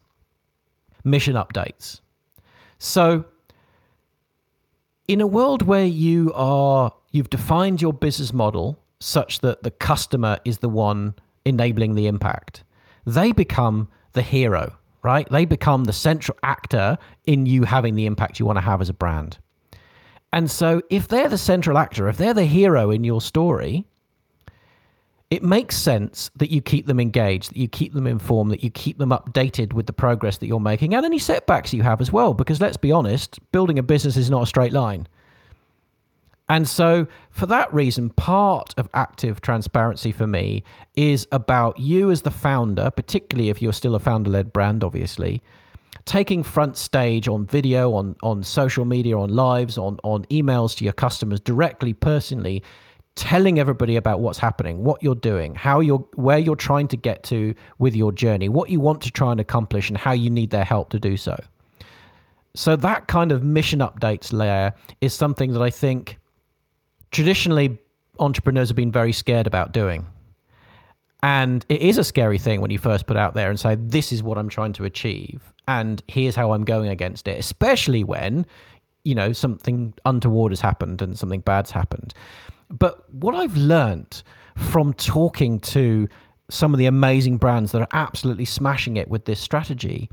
mission 1.03 1.35
updates. 1.35 2.01
So 2.79 3.25
in 5.07 5.21
a 5.21 5.27
world 5.27 5.61
where 5.61 5.85
you 5.85 6.31
are 6.33 6.91
you've 7.11 7.29
defined 7.29 7.81
your 7.81 7.93
business 7.93 8.33
model 8.33 8.77
such 8.99 9.39
that 9.39 9.63
the 9.63 9.71
customer 9.71 10.39
is 10.45 10.59
the 10.59 10.69
one 10.69 11.15
enabling 11.45 11.95
the 11.95 12.07
impact 12.07 12.63
they 13.05 13.31
become 13.31 13.87
the 14.13 14.21
hero 14.21 14.75
right 15.05 15.29
they 15.29 15.45
become 15.45 15.85
the 15.85 15.93
central 15.93 16.37
actor 16.43 16.97
in 17.25 17.45
you 17.45 17.63
having 17.63 17.95
the 17.95 18.05
impact 18.05 18.39
you 18.39 18.45
want 18.45 18.57
to 18.57 18.61
have 18.61 18.81
as 18.81 18.89
a 18.89 18.93
brand 18.93 19.37
and 20.33 20.51
so 20.51 20.81
if 20.89 21.07
they're 21.07 21.29
the 21.29 21.37
central 21.37 21.77
actor 21.77 22.09
if 22.09 22.17
they're 22.17 22.33
the 22.33 22.45
hero 22.45 22.91
in 22.91 23.03
your 23.03 23.21
story 23.21 23.85
it 25.31 25.43
makes 25.43 25.75
sense 25.75 26.29
that 26.35 26.51
you 26.51 26.61
keep 26.61 26.85
them 26.85 26.99
engaged, 26.99 27.49
that 27.49 27.57
you 27.57 27.67
keep 27.67 27.93
them 27.93 28.05
informed, 28.05 28.51
that 28.51 28.63
you 28.63 28.69
keep 28.69 28.99
them 28.99 29.09
updated 29.09 29.73
with 29.73 29.87
the 29.87 29.93
progress 29.93 30.37
that 30.37 30.47
you're 30.47 30.59
making 30.59 30.93
and 30.93 31.05
any 31.05 31.17
setbacks 31.17 31.73
you 31.73 31.81
have 31.81 31.99
as 31.99 32.11
well. 32.11 32.33
Because 32.33 32.61
let's 32.61 32.77
be 32.77 32.91
honest, 32.91 33.39
building 33.51 33.79
a 33.79 33.83
business 33.83 34.17
is 34.17 34.29
not 34.29 34.43
a 34.43 34.45
straight 34.45 34.71
line. 34.71 35.07
And 36.47 36.67
so, 36.67 37.07
for 37.31 37.47
that 37.47 37.73
reason, 37.73 38.11
part 38.11 38.73
of 38.77 38.87
active 38.93 39.41
transparency 39.41 40.11
for 40.11 40.27
me 40.27 40.63
is 40.95 41.27
about 41.31 41.79
you 41.79 42.11
as 42.11 42.21
the 42.21 42.31
founder, 42.31 42.91
particularly 42.91 43.49
if 43.49 43.61
you're 43.61 43.73
still 43.73 43.95
a 43.95 43.99
founder 43.99 44.29
led 44.29 44.53
brand, 44.53 44.83
obviously, 44.83 45.41
taking 46.05 46.43
front 46.43 46.77
stage 46.77 47.27
on 47.27 47.47
video, 47.47 47.93
on, 47.93 48.15
on 48.21 48.43
social 48.43 48.85
media, 48.85 49.17
on 49.17 49.29
lives, 49.29 49.77
on, 49.77 49.97
on 50.03 50.23
emails 50.25 50.77
to 50.77 50.83
your 50.83 50.93
customers 50.93 51.39
directly, 51.39 51.93
personally, 51.93 52.61
telling 53.15 53.57
everybody 53.57 53.95
about 53.95 54.19
what's 54.19 54.37
happening, 54.37 54.83
what 54.83 55.01
you're 55.01 55.15
doing, 55.15 55.55
how 55.55 55.79
you're 55.79 56.05
where 56.15 56.37
you're 56.37 56.55
trying 56.55 56.87
to 56.89 56.97
get 56.97 57.23
to 57.23 57.55
with 57.79 57.95
your 57.95 58.11
journey, 58.11 58.49
what 58.49 58.69
you 58.69 58.79
want 58.79 59.01
to 59.01 59.09
try 59.09 59.31
and 59.31 59.39
accomplish 59.39 59.89
and 59.89 59.97
how 59.97 60.11
you 60.11 60.29
need 60.29 60.51
their 60.51 60.65
help 60.65 60.89
to 60.89 60.99
do 60.99 61.17
so. 61.17 61.41
So 62.53 62.75
that 62.75 63.07
kind 63.07 63.31
of 63.31 63.43
mission 63.43 63.79
updates 63.79 64.31
layer 64.31 64.73
is 65.01 65.13
something 65.13 65.53
that 65.53 65.61
I 65.61 65.69
think 65.69 66.19
traditionally 67.11 67.77
entrepreneurs 68.19 68.69
have 68.69 68.75
been 68.75 68.91
very 68.91 69.11
scared 69.11 69.47
about 69.47 69.71
doing. 69.71 70.05
And 71.23 71.65
it 71.69 71.81
is 71.81 71.97
a 71.97 72.03
scary 72.03 72.37
thing 72.37 72.61
when 72.61 72.71
you 72.71 72.77
first 72.77 73.07
put 73.07 73.17
out 73.17 73.33
there 73.33 73.49
and 73.49 73.59
say, 73.59 73.75
this 73.75 74.11
is 74.11 74.21
what 74.21 74.37
I'm 74.37 74.49
trying 74.49 74.73
to 74.73 74.85
achieve. 74.85 75.41
And 75.67 76.03
here's 76.07 76.35
how 76.35 76.51
I'm 76.51 76.63
going 76.63 76.89
against 76.89 77.27
it, 77.27 77.39
especially 77.39 78.03
when, 78.03 78.45
you 79.03 79.15
know, 79.15 79.33
something 79.33 79.93
untoward 80.05 80.51
has 80.51 80.61
happened 80.61 81.01
and 81.01 81.17
something 81.17 81.39
bad's 81.39 81.71
happened. 81.71 82.13
But 82.69 83.11
what 83.11 83.33
I've 83.33 83.57
learned 83.57 84.21
from 84.55 84.93
talking 84.93 85.59
to 85.61 86.07
some 86.49 86.73
of 86.73 86.77
the 86.77 86.85
amazing 86.85 87.37
brands 87.37 87.71
that 87.71 87.81
are 87.81 87.87
absolutely 87.93 88.45
smashing 88.45 88.97
it 88.97 89.07
with 89.07 89.25
this 89.25 89.39
strategy 89.39 90.09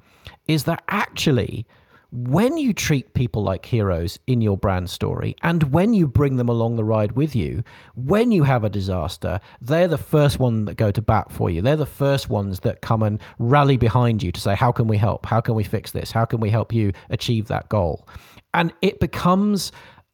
is 0.49 0.65
that 0.65 0.83
actually 0.89 1.67
when 2.13 2.59
you 2.59 2.75
treat 2.75 3.15
people 3.15 3.43
like 3.43 3.65
heroes 3.65 4.19
in 4.27 4.43
your 4.43 4.59
brand 4.59 4.91
story 4.91 5.35
and 5.43 5.63
when 5.73 5.95
you 5.95 6.07
bring 6.07 6.37
them 6.37 6.51
along 6.51 6.77
the 6.77 6.85
ride 6.85 7.13
with 7.13 7.35
you, 7.35 7.65
when 7.95 8.31
you 8.31 8.43
have 8.43 8.65
a 8.65 8.69
disaster, 8.69 9.41
they're 9.63 9.89
the 9.89 9.97
first 9.97 10.39
one 10.39 10.67
that 10.67 10.77
go 10.77 10.91
to 10.91 11.01
bat 11.01 11.33
for 11.33 11.49
you. 11.49 11.63
They're 11.63 11.75
the 11.75 11.87
first 11.87 12.29
ones 12.29 12.61
that 12.61 12.83
come 12.83 13.03
and 13.03 13.19
rally 13.39 13.79
behind 13.79 14.23
you 14.23 14.31
to 14.31 14.41
say, 14.41 14.55
How 14.55 14.73
can 14.73 14.89
we 14.89 14.99
help? 14.99 15.25
How 15.25 15.41
can 15.41 15.55
we 15.55 15.65
fix 15.65 15.93
this? 15.93 16.11
How 16.13 16.27
can 16.27 16.39
we 16.39 16.51
help 16.51 16.71
you 16.75 16.93
achieve 17.09 17.49
that 17.49 17.71
goal? 17.71 18.07
And 18.53 18.75
it 18.83 19.01
becomes 19.01 19.73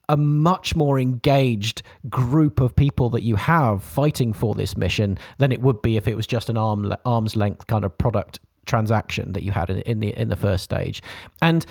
a 0.08 0.16
much 0.16 0.76
more 0.76 1.00
engaged 1.00 1.82
group 2.08 2.60
of 2.60 2.74
people 2.74 3.10
that 3.10 3.22
you 3.22 3.34
have 3.34 3.82
fighting 3.82 4.32
for 4.32 4.54
this 4.54 4.76
mission 4.76 5.18
than 5.38 5.50
it 5.50 5.60
would 5.60 5.82
be 5.82 5.96
if 5.96 6.06
it 6.06 6.16
was 6.16 6.26
just 6.26 6.48
an 6.48 6.56
arm 6.56 6.94
arm's 7.04 7.36
length 7.36 7.66
kind 7.66 7.84
of 7.84 7.98
product 7.98 8.38
transaction 8.68 9.32
that 9.32 9.42
you 9.42 9.50
had 9.50 9.70
in, 9.70 9.80
in 9.80 10.00
the 10.00 10.16
in 10.16 10.28
the 10.28 10.36
first 10.36 10.62
stage. 10.62 11.02
And 11.42 11.66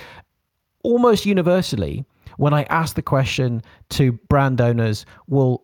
almost 0.83 1.25
universally 1.25 2.05
when 2.37 2.53
i 2.53 2.63
ask 2.69 2.95
the 2.95 3.01
question 3.01 3.63
to 3.89 4.11
brand 4.29 4.61
owners 4.61 5.05
well 5.27 5.63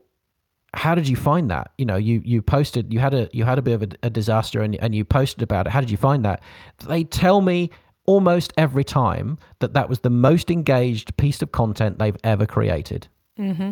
how 0.73 0.95
did 0.95 1.07
you 1.07 1.15
find 1.15 1.49
that? 1.51 1.71
You 1.77 1.85
know 1.85 1.95
you 1.95 2.21
you 2.25 2.41
posted 2.41 2.91
you 2.91 2.99
had 2.99 3.13
a 3.13 3.29
you 3.31 3.43
had 3.45 3.59
a 3.59 3.61
bit 3.61 3.73
of 3.73 3.83
a, 3.83 3.87
a 4.03 4.09
disaster 4.09 4.61
and, 4.61 4.75
and 4.75 4.95
you 4.95 5.05
posted 5.05 5.43
about 5.43 5.67
it. 5.67 5.69
How 5.69 5.79
did 5.79 5.91
you 5.91 5.97
find 5.97 6.25
that? 6.25 6.41
They 6.87 7.03
tell 7.03 7.41
me 7.41 7.69
almost 8.05 8.51
every 8.57 8.83
time 8.83 9.37
that 9.59 9.73
that 9.73 9.87
was 9.87 9.99
the 9.99 10.09
most 10.09 10.51
engaged 10.51 11.15
piece 11.17 11.41
of 11.41 11.51
content 11.51 11.99
they've 11.99 12.17
ever 12.23 12.45
created 12.45 13.07
mm-hmm. 13.39 13.71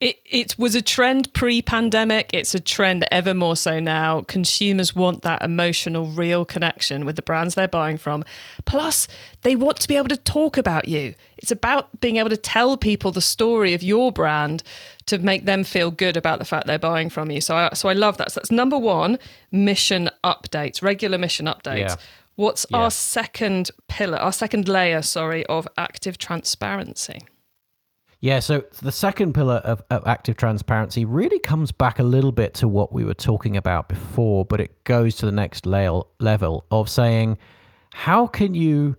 It 0.00 0.18
it 0.24 0.58
was 0.58 0.74
a 0.74 0.82
trend 0.82 1.32
pre-pandemic. 1.32 2.30
It's 2.32 2.54
a 2.54 2.60
trend 2.60 3.06
ever 3.10 3.34
more 3.34 3.56
so 3.56 3.78
now. 3.80 4.22
Consumers 4.22 4.94
want 4.96 5.22
that 5.22 5.42
emotional, 5.42 6.06
real 6.06 6.44
connection 6.44 7.04
with 7.04 7.16
the 7.16 7.22
brands 7.22 7.54
they're 7.54 7.68
buying 7.68 7.98
from. 7.98 8.24
Plus, 8.64 9.06
they 9.42 9.54
want 9.56 9.78
to 9.80 9.88
be 9.88 9.96
able 9.96 10.08
to 10.08 10.16
talk 10.16 10.56
about 10.56 10.88
you. 10.88 11.14
It's 11.38 11.50
about 11.50 12.00
being 12.00 12.16
able 12.16 12.30
to 12.30 12.36
tell 12.36 12.76
people 12.76 13.12
the 13.12 13.20
story 13.20 13.74
of 13.74 13.82
your 13.82 14.10
brand 14.12 14.62
to 15.06 15.18
make 15.18 15.44
them 15.44 15.64
feel 15.64 15.90
good 15.90 16.16
about 16.16 16.38
the 16.38 16.44
fact 16.44 16.66
they're 16.66 16.78
buying 16.78 17.10
from 17.10 17.30
you. 17.30 17.40
So 17.40 17.56
I 17.56 17.70
so 17.74 17.88
I 17.88 17.92
love 17.92 18.16
that. 18.18 18.32
So 18.32 18.40
that's 18.40 18.50
number 18.50 18.78
one: 18.78 19.18
mission 19.52 20.10
updates, 20.24 20.82
regular 20.82 21.18
mission 21.18 21.46
updates. 21.46 21.78
Yeah. 21.90 21.96
What's 22.36 22.64
Yeah. 22.70 22.78
our 22.78 22.90
second 22.90 23.70
pillar? 23.88 24.16
Our 24.18 24.32
second 24.32 24.66
layer, 24.66 25.02
sorry, 25.02 25.44
of 25.46 25.68
active 25.76 26.16
transparency. 26.16 27.18
Yeah, 28.22 28.40
so 28.40 28.64
the 28.82 28.92
second 28.92 29.32
pillar 29.32 29.56
of, 29.64 29.82
of, 29.88 30.06
active 30.06 30.36
transparency 30.36 31.06
really 31.06 31.38
comes 31.38 31.72
back 31.72 31.98
a 31.98 32.02
little 32.02 32.32
bit 32.32 32.52
to 32.54 32.68
what 32.68 32.92
we 32.92 33.02
were 33.02 33.14
talking 33.14 33.56
about 33.56 33.88
before, 33.88 34.44
but 34.44 34.60
it 34.60 34.84
goes 34.84 35.16
to 35.16 35.26
the 35.26 35.32
next 35.32 35.64
level 35.64 36.64
of 36.70 36.90
saying, 36.90 37.38
how 37.94 38.26
can 38.26 38.52
you 38.52 38.94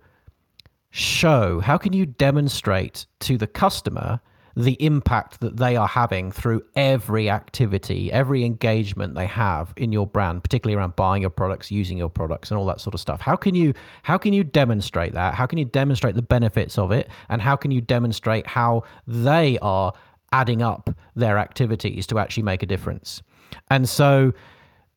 show, 0.90 1.60
how 1.60 1.78
can 1.78 1.92
you 1.92 2.04
demonstrate 2.04 3.06
to 3.20 3.38
the 3.38 3.46
customer 3.46 4.20
the 4.56 4.76
impact 4.84 5.40
that 5.40 5.56
they 5.56 5.76
are 5.76 5.88
having 5.88 6.30
through 6.30 6.62
every 6.76 7.30
activity, 7.30 8.12
every 8.12 8.44
engagement 8.44 9.14
they 9.14 9.26
have 9.26 9.72
in 9.76 9.92
your 9.92 10.06
brand, 10.06 10.42
particularly 10.42 10.78
around 10.78 10.96
buying 10.96 11.22
your 11.22 11.30
products, 11.30 11.70
using 11.70 11.98
your 11.98 12.08
products 12.08 12.50
and 12.50 12.58
all 12.58 12.66
that 12.66 12.80
sort 12.80 12.94
of 12.94 13.00
stuff. 13.00 13.20
How 13.20 13.36
can 13.36 13.54
you 13.54 13.74
how 14.02 14.18
can 14.18 14.32
you 14.32 14.44
demonstrate 14.44 15.14
that? 15.14 15.34
How 15.34 15.46
can 15.46 15.58
you 15.58 15.64
demonstrate 15.64 16.14
the 16.14 16.22
benefits 16.22 16.78
of 16.78 16.92
it 16.92 17.08
and 17.28 17.40
how 17.40 17.56
can 17.56 17.70
you 17.70 17.80
demonstrate 17.80 18.46
how 18.46 18.82
they 19.06 19.58
are 19.60 19.92
adding 20.32 20.62
up 20.62 20.90
their 21.14 21.38
activities 21.38 22.06
to 22.08 22.18
actually 22.18 22.42
make 22.42 22.62
a 22.62 22.66
difference? 22.66 23.22
And 23.70 23.88
so 23.88 24.32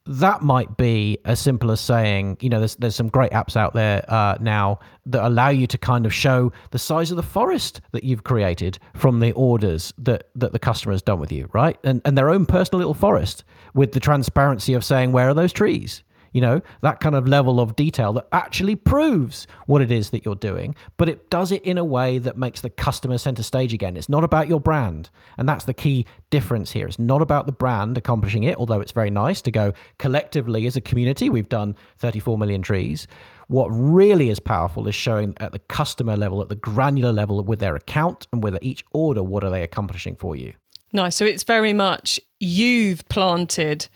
that 0.07 0.41
might 0.43 0.77
be 0.77 1.17
as 1.25 1.39
simple 1.39 1.71
as 1.71 1.81
saying, 1.81 2.37
you 2.39 2.49
know, 2.49 2.59
there's 2.59 2.75
there's 2.75 2.95
some 2.95 3.09
great 3.09 3.31
apps 3.31 3.55
out 3.55 3.73
there 3.73 4.05
uh, 4.07 4.37
now 4.39 4.79
that 5.07 5.25
allow 5.25 5.49
you 5.49 5.65
to 5.67 5.77
kind 5.77 6.05
of 6.05 6.13
show 6.13 6.51
the 6.71 6.79
size 6.79 7.09
of 7.09 7.17
the 7.17 7.23
forest 7.23 7.81
that 7.91 8.03
you've 8.03 8.23
created 8.23 8.77
from 8.93 9.19
the 9.19 9.31
orders 9.31 9.93
that 9.97 10.29
that 10.35 10.51
the 10.51 10.59
customer 10.59 10.93
has 10.93 11.01
done 11.01 11.19
with 11.19 11.31
you, 11.31 11.49
right? 11.53 11.77
And 11.83 12.01
and 12.05 12.17
their 12.17 12.29
own 12.29 12.45
personal 12.45 12.79
little 12.79 12.93
forest 12.93 13.43
with 13.73 13.93
the 13.93 13.99
transparency 13.99 14.73
of 14.73 14.83
saying 14.85 15.11
where 15.11 15.29
are 15.29 15.33
those 15.33 15.53
trees, 15.53 16.03
you 16.35 16.41
know, 16.41 16.61
that 16.81 16.99
kind 16.99 17.15
of 17.15 17.29
level 17.29 17.61
of 17.61 17.77
detail 17.77 18.11
that 18.11 18.27
actually 18.33 18.75
proves 18.75 19.47
what 19.67 19.81
it 19.81 19.89
is 19.89 20.09
that 20.09 20.25
you're 20.25 20.35
doing, 20.35 20.75
but 20.97 21.07
it 21.07 21.29
does 21.29 21.49
it 21.49 21.63
in 21.63 21.77
a 21.77 21.85
way 21.85 22.17
that 22.17 22.37
makes 22.37 22.59
the 22.59 22.69
customer 22.69 23.17
center 23.17 23.41
stage 23.41 23.73
again. 23.73 23.95
It's 23.95 24.09
not 24.09 24.25
about 24.25 24.49
your 24.49 24.59
brand. 24.59 25.09
And 25.37 25.47
that's 25.47 25.63
the 25.63 25.73
key 25.73 26.05
difference 26.31 26.73
here. 26.73 26.87
It's 26.87 26.99
not 26.99 27.21
about 27.21 27.45
the 27.45 27.53
brand 27.53 27.97
accomplishing 27.97 28.43
it, 28.43 28.57
although 28.57 28.81
it's 28.81 28.91
very 28.91 29.09
nice 29.09 29.41
to 29.43 29.51
go 29.51 29.71
collectively 29.97 30.67
as 30.67 30.75
a 30.75 30.81
community. 30.81 31.29
We've 31.29 31.47
done 31.47 31.73
34 31.99 32.37
million 32.37 32.61
trees. 32.61 33.07
What 33.47 33.69
really 33.69 34.29
is 34.29 34.41
powerful 34.41 34.89
is 34.89 34.95
showing 34.95 35.35
at 35.39 35.53
the 35.53 35.59
customer 35.59 36.17
level, 36.17 36.41
at 36.41 36.49
the 36.49 36.57
granular 36.57 37.13
level 37.13 37.41
with 37.45 37.59
their 37.59 37.77
account 37.77 38.27
and 38.33 38.43
with 38.43 38.57
each 38.61 38.83
order, 38.91 39.23
what 39.23 39.45
are 39.45 39.49
they 39.49 39.63
accomplishing 39.63 40.17
for 40.17 40.35
you? 40.35 40.51
Nice. 40.91 41.15
So 41.15 41.23
it's 41.23 41.43
very 41.43 41.71
much 41.71 42.19
you've 42.41 43.07
planted 43.07 43.87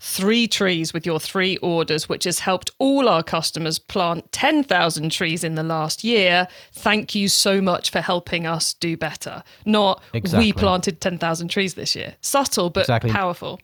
three 0.00 0.46
trees 0.46 0.92
with 0.92 1.04
your 1.04 1.18
three 1.18 1.56
orders, 1.58 2.08
which 2.08 2.24
has 2.24 2.40
helped 2.40 2.70
all 2.78 3.08
our 3.08 3.22
customers 3.22 3.78
plant 3.78 4.30
10,000 4.32 5.10
trees 5.10 5.44
in 5.44 5.54
the 5.54 5.62
last 5.62 6.04
year. 6.04 6.48
Thank 6.72 7.14
you 7.14 7.28
so 7.28 7.60
much 7.60 7.90
for 7.90 8.00
helping 8.00 8.46
us 8.46 8.74
do 8.74 8.96
better. 8.96 9.42
Not 9.64 10.02
exactly. 10.12 10.48
we 10.48 10.52
planted 10.52 11.00
10,000 11.00 11.48
trees 11.48 11.74
this 11.74 11.96
year. 11.96 12.14
Subtle, 12.20 12.70
but 12.70 12.80
exactly. 12.80 13.10
powerful 13.10 13.60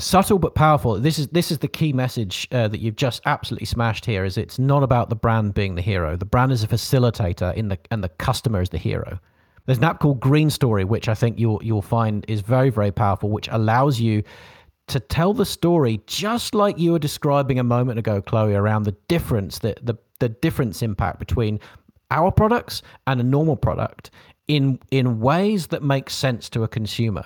subtle 0.00 0.38
but 0.38 0.54
powerful. 0.54 0.98
This 0.98 1.18
is 1.18 1.28
this 1.28 1.50
is 1.50 1.58
the 1.58 1.68
key 1.68 1.92
message 1.92 2.46
uh, 2.52 2.68
that 2.68 2.80
you've 2.80 2.96
just 2.96 3.20
absolutely 3.26 3.66
smashed 3.66 4.06
here. 4.06 4.24
Is 4.24 4.38
it's 4.38 4.58
not 4.58 4.82
about 4.82 5.10
the 5.10 5.16
brand 5.16 5.54
being 5.54 5.74
the 5.74 5.82
hero. 5.82 6.16
The 6.16 6.24
brand 6.24 6.52
is 6.52 6.62
a 6.62 6.68
facilitator, 6.68 7.54
in 7.54 7.68
the 7.68 7.78
and 7.90 8.02
the 8.02 8.08
customer 8.08 8.60
is 8.60 8.70
the 8.70 8.78
hero. 8.78 9.18
There's 9.66 9.78
an 9.78 9.84
app 9.84 10.00
called 10.00 10.20
Green 10.20 10.50
Story, 10.50 10.84
which 10.84 11.08
I 11.08 11.14
think 11.14 11.38
you'll 11.38 11.60
you'll 11.62 11.82
find 11.82 12.24
is 12.28 12.40
very 12.40 12.70
very 12.70 12.92
powerful, 12.92 13.28
which 13.30 13.48
allows 13.50 14.00
you 14.00 14.22
to 14.88 15.00
tell 15.00 15.34
the 15.34 15.46
story 15.46 16.00
just 16.06 16.54
like 16.54 16.78
you 16.78 16.92
were 16.92 16.98
describing 16.98 17.58
a 17.58 17.64
moment 17.64 17.98
ago, 17.98 18.20
Chloe, 18.20 18.54
around 18.54 18.84
the 18.84 18.96
difference, 19.08 19.58
the, 19.60 19.74
the, 19.82 19.96
the 20.18 20.28
difference 20.28 20.82
impact 20.82 21.18
between 21.18 21.60
our 22.10 22.30
products 22.30 22.82
and 23.06 23.20
a 23.20 23.24
normal 23.24 23.56
product 23.56 24.10
in 24.46 24.78
in 24.90 25.20
ways 25.20 25.68
that 25.68 25.82
make 25.82 26.08
sense 26.08 26.48
to 26.48 26.62
a 26.62 26.68
consumer. 26.68 27.24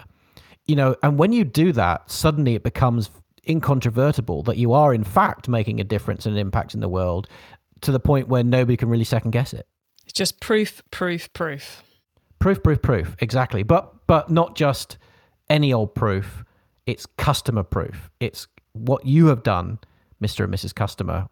You 0.66 0.76
know, 0.76 0.96
and 1.02 1.18
when 1.18 1.32
you 1.32 1.44
do 1.44 1.72
that, 1.72 2.10
suddenly 2.10 2.54
it 2.54 2.62
becomes 2.62 3.10
incontrovertible 3.48 4.42
that 4.44 4.56
you 4.56 4.72
are 4.72 4.94
in 4.94 5.04
fact 5.04 5.48
making 5.48 5.80
a 5.80 5.84
difference 5.84 6.26
and 6.26 6.34
an 6.34 6.40
impact 6.40 6.74
in 6.74 6.80
the 6.80 6.88
world 6.88 7.28
to 7.80 7.90
the 7.90 7.98
point 8.00 8.28
where 8.28 8.44
nobody 8.44 8.76
can 8.76 8.88
really 8.88 9.04
second 9.04 9.32
guess 9.32 9.52
it. 9.52 9.66
It's 10.04 10.12
just 10.12 10.40
proof, 10.40 10.82
proof, 10.90 11.32
proof. 11.32 11.82
Proof, 12.38 12.62
proof, 12.62 12.82
proof. 12.82 13.16
Exactly. 13.20 13.62
But 13.62 14.06
but 14.06 14.30
not 14.30 14.56
just 14.56 14.98
any 15.48 15.72
old 15.72 15.94
proof 15.94 16.44
it's 16.86 17.06
customer 17.06 17.62
proof. 17.62 18.10
It's 18.20 18.46
what 18.72 19.06
you 19.06 19.26
have 19.26 19.42
done, 19.42 19.78
Mr. 20.22 20.44
and 20.44 20.52
Mrs. 20.52 20.74
Customer. 20.74 21.28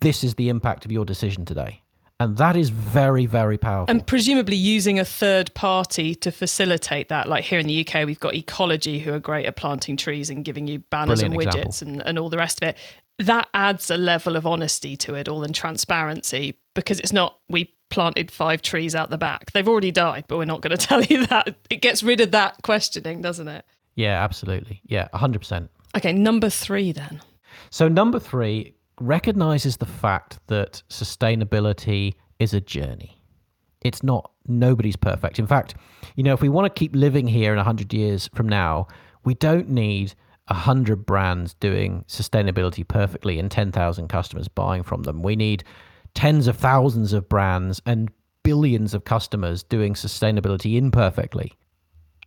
This 0.00 0.24
is 0.24 0.34
the 0.34 0.48
impact 0.48 0.84
of 0.84 0.92
your 0.92 1.04
decision 1.04 1.44
today. 1.44 1.82
And 2.20 2.36
that 2.36 2.56
is 2.56 2.70
very, 2.70 3.26
very 3.26 3.58
powerful. 3.58 3.90
And 3.90 4.06
presumably 4.06 4.56
using 4.56 5.00
a 5.00 5.04
third 5.04 5.52
party 5.54 6.14
to 6.16 6.30
facilitate 6.30 7.08
that. 7.08 7.28
Like 7.28 7.44
here 7.44 7.58
in 7.58 7.66
the 7.66 7.86
UK, 7.86 8.06
we've 8.06 8.20
got 8.20 8.34
Ecologi, 8.34 9.00
who 9.00 9.12
are 9.12 9.18
great 9.18 9.46
at 9.46 9.56
planting 9.56 9.96
trees 9.96 10.30
and 10.30 10.44
giving 10.44 10.68
you 10.68 10.78
banners 10.90 11.20
Brilliant 11.20 11.54
and 11.54 11.64
widgets 11.64 11.82
and, 11.82 12.02
and 12.06 12.18
all 12.18 12.28
the 12.28 12.38
rest 12.38 12.62
of 12.62 12.68
it. 12.68 12.76
That 13.18 13.48
adds 13.52 13.90
a 13.90 13.96
level 13.96 14.36
of 14.36 14.46
honesty 14.46 14.96
to 14.98 15.14
it 15.14 15.28
all 15.28 15.44
and 15.44 15.54
transparency 15.54 16.58
because 16.74 17.00
it's 17.00 17.12
not 17.12 17.38
we 17.48 17.74
planted 17.90 18.30
five 18.30 18.62
trees 18.62 18.94
out 18.94 19.10
the 19.10 19.18
back. 19.18 19.52
They've 19.52 19.68
already 19.68 19.92
died, 19.92 20.24
but 20.28 20.36
we're 20.36 20.44
not 20.44 20.60
going 20.60 20.76
to 20.76 20.86
tell 20.86 21.02
you 21.02 21.26
that. 21.26 21.56
It 21.68 21.80
gets 21.80 22.02
rid 22.02 22.20
of 22.20 22.30
that 22.30 22.62
questioning, 22.62 23.22
doesn't 23.22 23.48
it? 23.48 23.64
Yeah, 23.94 24.22
absolutely. 24.22 24.80
Yeah, 24.84 25.08
100%. 25.14 25.68
Okay, 25.96 26.12
number 26.12 26.50
three 26.50 26.92
then. 26.92 27.20
So, 27.70 27.88
number 27.88 28.18
three 28.18 28.74
recognizes 29.00 29.76
the 29.76 29.86
fact 29.86 30.38
that 30.48 30.82
sustainability 30.88 32.14
is 32.38 32.54
a 32.54 32.60
journey. 32.60 33.20
It's 33.82 34.02
not, 34.02 34.30
nobody's 34.46 34.96
perfect. 34.96 35.38
In 35.38 35.46
fact, 35.46 35.74
you 36.16 36.22
know, 36.22 36.32
if 36.32 36.40
we 36.40 36.48
want 36.48 36.72
to 36.72 36.78
keep 36.78 36.94
living 36.94 37.26
here 37.26 37.52
in 37.52 37.56
100 37.56 37.92
years 37.92 38.28
from 38.34 38.48
now, 38.48 38.88
we 39.24 39.34
don't 39.34 39.68
need 39.68 40.14
100 40.48 41.06
brands 41.06 41.54
doing 41.54 42.04
sustainability 42.08 42.86
perfectly 42.86 43.38
and 43.38 43.50
10,000 43.50 44.08
customers 44.08 44.48
buying 44.48 44.82
from 44.82 45.02
them. 45.02 45.22
We 45.22 45.36
need 45.36 45.64
tens 46.14 46.46
of 46.46 46.56
thousands 46.56 47.12
of 47.12 47.28
brands 47.28 47.80
and 47.86 48.10
billions 48.42 48.94
of 48.94 49.04
customers 49.04 49.62
doing 49.62 49.94
sustainability 49.94 50.76
imperfectly. 50.76 51.52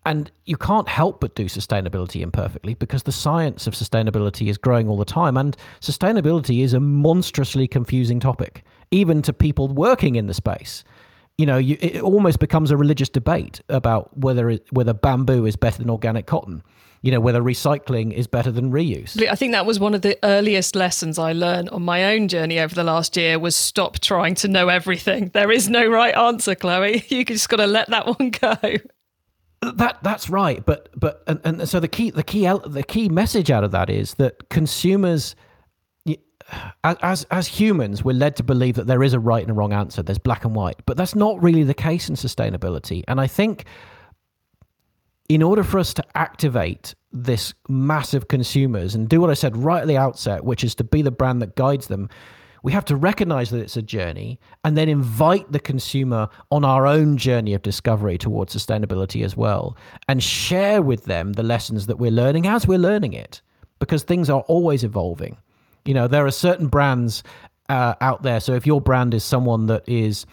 And 0.07 0.31
you 0.45 0.55
can't 0.55 0.87
help 0.87 1.19
but 1.19 1.35
do 1.35 1.45
sustainability 1.45 2.21
imperfectly 2.21 2.75
because 2.75 3.03
the 3.03 3.11
science 3.11 3.67
of 3.67 3.73
sustainability 3.73 4.47
is 4.47 4.57
growing 4.57 4.87
all 4.87 4.95
the 4.95 5.03
time. 5.03 5.35
And 5.35 5.57
sustainability 5.81 6.63
is 6.63 6.73
a 6.73 6.79
monstrously 6.79 7.67
confusing 7.67 8.21
topic, 8.21 8.63
even 8.89 9.21
to 9.23 9.33
people 9.33 9.67
working 9.67 10.15
in 10.15 10.27
the 10.27 10.33
space. 10.33 10.85
You 11.37 11.45
know, 11.45 11.57
you, 11.57 11.77
it 11.81 12.01
almost 12.01 12.39
becomes 12.39 12.71
a 12.71 12.77
religious 12.77 13.09
debate 13.09 13.59
about 13.67 14.17
whether 14.17 14.57
whether 14.71 14.93
bamboo 14.93 15.45
is 15.45 15.57
better 15.57 15.79
than 15.79 15.89
organic 15.89 16.25
cotton. 16.25 16.63
You 17.01 17.11
know, 17.11 17.19
whether 17.19 17.41
recycling 17.41 18.13
is 18.13 18.27
better 18.27 18.51
than 18.51 18.71
reuse. 18.71 19.21
I 19.29 19.35
think 19.35 19.51
that 19.51 19.65
was 19.65 19.77
one 19.77 19.93
of 19.93 20.03
the 20.03 20.17
earliest 20.23 20.73
lessons 20.73 21.19
I 21.19 21.33
learned 21.33 21.69
on 21.69 21.83
my 21.83 22.05
own 22.05 22.29
journey 22.29 22.59
over 22.59 22.73
the 22.73 22.83
last 22.83 23.17
year 23.17 23.37
was 23.37 23.57
stop 23.57 23.99
trying 23.99 24.35
to 24.35 24.47
know 24.47 24.69
everything. 24.69 25.29
There 25.33 25.51
is 25.51 25.69
no 25.69 25.85
right 25.85 26.15
answer, 26.15 26.55
Chloe. 26.55 27.05
You 27.09 27.25
just 27.25 27.49
got 27.49 27.57
to 27.57 27.67
let 27.67 27.89
that 27.89 28.07
one 28.07 28.31
go. 28.31 28.57
That 29.61 29.97
that's 30.03 30.29
right, 30.29 30.63
but 30.65 30.89
but 30.95 31.23
and, 31.25 31.39
and 31.43 31.67
so 31.67 31.79
the 31.79 31.87
key 31.87 32.11
the 32.11 32.23
key 32.23 32.45
the 32.65 32.83
key 32.83 33.09
message 33.09 33.49
out 33.49 33.63
of 33.63 33.71
that 33.71 33.89
is 33.89 34.13
that 34.15 34.49
consumers, 34.49 35.35
as 36.83 37.25
as 37.31 37.47
humans, 37.47 38.03
we're 38.03 38.13
led 38.13 38.35
to 38.35 38.43
believe 38.43 38.75
that 38.75 38.85
there 38.85 39.01
is 39.01 39.13
a 39.13 39.19
right 39.19 39.41
and 39.41 39.49
a 39.49 39.53
wrong 39.55 39.73
answer. 39.73 40.03
There's 40.03 40.19
black 40.19 40.45
and 40.45 40.53
white, 40.53 40.77
but 40.85 40.95
that's 40.95 41.15
not 41.15 41.41
really 41.41 41.63
the 41.63 41.73
case 41.73 42.07
in 42.07 42.15
sustainability. 42.15 43.03
And 43.07 43.19
I 43.19 43.25
think, 43.25 43.65
in 45.27 45.41
order 45.41 45.63
for 45.63 45.79
us 45.79 45.91
to 45.95 46.03
activate 46.15 46.93
this 47.11 47.55
massive 47.67 48.27
consumers 48.27 48.93
and 48.93 49.09
do 49.09 49.19
what 49.19 49.31
I 49.31 49.33
said 49.33 49.57
right 49.57 49.81
at 49.81 49.87
the 49.87 49.97
outset, 49.97 50.43
which 50.43 50.63
is 50.63 50.75
to 50.75 50.83
be 50.83 51.01
the 51.01 51.11
brand 51.11 51.41
that 51.41 51.55
guides 51.55 51.87
them, 51.87 52.09
we 52.67 52.73
have 52.73 52.83
to 52.83 52.97
recognize 52.97 53.49
that 53.49 53.61
it's 53.61 53.77
a 53.77 53.81
journey 53.81 54.37
and 54.65 54.77
then 54.77 54.89
invite 54.89 55.49
the 55.53 55.59
consumer 55.59 56.27
on 56.51 56.65
our 56.65 56.85
own 56.85 57.15
journey 57.15 57.53
of 57.53 57.61
discovery 57.61 58.17
towards 58.17 58.53
sustainability 58.53 59.23
as 59.23 59.37
well 59.37 59.77
and 60.09 60.21
share 60.21 60.81
with 60.81 61.05
them 61.05 61.31
the 61.31 61.43
lessons 61.43 61.85
that 61.85 61.97
we're 61.97 62.11
learning 62.11 62.45
as 62.45 62.67
we're 62.67 62.77
learning 62.77 63.13
it 63.13 63.41
because 63.79 64.03
things 64.03 64.29
are 64.29 64.41
always 64.49 64.83
evolving. 64.83 65.37
You 65.85 65.93
know, 65.93 66.09
there 66.09 66.25
are 66.25 66.31
certain 66.31 66.67
brands 66.67 67.23
uh, 67.69 67.93
out 68.01 68.23
there. 68.23 68.41
So 68.41 68.53
if 68.53 68.67
your 68.67 68.81
brand 68.81 69.13
is 69.13 69.23
someone 69.23 69.67
that 69.67 69.87
is, 69.87 70.25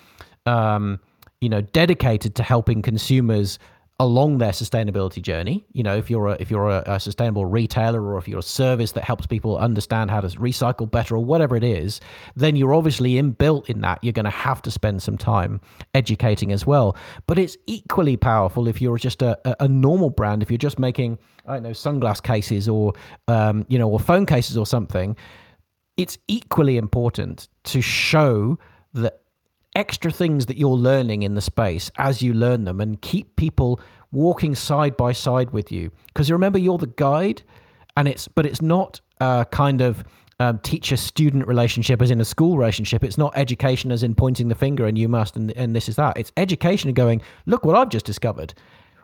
um, 0.45 0.99
you 1.41 1.49
know, 1.49 1.61
dedicated 1.61 2.35
to 2.35 2.43
helping 2.43 2.83
consumers 2.83 3.61
along 4.05 4.37
their 4.37 4.53
sustainability 4.53 5.23
journey. 5.23 5.65
You 5.73 5.83
know, 5.83 5.97
if 5.97 6.11
you're 6.11 6.29
a, 6.29 6.37
if 6.39 6.51
you're 6.51 6.69
a, 6.69 6.83
a, 6.87 7.01
sustainable 7.01 7.47
retailer 7.47 8.03
or 8.03 8.19
if 8.19 8.29
you're 8.29 8.41
a 8.41 8.43
service 8.43 8.93
that 8.93 9.03
helps 9.03 9.27
people 9.27 9.57
understand 9.57 10.11
how 10.11 10.21
to 10.21 10.29
recycle 10.29 10.91
better 10.91 11.17
or 11.17 11.25
whatever 11.25 11.57
it 11.57 11.65
is, 11.65 12.01
then 12.37 12.55
you're 12.55 12.75
obviously 12.75 13.15
inbuilt 13.15 13.71
in 13.71 13.81
that. 13.81 13.99
You're 14.03 14.13
going 14.13 14.25
to 14.25 14.31
have 14.31 14.61
to 14.63 14.71
spend 14.71 15.03
some 15.03 15.17
time 15.17 15.61
educating 15.95 16.53
as 16.53 16.67
well. 16.67 16.97
But 17.27 17.39
it's 17.39 17.57
equally 17.67 18.19
powerful 18.19 18.69
if 18.69 18.83
you're 18.83 18.99
just 18.99 19.23
a, 19.23 19.39
a 19.63 19.69
normal 19.69 20.11
brand. 20.11 20.43
If 20.43 20.51
you're 20.51 20.59
just 20.59 20.79
making 20.79 21.19
I 21.47 21.55
don't 21.55 21.63
know 21.63 21.71
sunglass 21.71 22.23
cases 22.23 22.69
or 22.69 22.93
um, 23.27 23.65
you 23.69 23.79
know 23.79 23.89
or 23.89 23.99
phone 23.99 24.27
cases 24.27 24.59
or 24.59 24.67
something, 24.67 25.17
it's 25.97 26.19
equally 26.29 26.77
important 26.77 27.49
to 27.65 27.81
show 27.81 28.59
that 28.93 29.21
extra 29.75 30.11
things 30.11 30.47
that 30.47 30.57
you're 30.57 30.71
learning 30.71 31.23
in 31.23 31.35
the 31.35 31.41
space 31.41 31.91
as 31.99 32.23
you 32.23 32.33
learn 32.33 32.65
them 32.65 32.81
and 32.81 33.01
keep 33.03 33.35
people 33.37 33.81
walking 34.15 34.55
side 34.55 34.97
by 34.97 35.13
side 35.13 35.51
with 35.51 35.71
you. 35.71 35.91
Because 36.07 36.29
you 36.29 36.35
remember 36.35 36.59
you're 36.59 36.79
the 36.79 36.87
guide 36.87 37.43
and 37.97 38.09
it's 38.09 38.29
but 38.29 38.47
it's 38.47 38.63
not 38.63 39.01
a 39.21 39.47
kind 39.51 39.81
of 39.81 40.05
um, 40.41 40.59
teacher 40.61 40.97
student 40.97 41.47
relationship 41.47 42.03
as 42.03 42.11
in 42.11 42.21
a 42.21 42.25
school 42.25 42.57
relationship. 42.57 43.05
It's 43.05 43.19
not 43.19 43.33
education 43.37 43.93
as 43.93 44.03
in 44.03 44.15
pointing 44.15 44.49
the 44.49 44.55
finger 44.55 44.87
and 44.87 44.99
you 44.99 45.09
must 45.09 45.37
and, 45.37 45.51
and 45.53 45.75
this 45.75 45.89
is 45.89 45.97
that. 45.97 46.17
It's 46.17 46.33
education 46.37 46.89
and 46.89 46.97
going 46.97 47.23
look 47.47 47.65
what 47.65 47.77
i've 47.77 47.89
just 47.89 48.07
discovered. 48.07 48.55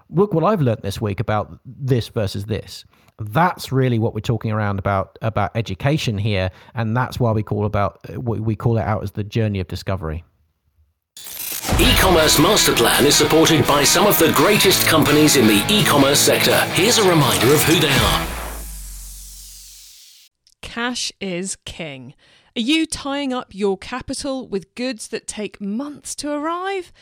Look 0.09 0.35
what 0.35 0.45
i've 0.45 0.61
learned 0.61 0.83
this 0.83 1.01
week 1.01 1.21
about 1.21 1.59
this 1.65 2.09
versus 2.09 2.47
this. 2.47 2.85
That's 3.19 3.71
really 3.71 3.99
what 3.99 4.15
we're 4.15 4.21
talking 4.21 4.51
around 4.51 4.79
about 4.79 5.19
about 5.23 5.51
education 5.55 6.19
here 6.19 6.51
and 6.75 6.97
that's 6.97 7.21
why 7.21 7.33
we 7.33 7.43
call 7.43 7.65
about 7.65 8.01
we 8.17 8.57
call 8.57 8.79
it 8.79 8.85
out 8.85 9.03
as 9.03 9.13
the 9.13 9.25
journey 9.25 9.61
of 9.61 9.69
discovery 9.69 10.25
E-commerce 11.81 12.39
master 12.39 12.74
plan 12.74 13.07
is 13.07 13.14
supported 13.14 13.66
by 13.66 13.83
some 13.83 14.07
of 14.07 14.18
the 14.18 14.31
greatest 14.33 14.87
companies 14.87 15.37
in 15.37 15.47
the 15.47 15.64
e-commerce 15.70 16.20
sector. 16.20 16.61
Here's 16.74 16.99
a 16.99 17.09
reminder 17.09 17.55
of 17.55 17.62
who 17.62 17.81
they 17.81 17.89
are. 17.89 18.26
Cash 20.61 21.11
is 21.22 21.57
king. 21.64 22.14
Are 22.55 22.61
you 22.61 22.85
tying 22.85 23.33
up 23.33 23.55
your 23.55 23.78
capital 23.78 24.47
with 24.47 24.74
goods 24.74 25.09
that 25.09 25.26
take 25.26 25.59
months 25.59 26.14
to 26.16 26.31
arrive? 26.31 26.93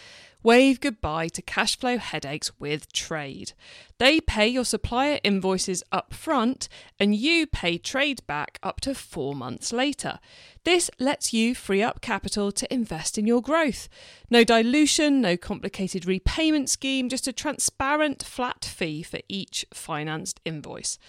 Wave 0.44 0.80
goodbye 0.80 1.26
to 1.26 1.42
cash 1.42 1.76
flow 1.76 1.98
headaches 1.98 2.52
with 2.60 2.92
Treyd. 2.92 3.54
They 3.98 4.20
pay 4.20 4.46
your 4.46 4.64
supplier 4.64 5.18
invoices 5.24 5.82
up 5.90 6.14
front 6.14 6.68
and 7.00 7.12
you 7.12 7.46
pay 7.48 7.76
Treyd 7.76 8.24
back 8.28 8.60
up 8.62 8.80
to 8.82 8.94
four 8.94 9.34
months 9.34 9.72
later. 9.72 10.20
This 10.62 10.92
lets 11.00 11.32
you 11.32 11.56
free 11.56 11.82
up 11.82 12.00
capital 12.00 12.52
to 12.52 12.72
invest 12.72 13.18
in 13.18 13.26
your 13.26 13.42
growth. 13.42 13.88
No 14.30 14.44
dilution, 14.44 15.20
no 15.20 15.36
complicated 15.36 16.06
repayment 16.06 16.70
scheme, 16.70 17.08
just 17.08 17.26
a 17.26 17.32
transparent 17.32 18.22
flat 18.22 18.64
fee 18.64 19.02
for 19.02 19.18
each 19.28 19.66
financed 19.74 20.40
invoice. 20.44 21.00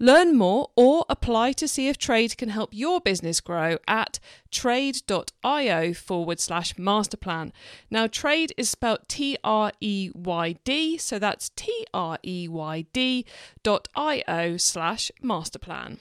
Learn 0.00 0.36
more 0.36 0.70
or 0.76 1.04
apply 1.08 1.52
to 1.52 1.66
see 1.66 1.88
if 1.88 1.98
Treyd 1.98 2.36
can 2.36 2.50
help 2.50 2.70
your 2.72 3.00
business 3.00 3.40
grow 3.40 3.78
at 3.88 4.20
treyd.io 4.52 5.92
forward 5.92 6.38
slash 6.38 6.74
masterplan. 6.74 7.50
Now, 7.90 8.06
Treyd 8.06 8.52
is 8.56 8.70
spelled 8.70 9.08
T 9.08 9.36
R 9.42 9.72
E 9.80 10.10
Y 10.14 10.56
D, 10.62 10.98
so 10.98 11.18
that's 11.18 11.50
T 11.56 11.84
R 11.92 12.18
E 12.24 12.46
Y 12.48 12.86
D 12.92 13.26
dot 13.64 13.88
I 13.96 14.22
O 14.28 14.56
slash 14.56 15.10
masterplan. 15.22 15.98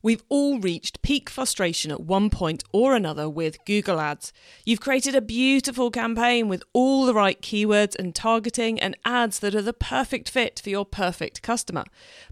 We've 0.00 0.22
all 0.28 0.60
reached 0.60 1.02
peak 1.02 1.28
frustration 1.28 1.90
at 1.90 2.00
one 2.00 2.30
point 2.30 2.62
or 2.72 2.94
another 2.94 3.28
with 3.28 3.64
Google 3.64 3.98
Ads. 3.98 4.32
You've 4.64 4.80
created 4.80 5.16
a 5.16 5.20
beautiful 5.20 5.90
campaign 5.90 6.46
with 6.46 6.62
all 6.72 7.04
the 7.04 7.14
right 7.14 7.42
keywords 7.42 7.96
and 7.98 8.14
targeting 8.14 8.78
and 8.78 8.96
ads 9.04 9.40
that 9.40 9.56
are 9.56 9.62
the 9.62 9.72
perfect 9.72 10.30
fit 10.30 10.60
for 10.62 10.70
your 10.70 10.84
perfect 10.84 11.42
customer. 11.42 11.82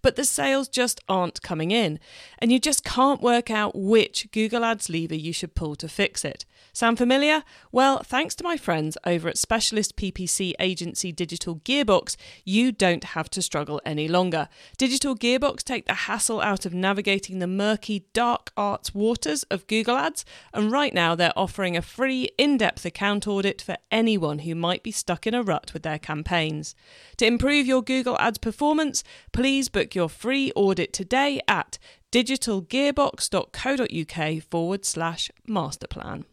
But 0.01 0.15
the 0.15 0.25
sales 0.25 0.69
just 0.69 1.01
aren't 1.09 1.43
coming 1.43 1.73
in, 1.73 1.99
and 2.39 2.53
you 2.53 2.61
just 2.61 2.85
can't 2.85 3.21
work 3.21 3.51
out 3.51 3.75
which 3.75 4.31
Google 4.31 4.65
Ads 4.65 4.89
lever 4.89 5.17
you 5.17 5.33
should 5.33 5.57
pull 5.57 5.75
to 5.77 5.89
fix 5.89 6.25
it. 6.25 6.45
Sound 6.73 6.99
familiar? 6.99 7.43
Well, 7.73 8.03
thanks 8.05 8.37
to 8.37 8.45
my 8.45 8.57
friends 8.57 8.97
over 9.05 9.29
at 9.29 9.39
specialist 9.39 9.97
PPC 9.97 10.53
agency 10.61 11.11
Digital 11.11 11.57
Gearbox, 11.57 12.17
you 12.45 12.71
don't 12.71 13.03
have 13.03 13.29
to 13.31 13.43
struggle 13.43 13.81
any 13.85 14.07
longer. 14.07 14.49
Digital 14.79 15.17
Gearbox 15.17 15.65
take 15.65 15.87
the 15.87 15.95
hassle 15.95 16.41
out 16.41 16.65
of 16.65 16.75
navigating 16.75 17.41
the 17.41 17.56
murky, 17.57 18.07
dark 18.13 18.53
arts 18.57 18.95
waters 18.95 19.43
of 19.45 19.67
Google 19.67 19.97
Ads, 19.97 20.25
and 20.53 20.71
right 20.71 20.95
now 20.95 21.15
they're 21.15 21.33
offering 21.37 21.77
a 21.77 21.83
free 21.83 22.29
in 22.39 22.57
depth 22.57 22.85
account 22.85 23.27
audit 23.27 23.63
for 23.63 23.77
anyone 23.91 24.41
who 24.41 24.55
might 24.55 24.83
be 24.83 24.91
stuck 24.91 25.27
in 25.27 25.35
a 25.35 25.43
rut 25.43 25.73
with 25.73 25.83
their 25.83 25.99
campaigns. 25.99 26.75
To 27.17 27.27
improve 27.27 27.67
your 27.67 27.83
Google 27.83 28.19
Ads 28.19 28.39
performance, 28.39 29.03
please 29.33 29.69
book 29.69 29.95
your 29.95 30.09
free 30.09 30.53
audit 30.55 30.93
today 30.93 31.41
at 31.49 31.79
digitalgearbox.co.uk 32.13 34.43
forward 34.43 34.85
slash 34.85 35.31
masterplan. 35.49 36.25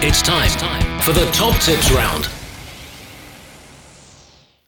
It's 0.00 0.22
time 0.22 1.00
for 1.00 1.12
the 1.12 1.28
top 1.32 1.60
tips 1.60 1.90
round. 1.90 2.28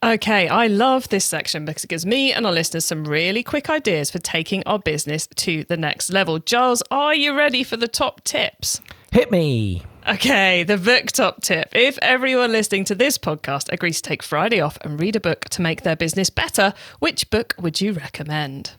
Okay, 0.03 0.47
I 0.47 0.65
love 0.65 1.09
this 1.09 1.25
section 1.25 1.63
because 1.63 1.83
it 1.83 1.89
gives 1.89 2.07
me 2.07 2.33
and 2.33 2.43
our 2.47 2.51
listeners 2.51 2.85
some 2.85 3.05
really 3.05 3.43
quick 3.43 3.69
ideas 3.69 4.09
for 4.09 4.17
taking 4.17 4.63
our 4.65 4.79
business 4.79 5.27
to 5.27 5.63
the 5.65 5.77
next 5.77 6.11
level. 6.11 6.39
Giles, 6.39 6.81
are 6.89 7.13
you 7.13 7.37
ready 7.37 7.63
for 7.63 7.77
the 7.77 7.87
top 7.87 8.23
tips? 8.23 8.81
Hit 9.11 9.29
me. 9.29 9.83
Okay, 10.07 10.63
the 10.63 10.77
book 10.77 11.11
top 11.11 11.43
tip. 11.43 11.69
If 11.75 11.99
everyone 12.01 12.51
listening 12.51 12.83
to 12.85 12.95
this 12.95 13.19
podcast 13.19 13.71
agrees 13.71 14.01
to 14.01 14.09
take 14.09 14.23
Friday 14.23 14.59
off 14.59 14.75
and 14.81 14.99
read 14.99 15.15
a 15.15 15.19
book 15.19 15.45
to 15.49 15.61
make 15.61 15.83
their 15.83 15.95
business 15.95 16.31
better, 16.31 16.73
which 16.97 17.29
book 17.29 17.53
would 17.59 17.79
you 17.79 17.93
recommend? 17.93 18.71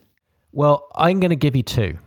Well, 0.50 0.88
I'm 0.96 1.20
going 1.20 1.30
to 1.30 1.36
give 1.36 1.54
you 1.54 1.62
two. 1.62 1.98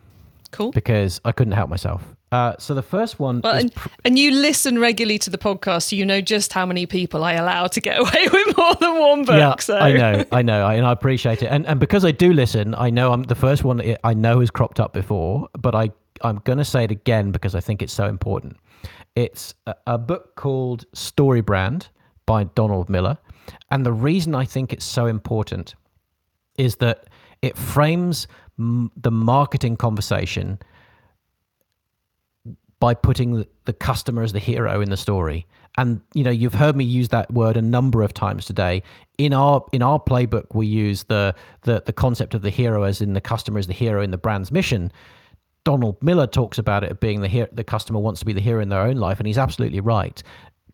Cool. 0.51 0.71
Because 0.71 1.21
I 1.23 1.31
couldn't 1.31 1.53
help 1.53 1.69
myself. 1.69 2.03
Uh, 2.35 2.53
so 2.59 2.73
the 2.73 2.83
first 2.83 3.17
one, 3.17 3.39
well, 3.41 3.55
and, 3.55 3.73
pr- 3.73 3.87
and, 4.03 4.19
you 4.19 4.29
listen 4.29 4.77
regularly 4.77 5.17
to 5.17 5.29
the 5.29 5.37
podcast, 5.37 5.83
so 5.83 5.95
you 5.95 6.05
know 6.05 6.19
just 6.19 6.51
how 6.51 6.65
many 6.65 6.85
people 6.85 7.23
I 7.23 7.31
allow 7.33 7.67
to 7.67 7.79
get 7.79 7.97
away 8.03 8.27
with 8.29 8.57
more 8.57 8.75
than 8.75 8.99
one 8.99 9.23
book. 9.23 9.37
Yeah, 9.37 9.55
so. 9.57 9.77
I 9.77 9.93
know, 9.93 10.25
I 10.33 10.41
know, 10.41 10.65
I, 10.65 10.73
and 10.73 10.85
I 10.85 10.91
appreciate 10.91 11.41
it. 11.43 11.45
And 11.45 11.65
and 11.65 11.79
because 11.79 12.03
I 12.03 12.11
do 12.11 12.33
listen, 12.33 12.75
I 12.75 12.89
know 12.89 13.13
I'm 13.13 13.23
the 13.23 13.35
first 13.35 13.63
one 13.63 13.95
I 14.03 14.13
know 14.13 14.41
has 14.41 14.51
cropped 14.51 14.81
up 14.81 14.91
before, 14.91 15.47
but 15.57 15.75
I 15.75 15.91
I'm 16.23 16.41
going 16.43 16.57
to 16.57 16.65
say 16.65 16.83
it 16.83 16.91
again 16.91 17.31
because 17.31 17.55
I 17.55 17.61
think 17.61 17.81
it's 17.81 17.93
so 17.93 18.05
important. 18.05 18.57
It's 19.15 19.53
a, 19.65 19.75
a 19.87 19.97
book 19.97 20.35
called 20.35 20.83
Story 20.91 21.39
Brand 21.39 21.87
by 22.25 22.43
Donald 22.43 22.89
Miller, 22.89 23.17
and 23.71 23.85
the 23.85 23.93
reason 23.93 24.35
I 24.35 24.43
think 24.43 24.73
it's 24.73 24.85
so 24.85 25.05
important 25.05 25.75
is 26.57 26.75
that 26.77 27.05
it 27.41 27.57
frames 27.57 28.27
m- 28.59 28.91
the 28.97 29.11
marketing 29.11 29.77
conversation 29.77 30.59
by 32.85 32.93
putting 32.93 33.43
the 33.63 33.73
customer 33.73 34.21
as 34.21 34.31
the 34.31 34.37
hero 34.37 34.79
in 34.79 34.91
the 34.91 34.95
story. 34.95 35.47
And 35.75 36.01
you 36.13 36.23
know, 36.23 36.29
you've 36.29 36.53
heard 36.53 36.75
me 36.75 36.83
use 36.83 37.09
that 37.09 37.33
word 37.33 37.57
a 37.57 37.61
number 37.63 38.03
of 38.03 38.13
times 38.13 38.45
today. 38.45 38.83
In 39.17 39.33
our 39.33 39.65
in 39.71 39.81
our 39.81 39.99
playbook, 39.99 40.53
we 40.53 40.67
use 40.67 41.05
the 41.05 41.33
the 41.63 41.81
the 41.83 41.91
concept 41.91 42.35
of 42.35 42.43
the 42.43 42.51
hero 42.51 42.83
as 42.83 43.01
in 43.01 43.13
the 43.13 43.21
customer 43.21 43.57
is 43.57 43.65
the 43.65 43.73
hero 43.73 44.03
in 44.03 44.11
the 44.11 44.19
brand's 44.19 44.51
mission. 44.51 44.91
Donald 45.63 45.97
Miller 46.03 46.27
talks 46.27 46.59
about 46.59 46.83
it 46.83 46.99
being 46.99 47.21
the 47.21 47.49
the 47.51 47.63
customer 47.63 47.99
wants 47.99 48.19
to 48.19 48.25
be 48.27 48.33
the 48.33 48.39
hero 48.39 48.61
in 48.61 48.69
their 48.69 48.81
own 48.81 48.97
life, 48.97 49.19
and 49.19 49.25
he's 49.25 49.39
absolutely 49.39 49.79
right. 49.79 50.21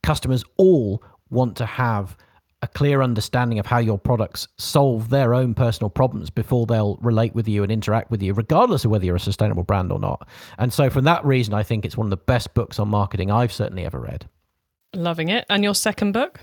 Customers 0.04 0.44
all 0.58 1.02
want 1.30 1.56
to 1.56 1.66
have 1.66 2.18
a 2.62 2.68
clear 2.68 3.02
understanding 3.02 3.60
of 3.60 3.66
how 3.66 3.80
your 3.80 3.98
products 3.98 4.48
solve 4.58 5.10
their 5.10 5.34
own 5.34 5.54
personal 5.54 5.90
problems 5.90 6.30
before 6.30 6.66
they'll 6.66 6.98
relate 6.98 7.34
with 7.34 7.48
you 7.48 7.64
and 7.64 7.72
interact 7.72 8.12
with 8.12 8.22
you, 8.22 8.34
regardless 8.34 8.86
of 8.86 8.92
whether 8.92 9.06
you're 9.06 9.16
a 9.16 9.20
sustainable 9.20 9.64
brand 9.64 9.92
or 9.92 10.00
not. 10.00 10.28
And 10.58 10.72
so, 10.72 10.90
for 10.90 11.02
that 11.02 11.26
reason, 11.26 11.54
I 11.54 11.64
think 11.64 11.86
it's 11.86 11.98
one 11.98 12.06
of 12.06 12.12
the 12.12 12.18
best 12.18 12.54
books 12.54 12.80
on 12.80 12.88
marketing 12.90 13.32
I've 13.32 13.54
certainly 13.54 13.86
ever 13.86 14.00
read. 14.00 14.28
Loving 14.94 15.30
it. 15.30 15.46
And 15.50 15.64
your 15.64 15.76
second 15.76 16.12
book? 16.12 16.42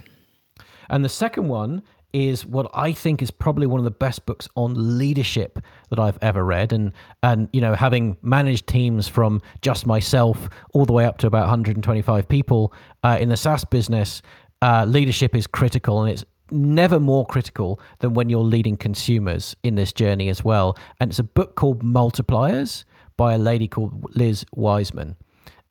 And 0.90 1.04
the 1.04 1.08
second 1.08 1.48
one 1.48 1.82
is 2.12 2.46
what 2.46 2.70
I 2.72 2.92
think 2.92 3.20
is 3.20 3.30
probably 3.30 3.66
one 3.66 3.78
of 3.78 3.84
the 3.84 3.90
best 3.90 4.24
books 4.24 4.48
on 4.56 4.96
leadership 4.96 5.58
that 5.90 5.98
I've 5.98 6.18
ever 6.22 6.44
read. 6.44 6.72
And 6.72 6.92
and 7.22 7.48
you 7.52 7.60
know, 7.60 7.74
having 7.74 8.16
managed 8.22 8.66
teams 8.66 9.08
from 9.08 9.42
just 9.60 9.86
myself 9.86 10.48
all 10.72 10.86
the 10.86 10.92
way 10.92 11.04
up 11.04 11.18
to 11.18 11.26
about 11.26 11.42
125 11.42 12.28
people 12.28 12.72
uh, 13.02 13.18
in 13.20 13.28
the 13.28 13.36
SaaS 13.36 13.64
business, 13.64 14.22
uh, 14.62 14.84
leadership 14.86 15.34
is 15.34 15.46
critical, 15.46 16.02
and 16.02 16.12
it's 16.12 16.24
never 16.50 16.98
more 16.98 17.26
critical 17.26 17.80
than 17.98 18.14
when 18.14 18.28
you're 18.28 18.40
leading 18.40 18.76
consumers 18.76 19.54
in 19.62 19.74
this 19.74 19.92
journey 19.92 20.28
as 20.28 20.44
well. 20.44 20.76
And 21.00 21.10
it's 21.10 21.18
a 21.18 21.24
book 21.24 21.54
called 21.54 21.82
Multipliers 21.82 22.84
by 23.16 23.34
a 23.34 23.38
lady 23.38 23.68
called 23.68 24.16
Liz 24.16 24.44
Wiseman, 24.54 25.16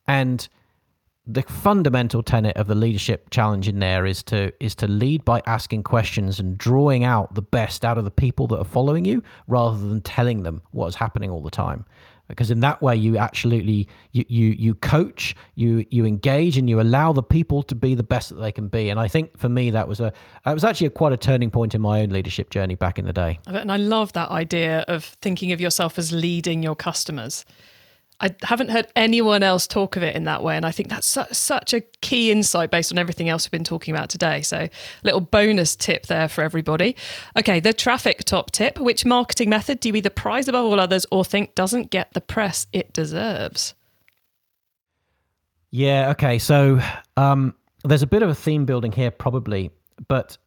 and 0.07 0.47
the 1.29 1.41
fundamental 1.41 2.23
tenet 2.23 2.55
of 2.55 2.67
the 2.67 2.75
leadership 2.75 3.29
challenge 3.29 3.67
in 3.67 3.79
there 3.79 4.05
is 4.05 4.23
to 4.23 4.51
is 4.63 4.73
to 4.75 4.87
lead 4.87 5.25
by 5.25 5.41
asking 5.45 5.83
questions 5.83 6.39
and 6.39 6.57
drawing 6.57 7.03
out 7.03 7.35
the 7.35 7.41
best 7.41 7.83
out 7.83 7.97
of 7.97 8.05
the 8.05 8.11
people 8.11 8.47
that 8.47 8.57
are 8.57 8.65
following 8.65 9.03
you 9.03 9.21
rather 9.47 9.77
than 9.77 9.99
telling 10.01 10.43
them 10.43 10.61
what 10.71 10.87
is 10.87 10.95
happening 10.95 11.29
all 11.29 11.41
the 11.41 11.51
time 11.51 11.85
because 12.27 12.51
in 12.51 12.59
that 12.61 12.81
way 12.81 12.95
you 12.95 13.17
absolutely 13.17 13.87
you, 14.11 14.25
you 14.27 14.47
you 14.49 14.75
coach 14.75 15.35
you 15.55 15.85
you 15.89 16.05
engage 16.05 16.57
and 16.57 16.69
you 16.69 16.81
allow 16.81 17.13
the 17.13 17.23
people 17.23 17.63
to 17.63 17.75
be 17.75 17.95
the 17.95 18.03
best 18.03 18.29
that 18.29 18.35
they 18.35 18.51
can 18.51 18.67
be. 18.67 18.89
And 18.89 18.99
i 18.99 19.07
think 19.07 19.37
for 19.37 19.49
me 19.49 19.69
that 19.71 19.87
was 19.87 19.99
a 19.99 20.13
it 20.45 20.53
was 20.53 20.63
actually 20.63 20.87
a, 20.87 20.91
quite 20.91 21.13
a 21.13 21.17
turning 21.17 21.49
point 21.49 21.75
in 21.75 21.81
my 21.81 22.01
own 22.01 22.09
leadership 22.09 22.49
journey 22.49 22.75
back 22.75 22.99
in 22.99 23.05
the 23.05 23.13
day. 23.13 23.39
And 23.47 23.71
i 23.71 23.77
love 23.77 24.13
that 24.13 24.29
idea 24.29 24.85
of 24.87 25.05
thinking 25.21 25.51
of 25.51 25.61
yourself 25.61 25.97
as 25.97 26.11
leading 26.11 26.63
your 26.63 26.75
customers 26.75 27.45
I 28.19 28.33
haven't 28.41 28.69
heard 28.69 28.87
anyone 28.95 29.43
else 29.43 29.67
talk 29.67 29.95
of 29.95 30.03
it 30.03 30.15
in 30.15 30.23
that 30.23 30.43
way. 30.43 30.55
And 30.55 30.65
I 30.65 30.71
think 30.71 30.89
that's 30.89 31.05
su- 31.05 31.25
such 31.31 31.73
a 31.73 31.81
key 32.01 32.31
insight 32.31 32.71
based 32.71 32.91
on 32.91 32.97
everything 32.97 33.29
else 33.29 33.45
we've 33.45 33.51
been 33.51 33.63
talking 33.63 33.93
about 33.93 34.09
today. 34.09 34.41
So, 34.41 34.67
little 35.03 35.21
bonus 35.21 35.75
tip 35.75 36.07
there 36.07 36.27
for 36.27 36.43
everybody. 36.43 36.95
Okay, 37.37 37.59
the 37.59 37.73
traffic 37.73 38.23
top 38.23 38.51
tip. 38.51 38.79
Which 38.79 39.05
marketing 39.05 39.49
method 39.49 39.79
do 39.79 39.89
you 39.89 39.95
either 39.95 40.09
prize 40.09 40.47
above 40.47 40.65
all 40.65 40.79
others 40.79 41.05
or 41.11 41.23
think 41.23 41.53
doesn't 41.53 41.91
get 41.91 42.13
the 42.13 42.21
press 42.21 42.65
it 42.73 42.91
deserves? 42.93 43.75
Yeah. 45.69 46.09
Okay. 46.11 46.39
So 46.39 46.79
um, 47.17 47.53
there's 47.83 48.03
a 48.03 48.07
bit 48.07 48.23
of 48.23 48.29
a 48.29 48.35
theme 48.35 48.65
building 48.65 48.91
here, 48.91 49.11
probably, 49.11 49.69
but 50.07 50.37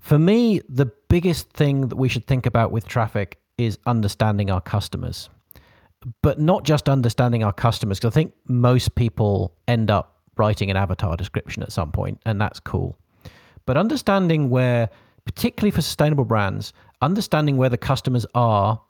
for 0.00 0.18
me, 0.18 0.60
the 0.68 0.86
biggest 1.08 1.50
thing 1.50 1.88
that 1.88 1.96
we 1.96 2.08
should 2.08 2.26
think 2.26 2.44
about 2.44 2.72
with 2.72 2.86
traffic 2.86 3.38
is 3.56 3.78
understanding 3.86 4.50
our 4.50 4.60
customers, 4.60 5.30
but 6.22 6.40
not 6.40 6.64
just 6.64 6.88
understanding 6.88 7.44
our 7.44 7.52
customers. 7.52 7.98
Because 7.98 8.12
I 8.12 8.14
think 8.14 8.34
most 8.46 8.94
people 8.94 9.54
end 9.68 9.90
up 9.90 10.20
writing 10.36 10.70
an 10.70 10.76
avatar 10.76 11.16
description 11.16 11.62
at 11.62 11.72
some 11.72 11.92
point, 11.92 12.20
and 12.24 12.40
that's 12.40 12.60
cool. 12.60 12.98
But 13.66 13.76
understanding 13.76 14.50
where, 14.50 14.88
particularly 15.24 15.70
for 15.70 15.82
sustainable 15.82 16.24
brands, 16.24 16.72
understanding 17.00 17.56
where 17.56 17.68
the 17.68 17.78
customers 17.78 18.26
are, 18.34 18.80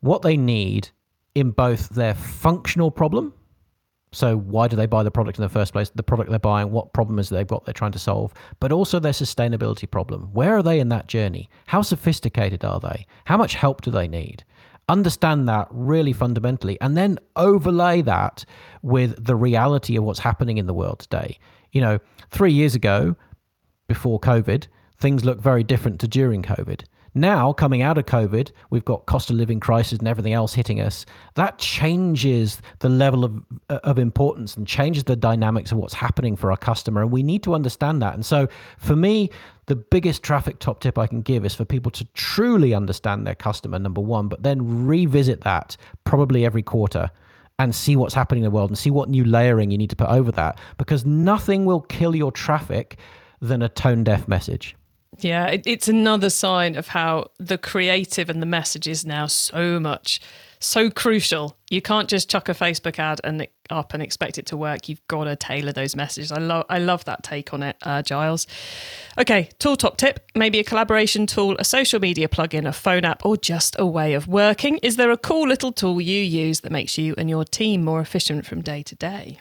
what 0.00 0.22
they 0.22 0.36
need 0.36 0.90
in 1.34 1.50
both 1.50 1.88
their 1.90 2.14
functional 2.14 2.90
problem 2.90 3.32
so 4.16 4.38
why 4.38 4.66
do 4.66 4.76
they 4.76 4.86
buy 4.86 5.02
the 5.02 5.10
product 5.10 5.38
in 5.38 5.42
the 5.42 5.48
first 5.50 5.74
place? 5.74 5.90
The 5.94 6.02
product 6.02 6.30
they're 6.30 6.38
buying, 6.38 6.70
what 6.70 6.94
problem 6.94 7.18
is 7.18 7.28
they've 7.28 7.46
got 7.46 7.66
they're 7.66 7.74
trying 7.74 7.92
to 7.92 7.98
solve, 7.98 8.32
but 8.60 8.72
also 8.72 8.98
their 8.98 9.12
sustainability 9.12 9.90
problem. 9.90 10.30
Where 10.32 10.56
are 10.56 10.62
they 10.62 10.80
in 10.80 10.88
that 10.88 11.06
journey? 11.06 11.50
How 11.66 11.82
sophisticated 11.82 12.64
are 12.64 12.80
they? 12.80 13.06
How 13.26 13.36
much 13.36 13.56
help 13.56 13.82
do 13.82 13.90
they 13.90 14.08
need? 14.08 14.42
Understand 14.88 15.48
that 15.48 15.66
really 15.70 16.12
fundamentally 16.12 16.78
and 16.80 16.96
then 16.96 17.18
overlay 17.34 18.02
that 18.02 18.44
with 18.82 19.24
the 19.24 19.34
reality 19.34 19.96
of 19.96 20.04
what's 20.04 20.20
happening 20.20 20.58
in 20.58 20.66
the 20.66 20.74
world 20.74 21.00
today. 21.00 21.38
You 21.72 21.80
know, 21.80 21.98
3 22.30 22.52
years 22.52 22.74
ago 22.74 23.16
before 23.88 24.20
COVID, 24.20 24.68
things 24.98 25.24
looked 25.24 25.42
very 25.42 25.64
different 25.64 26.00
to 26.00 26.08
during 26.08 26.42
COVID. 26.42 26.84
Now, 27.16 27.54
coming 27.54 27.80
out 27.80 27.96
of 27.96 28.04
COVID, 28.04 28.50
we've 28.68 28.84
got 28.84 29.06
cost 29.06 29.30
of 29.30 29.36
living 29.36 29.58
crisis 29.58 29.98
and 30.00 30.06
everything 30.06 30.34
else 30.34 30.52
hitting 30.52 30.82
us. 30.82 31.06
That 31.34 31.58
changes 31.58 32.60
the 32.80 32.90
level 32.90 33.24
of, 33.24 33.42
uh, 33.70 33.78
of 33.84 33.98
importance 33.98 34.54
and 34.54 34.66
changes 34.66 35.04
the 35.04 35.16
dynamics 35.16 35.72
of 35.72 35.78
what's 35.78 35.94
happening 35.94 36.36
for 36.36 36.50
our 36.50 36.58
customer. 36.58 37.00
And 37.00 37.10
we 37.10 37.22
need 37.22 37.42
to 37.44 37.54
understand 37.54 38.02
that. 38.02 38.12
And 38.12 38.24
so, 38.24 38.48
for 38.76 38.94
me, 38.94 39.30
the 39.66 39.76
biggest 39.76 40.22
traffic 40.22 40.58
top 40.58 40.80
tip 40.80 40.98
I 40.98 41.06
can 41.06 41.22
give 41.22 41.44
is 41.44 41.54
for 41.54 41.64
people 41.64 41.90
to 41.92 42.04
truly 42.14 42.72
understand 42.72 43.26
their 43.26 43.34
customer, 43.34 43.78
number 43.78 44.00
one, 44.00 44.28
but 44.28 44.42
then 44.42 44.86
revisit 44.86 45.42
that 45.42 45.76
probably 46.04 46.44
every 46.44 46.62
quarter 46.62 47.10
and 47.58 47.74
see 47.74 47.96
what's 47.96 48.14
happening 48.14 48.44
in 48.44 48.50
the 48.50 48.54
world 48.54 48.70
and 48.70 48.78
see 48.78 48.90
what 48.90 49.08
new 49.08 49.24
layering 49.24 49.70
you 49.70 49.78
need 49.78 49.90
to 49.90 49.96
put 49.96 50.08
over 50.08 50.30
that 50.32 50.58
because 50.78 51.04
nothing 51.04 51.64
will 51.64 51.80
kill 51.80 52.14
your 52.14 52.30
traffic 52.30 52.98
than 53.40 53.62
a 53.62 53.68
tone 53.68 54.04
deaf 54.04 54.28
message. 54.28 54.76
Yeah, 55.18 55.56
it's 55.64 55.88
another 55.88 56.28
sign 56.28 56.76
of 56.76 56.88
how 56.88 57.30
the 57.38 57.56
creative 57.56 58.28
and 58.28 58.42
the 58.42 58.46
message 58.46 58.86
is 58.86 59.06
now 59.06 59.26
so 59.26 59.80
much, 59.80 60.20
so 60.58 60.90
crucial. 60.90 61.56
You 61.70 61.82
can't 61.82 62.08
just 62.08 62.30
chuck 62.30 62.48
a 62.48 62.52
Facebook 62.52 62.98
ad 62.98 63.20
and 63.24 63.46
up 63.70 63.94
and 63.94 64.02
expect 64.02 64.38
it 64.38 64.46
to 64.46 64.56
work. 64.56 64.88
You've 64.88 65.06
got 65.08 65.24
to 65.24 65.36
tailor 65.36 65.72
those 65.72 65.96
messages. 65.96 66.30
I 66.32 66.38
love, 66.38 66.66
I 66.68 66.78
love 66.78 67.04
that 67.06 67.22
take 67.22 67.52
on 67.52 67.62
it, 67.62 67.76
uh, 67.82 68.02
Giles. 68.02 68.46
Okay, 69.18 69.50
tool 69.58 69.76
top 69.76 69.96
tip: 69.96 70.30
maybe 70.34 70.58
a 70.58 70.64
collaboration 70.64 71.26
tool, 71.26 71.56
a 71.58 71.64
social 71.64 72.00
media 72.00 72.28
plugin, 72.28 72.66
a 72.66 72.72
phone 72.72 73.04
app, 73.04 73.24
or 73.24 73.36
just 73.36 73.76
a 73.78 73.86
way 73.86 74.14
of 74.14 74.28
working. 74.28 74.78
Is 74.78 74.96
there 74.96 75.10
a 75.10 75.18
cool 75.18 75.48
little 75.48 75.72
tool 75.72 76.00
you 76.00 76.22
use 76.22 76.60
that 76.60 76.72
makes 76.72 76.96
you 76.98 77.14
and 77.18 77.28
your 77.28 77.44
team 77.44 77.84
more 77.84 78.00
efficient 78.00 78.46
from 78.46 78.62
day 78.62 78.82
to 78.82 78.94
day? 78.94 79.40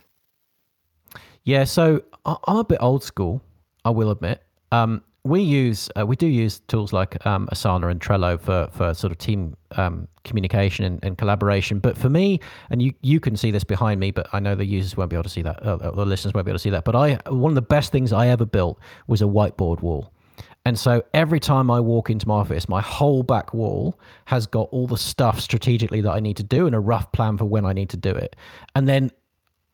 Yeah, 1.43 1.65
so 1.65 2.01
I'm 2.25 2.57
a 2.57 2.63
bit 2.63 2.79
old 2.81 3.03
school. 3.03 3.41
I 3.83 3.91
will 3.91 4.09
admit. 4.09 4.41
Um, 4.71 5.03
we 5.25 5.41
use 5.41 5.89
uh, 5.99 6.05
we 6.05 6.15
do 6.15 6.27
use 6.27 6.59
tools 6.67 6.93
like 6.93 7.25
um, 7.25 7.47
Asana 7.51 7.89
and 7.89 7.99
Trello 7.99 8.39
for 8.39 8.69
for 8.71 8.93
sort 8.93 9.11
of 9.11 9.17
team 9.17 9.57
um, 9.71 10.07
communication 10.23 10.85
and, 10.85 11.03
and, 11.03 11.17
collaboration. 11.17 11.79
But 11.79 11.97
for 11.97 12.09
me, 12.09 12.39
and 12.69 12.81
you 12.81 12.93
you 13.01 13.19
can 13.19 13.35
see 13.35 13.49
this 13.49 13.63
behind 13.63 13.99
me, 13.99 14.11
but 14.11 14.27
I 14.33 14.39
know 14.39 14.53
the 14.53 14.65
users 14.65 14.95
won't 14.95 15.09
be 15.09 15.15
able 15.15 15.23
to 15.23 15.29
see 15.29 15.41
that. 15.41 15.61
Uh, 15.61 15.77
the 15.77 16.05
listeners 16.05 16.33
won't 16.35 16.45
be 16.45 16.51
able 16.51 16.59
to 16.59 16.63
see 16.63 16.69
that. 16.69 16.85
But 16.85 16.95
I 16.95 17.15
one 17.29 17.51
of 17.51 17.55
the 17.55 17.63
best 17.63 17.91
things 17.91 18.13
I 18.13 18.27
ever 18.27 18.45
built 18.45 18.79
was 19.07 19.23
a 19.23 19.25
whiteboard 19.25 19.81
wall. 19.81 20.11
And 20.67 20.79
so 20.79 21.03
every 21.13 21.39
time 21.39 21.69
I 21.69 21.79
walk 21.79 22.09
into 22.09 22.27
my 22.27 22.35
office, 22.35 22.69
my 22.69 22.81
whole 22.81 23.21
back 23.23 23.53
wall 23.53 23.99
has 24.25 24.47
got 24.47 24.67
all 24.71 24.87
the 24.87 24.97
stuff 24.97 25.39
strategically 25.39 26.01
that 26.01 26.11
I 26.11 26.19
need 26.19 26.37
to 26.37 26.43
do 26.43 26.65
and 26.65 26.75
a 26.75 26.79
rough 26.79 27.11
plan 27.11 27.37
for 27.37 27.45
when 27.45 27.65
I 27.65 27.73
need 27.73 27.89
to 27.89 27.97
do 27.97 28.09
it. 28.09 28.35
And 28.75 28.87
then 28.87 29.11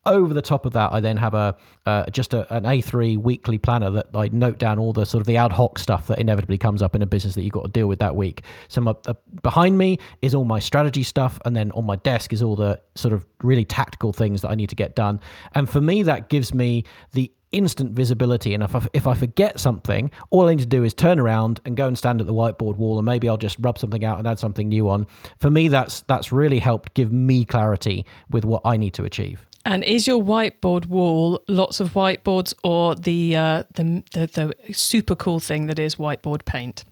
over 0.04 0.34
the 0.34 0.42
top 0.42 0.66
of 0.66 0.72
that, 0.72 0.92
I 0.92 1.00
then 1.00 1.16
have 1.16 1.34
a 1.34 1.56
uh, 1.86 2.06
just 2.10 2.34
a, 2.34 2.52
an 2.54 2.64
A3 2.64 3.18
weekly 3.18 3.58
planner 3.58 3.90
that 3.90 4.06
I 4.14 4.28
note 4.28 4.58
down 4.58 4.78
all 4.78 4.92
the 4.92 5.06
sort 5.06 5.20
of 5.20 5.26
the 5.26 5.36
ad 5.36 5.52
hoc 5.52 5.78
stuff 5.78 6.06
that 6.08 6.18
inevitably 6.18 6.58
comes 6.58 6.82
up 6.82 6.94
in 6.94 7.02
a 7.02 7.06
business 7.06 7.34
that 7.34 7.42
you've 7.42 7.52
got 7.52 7.64
to 7.64 7.70
deal 7.70 7.86
with 7.86 7.98
that 8.00 8.16
week. 8.16 8.42
So 8.68 8.80
my, 8.80 8.94
uh, 9.06 9.14
behind 9.42 9.78
me 9.78 9.98
is 10.20 10.34
all 10.34 10.44
my 10.44 10.58
strategy 10.58 11.02
stuff, 11.02 11.40
and 11.44 11.54
then 11.54 11.70
on 11.72 11.84
my 11.84 11.96
desk 11.96 12.32
is 12.32 12.42
all 12.42 12.56
the 12.56 12.80
sort 12.94 13.14
of 13.14 13.24
really 13.42 13.64
tactical 13.64 14.12
things 14.12 14.42
that 14.42 14.50
I 14.50 14.54
need 14.54 14.70
to 14.70 14.76
get 14.76 14.94
done. 14.94 15.20
And 15.54 15.68
for 15.68 15.80
me, 15.80 16.02
that 16.02 16.28
gives 16.28 16.52
me 16.52 16.84
the 17.12 17.30
instant 17.52 17.92
visibility. 17.92 18.54
And 18.54 18.62
if 18.62 18.74
I, 18.74 18.86
if 18.92 19.06
I 19.06 19.14
forget 19.14 19.60
something, 19.60 20.10
all 20.30 20.48
I 20.48 20.54
need 20.54 20.60
to 20.60 20.66
do 20.66 20.84
is 20.84 20.94
turn 20.94 21.20
around 21.20 21.60
and 21.64 21.76
go 21.76 21.86
and 21.86 21.96
stand 21.96 22.20
at 22.20 22.26
the 22.26 22.34
whiteboard 22.34 22.76
wall, 22.76 22.98
and 22.98 23.06
maybe 23.06 23.28
I'll 23.28 23.36
just 23.36 23.56
rub 23.60 23.78
something 23.78 24.04
out 24.04 24.18
and 24.18 24.26
add 24.26 24.38
something 24.38 24.68
new 24.68 24.88
on. 24.88 25.06
For 25.38 25.50
me, 25.50 25.68
that's 25.68 26.00
that's 26.02 26.32
really 26.32 26.58
helped 26.58 26.94
give 26.94 27.12
me 27.12 27.44
clarity 27.44 28.04
with 28.30 28.44
what 28.44 28.62
I 28.64 28.76
need 28.76 28.94
to 28.94 29.04
achieve. 29.04 29.46
And 29.64 29.84
is 29.84 30.06
your 30.06 30.22
whiteboard 30.22 30.86
wall 30.86 31.40
lots 31.48 31.78
of 31.78 31.92
whiteboards 31.92 32.52
or 32.64 32.94
the 32.94 33.36
uh, 33.36 33.62
the, 33.74 34.02
the, 34.12 34.54
the 34.66 34.74
super 34.74 35.14
cool 35.14 35.38
thing 35.38 35.66
that 35.66 35.78
is 35.78 35.96
whiteboard 35.96 36.44
paint? 36.44 36.84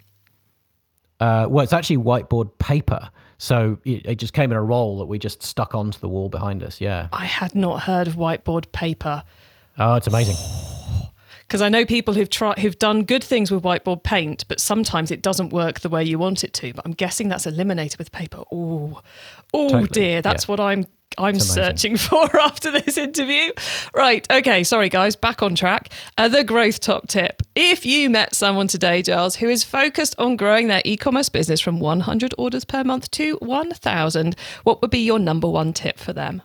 Uh, 1.18 1.46
well, 1.50 1.62
it's 1.62 1.72
actually 1.72 1.98
whiteboard 1.98 2.50
paper. 2.58 3.10
So 3.38 3.78
it, 3.84 4.06
it, 4.06 4.14
just 4.16 4.32
came 4.32 4.50
in 4.50 4.56
a 4.56 4.62
roll 4.62 4.98
that 4.98 5.06
we 5.06 5.18
just 5.18 5.42
stuck 5.42 5.74
onto 5.74 5.98
the 5.98 6.08
wall 6.08 6.28
behind 6.28 6.62
us. 6.62 6.80
Yeah. 6.80 7.08
I 7.12 7.24
had 7.24 7.54
not 7.54 7.82
heard 7.82 8.06
of 8.06 8.16
whiteboard 8.16 8.70
paper. 8.72 9.22
Oh, 9.78 9.94
it's 9.94 10.06
amazing. 10.06 10.36
Because 11.46 11.62
I 11.62 11.68
know 11.68 11.84
people 11.84 12.14
who've 12.14 12.30
tried 12.30 12.60
who've 12.60 12.78
done 12.78 13.02
good 13.02 13.24
things 13.24 13.50
with 13.50 13.64
whiteboard 13.64 14.04
paint, 14.04 14.44
but 14.46 14.60
sometimes 14.60 15.10
it 15.10 15.20
doesn't 15.20 15.52
work 15.52 15.80
the 15.80 15.88
way 15.88 16.04
you 16.04 16.16
want 16.16 16.44
it 16.44 16.52
to. 16.54 16.72
But 16.72 16.86
I'm 16.86 16.92
guessing 16.92 17.28
that's 17.28 17.44
eliminated 17.44 17.98
with 17.98 18.12
paper. 18.12 18.44
Oh, 18.52 19.02
oh 19.52 19.68
totally. 19.68 19.88
dear, 19.88 20.22
that's 20.22 20.44
yeah. 20.44 20.52
what 20.52 20.60
I'm 20.60 20.86
I'm 21.18 21.38
searching 21.40 21.96
for 21.98 22.34
after 22.40 22.70
this 22.70 22.96
interview. 22.96 23.52
Right. 23.94 24.26
Okay. 24.30 24.64
Sorry, 24.64 24.88
guys. 24.88 25.16
Back 25.16 25.42
on 25.42 25.54
track. 25.54 25.90
Uh, 26.16 26.28
the 26.28 26.44
growth 26.44 26.80
top 26.80 27.08
tip. 27.08 27.42
If 27.54 27.84
you 27.84 28.11
met 28.11 28.34
someone 28.34 28.68
today, 28.68 29.02
Giles, 29.02 29.36
who 29.36 29.48
is 29.48 29.64
focused 29.64 30.14
on 30.18 30.36
growing 30.36 30.68
their 30.68 30.82
e 30.84 30.96
commerce 30.96 31.28
business 31.28 31.61
from 31.61 31.80
100 31.80 32.34
orders 32.38 32.64
per 32.64 32.84
month 32.84 33.11
to 33.12 33.36
1,000, 33.42 34.36
what 34.64 34.80
would 34.82 34.90
be 34.90 35.00
your 35.00 35.18
number 35.18 35.48
one 35.48 35.72
tip 35.72 35.98
for 35.98 36.12
them? 36.12 36.42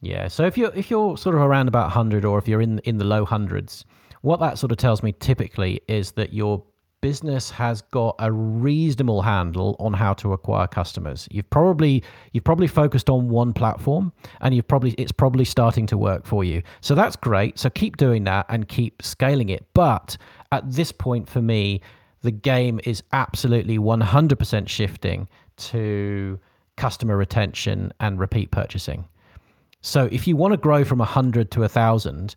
Yeah. 0.00 0.28
So 0.28 0.44
if 0.44 0.58
you're 0.58 0.72
if 0.74 0.90
you're 0.90 1.16
sort 1.16 1.36
of 1.36 1.42
around 1.42 1.68
about 1.68 1.84
100, 1.84 2.24
or 2.24 2.38
if 2.38 2.48
you're 2.48 2.60
in 2.60 2.80
in 2.80 2.98
the 2.98 3.04
low 3.04 3.24
hundreds, 3.24 3.84
what 4.22 4.40
that 4.40 4.58
sort 4.58 4.72
of 4.72 4.78
tells 4.78 5.02
me 5.02 5.12
typically 5.12 5.80
is 5.88 6.12
that 6.12 6.32
you're 6.32 6.62
business 7.02 7.50
has 7.50 7.82
got 7.82 8.14
a 8.18 8.32
reasonable 8.32 9.20
handle 9.20 9.76
on 9.78 9.92
how 9.92 10.14
to 10.14 10.32
acquire 10.32 10.66
customers. 10.66 11.28
You've 11.30 11.50
probably 11.50 12.02
you've 12.32 12.44
probably 12.44 12.68
focused 12.68 13.10
on 13.10 13.28
one 13.28 13.52
platform 13.52 14.12
and 14.40 14.54
you've 14.54 14.68
probably 14.68 14.92
it's 14.92 15.12
probably 15.12 15.44
starting 15.44 15.86
to 15.88 15.98
work 15.98 16.24
for 16.24 16.44
you. 16.44 16.62
So 16.80 16.94
that's 16.94 17.16
great. 17.16 17.58
So 17.58 17.68
keep 17.68 17.98
doing 17.98 18.24
that 18.24 18.46
and 18.48 18.66
keep 18.66 19.02
scaling 19.02 19.50
it. 19.50 19.66
But 19.74 20.16
at 20.52 20.70
this 20.70 20.92
point 20.92 21.28
for 21.28 21.42
me, 21.42 21.82
the 22.22 22.30
game 22.30 22.80
is 22.84 23.02
absolutely 23.12 23.78
100% 23.78 24.68
shifting 24.68 25.28
to 25.56 26.38
customer 26.76 27.16
retention 27.16 27.92
and 28.00 28.18
repeat 28.18 28.50
purchasing. 28.52 29.04
So 29.80 30.08
if 30.12 30.28
you 30.28 30.36
want 30.36 30.52
to 30.52 30.56
grow 30.56 30.84
from 30.84 31.00
100 31.00 31.50
to 31.50 31.60
1000, 31.60 32.36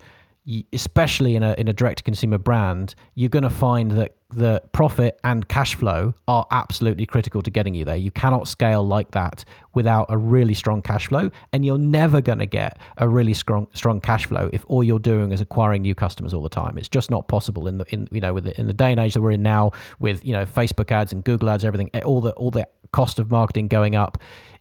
especially 0.74 1.36
in 1.36 1.44
a 1.44 1.56
in 1.58 1.68
a 1.68 1.74
direct 1.74 2.00
to 2.00 2.04
consumer 2.04 2.38
brand, 2.38 2.96
you're 3.16 3.30
going 3.30 3.44
to 3.44 3.50
find 3.50 3.92
that 3.92 4.16
the 4.30 4.62
profit 4.74 5.20
and 5.24 5.48
cash 5.48 5.76
flow 5.76 6.14
are 6.28 6.46
absolutely 6.52 7.06
critical 7.06 7.42
to 7.42 7.50
getting 7.50 7.74
you 7.74 7.86
there. 7.86 7.96
You 7.96 8.12
cannot 8.12 8.48
scale 8.48 8.86
like 8.86 9.12
that 9.12 9.46
without 9.74 10.08
a 10.10 10.18
really 10.18 10.54
strong 10.54 10.82
cash 10.82 11.08
flow, 11.08 11.32
and 11.54 11.66
you're 11.66 11.78
never 11.78 12.22
going 12.22 12.40
to 12.40 12.46
get 12.46 12.78
a 12.98 13.10
really 13.10 13.34
strong 13.34 13.68
strong 13.74 14.00
cash 14.00 14.28
flow 14.28 14.50
if 14.54 14.64
all 14.68 14.84
you're 14.84 15.00
doing 15.00 15.32
is 15.32 15.42
acquiring 15.42 15.82
new 15.82 15.96
customers 15.96 16.34
all 16.34 16.44
the 16.44 16.50
time. 16.50 16.78
It's 16.78 16.90
just 16.90 17.10
not 17.10 17.28
possible 17.28 17.68
in 17.68 17.80
the 17.80 17.86
in 17.94 18.08
you 18.12 18.22
know 18.22 18.34
with 18.34 18.44
the, 18.44 18.60
in 18.60 18.68
the 18.68 18.74
day 18.74 18.92
and 18.92 19.00
age 19.00 19.16
that 19.16 19.22
we're 19.22 19.32
in 19.32 19.44
now 19.44 19.72
with 20.00 20.24
you 20.24 20.34
know 20.34 20.46
Facebook 20.46 20.92
ads 20.92 21.12
and 21.12 21.24
Google 21.24 21.50
ads, 21.50 21.66
everything, 21.66 21.90
eh, 21.94 22.02
all 22.02 22.22
the 22.22 22.32
all 22.32 22.52
the 22.52 22.68
cost 22.92 23.20
of 23.20 23.32
marketing 23.32 23.68
going 23.68 23.96
up 23.96 24.20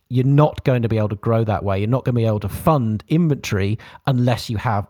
you're 0.09 0.25
not 0.25 0.63
going 0.65 0.83
to 0.83 0.89
be 0.89 0.99
able 0.99 1.09
to 1.09 1.17
grow 1.17 1.45
that 1.45 1.65
way. 1.65 1.79
You're 1.79 1.89
not 1.89 2.05
going 2.05 2.15
to 2.15 2.21
be 2.21 2.27
able 2.27 2.41
to 2.41 2.49
fund 2.49 3.03
inventory 3.09 3.79
unless 4.07 4.51
you 4.51 4.59
have 4.59 4.87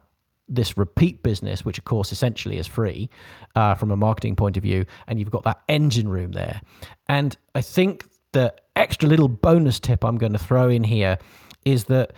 this 0.49 0.76
repeat 0.76 1.22
business, 1.22 1.64
which 1.64 1.78
of 1.78 1.84
course 1.84 2.12
essentially 2.12 2.59
is 2.59 2.66
free 2.66 3.09
uh, 3.55 3.74
from 3.74 3.90
a 3.90 3.97
marketing 3.97 4.36
point 4.36 4.57
of 4.57 4.62
view, 4.62 4.84
and 5.07 5.18
you've 5.18 5.30
got 5.30 5.45
that 5.45 5.62
engine 5.68 6.09
room 6.09 6.32
there. 6.32 6.61
And 7.09 7.36
I 7.55 7.61
think 7.61 8.05
the 8.32 8.55
extra 8.76 9.09
little 9.09 9.28
bonus 9.28 9.80
tip 9.80 10.05
I'm 10.05 10.18
going 10.18 10.32
to 10.32 10.38
throw 10.38 10.68
in 10.68 10.84
here 10.84 11.18
is 11.64 11.84
that 11.84 12.12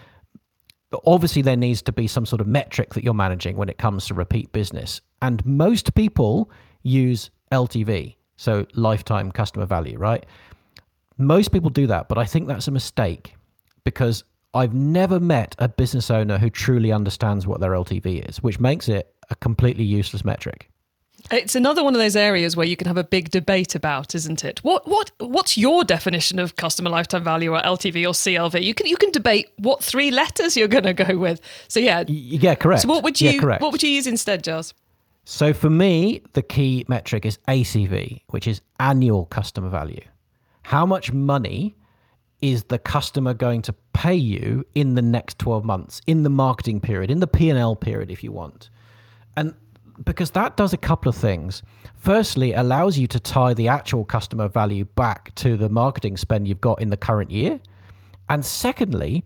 obviously 1.04 1.42
there 1.42 1.56
needs 1.56 1.82
to 1.82 1.92
be 1.92 2.06
some 2.06 2.26
sort 2.26 2.40
of 2.40 2.46
metric 2.46 2.94
that 2.94 3.04
you're 3.04 3.14
managing 3.14 3.56
when 3.56 3.68
it 3.68 3.78
comes 3.78 4.06
to 4.06 4.14
repeat 4.14 4.52
business. 4.52 5.00
And 5.22 5.44
most 5.44 5.94
people 5.94 6.50
use 6.82 7.30
LTV, 7.52 8.16
so 8.36 8.66
lifetime 8.74 9.30
customer 9.30 9.66
value, 9.66 9.98
right? 9.98 10.24
Most 11.18 11.52
people 11.52 11.70
do 11.70 11.86
that, 11.86 12.08
but 12.08 12.18
I 12.18 12.24
think 12.24 12.48
that's 12.48 12.68
a 12.68 12.72
mistake 12.72 13.34
because 13.84 14.24
I've 14.56 14.74
never 14.74 15.20
met 15.20 15.54
a 15.58 15.68
business 15.68 16.10
owner 16.10 16.38
who 16.38 16.50
truly 16.50 16.90
understands 16.90 17.46
what 17.46 17.60
their 17.60 17.72
LTV 17.72 18.28
is, 18.28 18.42
which 18.42 18.58
makes 18.58 18.88
it 18.88 19.14
a 19.30 19.34
completely 19.36 19.84
useless 19.84 20.24
metric. 20.24 20.70
It's 21.30 21.54
another 21.54 21.82
one 21.82 21.94
of 21.94 22.00
those 22.00 22.14
areas 22.14 22.56
where 22.56 22.66
you 22.66 22.76
can 22.76 22.86
have 22.86 22.96
a 22.96 23.04
big 23.04 23.30
debate 23.30 23.74
about, 23.74 24.14
isn't 24.14 24.44
it? 24.44 24.62
What 24.62 24.86
what 24.86 25.10
what's 25.18 25.58
your 25.58 25.82
definition 25.82 26.38
of 26.38 26.56
customer 26.56 26.88
lifetime 26.88 27.24
value 27.24 27.52
or 27.52 27.60
LTV 27.60 28.04
or 28.04 28.12
CLV? 28.12 28.62
You 28.62 28.74
can 28.74 28.86
you 28.86 28.96
can 28.96 29.10
debate 29.10 29.50
what 29.58 29.82
three 29.82 30.10
letters 30.10 30.56
you're 30.56 30.68
going 30.68 30.84
to 30.84 30.94
go 30.94 31.18
with. 31.18 31.40
So 31.68 31.80
yeah, 31.80 32.04
yeah, 32.06 32.54
correct. 32.54 32.82
So 32.82 32.88
what 32.88 33.02
would 33.02 33.20
you 33.20 33.30
yeah, 33.30 33.40
correct. 33.40 33.62
what 33.62 33.72
would 33.72 33.82
you 33.82 33.90
use 33.90 34.06
instead, 34.06 34.44
Giles? 34.44 34.72
So 35.24 35.52
for 35.52 35.68
me, 35.68 36.22
the 36.34 36.42
key 36.42 36.84
metric 36.86 37.26
is 37.26 37.38
ACV, 37.48 38.22
which 38.28 38.46
is 38.46 38.60
annual 38.78 39.26
customer 39.26 39.68
value. 39.68 40.02
How 40.62 40.86
much 40.86 41.12
money 41.12 41.74
is 42.40 42.64
the 42.64 42.78
customer 42.78 43.34
going 43.34 43.62
to 43.62 43.72
pay 43.92 44.14
you 44.14 44.64
in 44.74 44.94
the 44.94 45.02
next 45.02 45.38
12 45.38 45.64
months, 45.64 46.00
in 46.06 46.22
the 46.22 46.30
marketing 46.30 46.80
period, 46.80 47.10
in 47.10 47.20
the 47.20 47.26
P&L 47.26 47.76
period 47.76 48.10
if 48.10 48.22
you 48.22 48.32
want? 48.32 48.70
And 49.36 49.54
because 50.04 50.30
that 50.32 50.56
does 50.56 50.72
a 50.72 50.76
couple 50.76 51.08
of 51.08 51.16
things. 51.16 51.62
Firstly, 51.96 52.52
allows 52.52 52.98
you 52.98 53.06
to 53.08 53.18
tie 53.18 53.54
the 53.54 53.68
actual 53.68 54.04
customer 54.04 54.48
value 54.48 54.84
back 54.84 55.34
to 55.36 55.56
the 55.56 55.68
marketing 55.68 56.16
spend 56.16 56.46
you've 56.46 56.60
got 56.60 56.80
in 56.80 56.90
the 56.90 56.96
current 56.96 57.30
year. 57.30 57.58
And 58.28 58.44
secondly, 58.44 59.24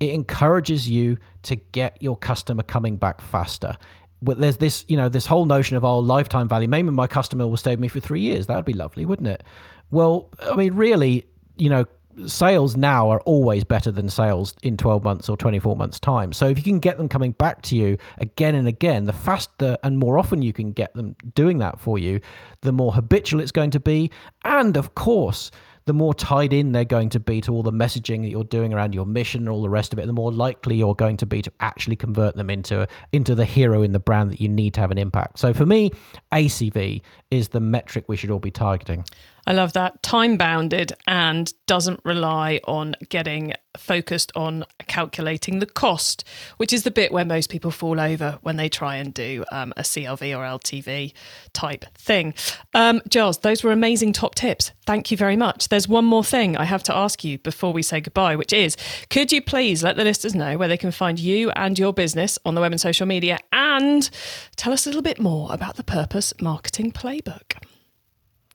it 0.00 0.10
encourages 0.10 0.88
you 0.88 1.16
to 1.44 1.56
get 1.56 1.96
your 2.00 2.16
customer 2.16 2.62
coming 2.62 2.96
back 2.96 3.20
faster. 3.20 3.76
But 4.22 4.40
there's 4.40 4.58
this, 4.58 4.84
you 4.88 4.96
know, 4.96 5.08
this 5.08 5.26
whole 5.26 5.46
notion 5.46 5.76
of 5.76 5.84
our 5.84 5.96
oh, 5.96 5.98
lifetime 5.98 6.48
value. 6.48 6.68
Maybe 6.68 6.90
my 6.90 7.06
customer 7.06 7.46
will 7.46 7.56
stay 7.56 7.72
with 7.72 7.80
me 7.80 7.88
for 7.88 8.00
three 8.00 8.20
years. 8.20 8.46
That 8.46 8.56
would 8.56 8.64
be 8.64 8.72
lovely, 8.72 9.04
wouldn't 9.04 9.28
it? 9.28 9.42
Well, 9.90 10.30
I 10.42 10.56
mean, 10.56 10.74
really, 10.74 11.26
you 11.56 11.68
know, 11.68 11.84
sales 12.26 12.76
now 12.76 13.10
are 13.10 13.20
always 13.20 13.64
better 13.64 13.90
than 13.90 14.08
sales 14.08 14.54
in 14.62 14.76
12 14.76 15.04
months 15.04 15.28
or 15.28 15.36
24 15.36 15.76
months 15.76 16.00
time 16.00 16.32
so 16.32 16.46
if 16.46 16.58
you 16.58 16.64
can 16.64 16.78
get 16.78 16.98
them 16.98 17.08
coming 17.08 17.32
back 17.32 17.62
to 17.62 17.76
you 17.76 17.96
again 18.18 18.54
and 18.54 18.68
again 18.68 19.04
the 19.04 19.12
faster 19.12 19.76
and 19.82 19.98
more 19.98 20.18
often 20.18 20.42
you 20.42 20.52
can 20.52 20.72
get 20.72 20.92
them 20.94 21.14
doing 21.34 21.58
that 21.58 21.78
for 21.78 21.98
you 21.98 22.20
the 22.62 22.72
more 22.72 22.92
habitual 22.92 23.40
it's 23.40 23.52
going 23.52 23.70
to 23.70 23.80
be 23.80 24.10
and 24.44 24.76
of 24.76 24.94
course 24.94 25.50
the 25.86 25.92
more 25.92 26.14
tied 26.14 26.52
in 26.52 26.72
they're 26.72 26.84
going 26.84 27.10
to 27.10 27.20
be 27.20 27.40
to 27.42 27.52
all 27.52 27.62
the 27.62 27.72
messaging 27.72 28.22
that 28.22 28.28
you're 28.28 28.44
doing 28.44 28.72
around 28.72 28.94
your 28.94 29.04
mission 29.04 29.42
and 29.42 29.48
all 29.50 29.62
the 29.62 29.68
rest 29.68 29.92
of 29.92 29.98
it, 29.98 30.06
the 30.06 30.12
more 30.12 30.32
likely 30.32 30.76
you're 30.76 30.94
going 30.94 31.16
to 31.18 31.26
be 31.26 31.42
to 31.42 31.52
actually 31.60 31.96
convert 31.96 32.36
them 32.36 32.48
into 32.48 32.86
into 33.12 33.34
the 33.34 33.44
hero 33.44 33.82
in 33.82 33.92
the 33.92 33.98
brand 33.98 34.30
that 34.30 34.40
you 34.40 34.48
need 34.48 34.72
to 34.74 34.80
have 34.80 34.90
an 34.90 34.98
impact. 34.98 35.38
So 35.38 35.52
for 35.52 35.66
me, 35.66 35.90
ACV 36.32 37.02
is 37.30 37.48
the 37.48 37.60
metric 37.60 38.06
we 38.08 38.16
should 38.16 38.30
all 38.30 38.38
be 38.38 38.50
targeting. 38.50 39.04
I 39.46 39.52
love 39.52 39.72
that. 39.74 40.02
Time 40.02 40.36
bounded 40.36 40.92
and 41.06 41.52
doesn't 41.66 42.00
rely 42.04 42.60
on 42.64 42.96
getting 43.08 43.52
focused 43.76 44.32
on 44.36 44.64
calculating 44.86 45.58
the 45.58 45.66
cost, 45.66 46.24
which 46.56 46.72
is 46.72 46.84
the 46.84 46.90
bit 46.90 47.12
where 47.12 47.24
most 47.24 47.50
people 47.50 47.70
fall 47.70 48.00
over 48.00 48.38
when 48.42 48.56
they 48.56 48.68
try 48.68 48.96
and 48.96 49.12
do 49.12 49.44
um, 49.50 49.72
a 49.76 49.82
CLV 49.82 50.20
or 50.36 50.58
LTV 50.58 51.12
type 51.52 51.84
thing. 51.96 52.34
Um, 52.72 53.02
Giles, 53.08 53.38
those 53.38 53.62
were 53.62 53.72
amazing 53.72 54.12
top 54.12 54.34
tips. 54.34 54.70
Thank 54.86 55.10
you 55.10 55.16
very 55.16 55.36
much. 55.36 55.68
There's 55.68 55.88
one 55.88 56.04
more 56.04 56.24
thing 56.24 56.56
I 56.56 56.64
have 56.64 56.82
to 56.84 56.96
ask 56.96 57.24
you 57.24 57.38
before 57.38 57.72
we 57.72 57.82
say 57.82 58.00
goodbye, 58.00 58.36
which 58.36 58.52
is 58.52 58.76
could 59.10 59.32
you 59.32 59.42
please 59.42 59.82
let 59.82 59.96
the 59.96 60.04
listeners 60.04 60.34
know 60.34 60.56
where 60.56 60.68
they 60.68 60.76
can 60.76 60.92
find 60.92 61.18
you 61.18 61.50
and 61.50 61.78
your 61.78 61.92
business 61.92 62.38
on 62.44 62.54
the 62.54 62.60
web 62.60 62.72
and 62.72 62.80
social 62.80 63.06
media 63.06 63.38
and 63.52 64.08
tell 64.56 64.72
us 64.72 64.86
a 64.86 64.88
little 64.88 65.02
bit 65.02 65.20
more 65.20 65.52
about 65.52 65.76
the 65.76 65.84
Purpose 65.84 66.32
Marketing 66.40 66.92
Playbook? 66.92 67.56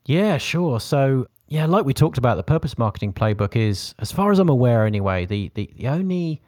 Yeah, 0.06 0.38
sure. 0.38 0.80
So, 0.80 1.28
yeah, 1.48 1.66
like 1.66 1.86
we 1.86 1.94
talked 1.94 2.18
about, 2.18 2.36
the 2.36 2.44
purpose 2.44 2.78
marketing 2.78 3.14
playbook 3.14 3.56
is, 3.56 3.94
as 4.00 4.12
far 4.12 4.32
as 4.32 4.40
I'm 4.40 4.50
aware 4.50 4.86
anyway, 4.86 5.26
the, 5.26 5.52
the, 5.56 5.70
the 5.76 5.88
only 5.88 6.42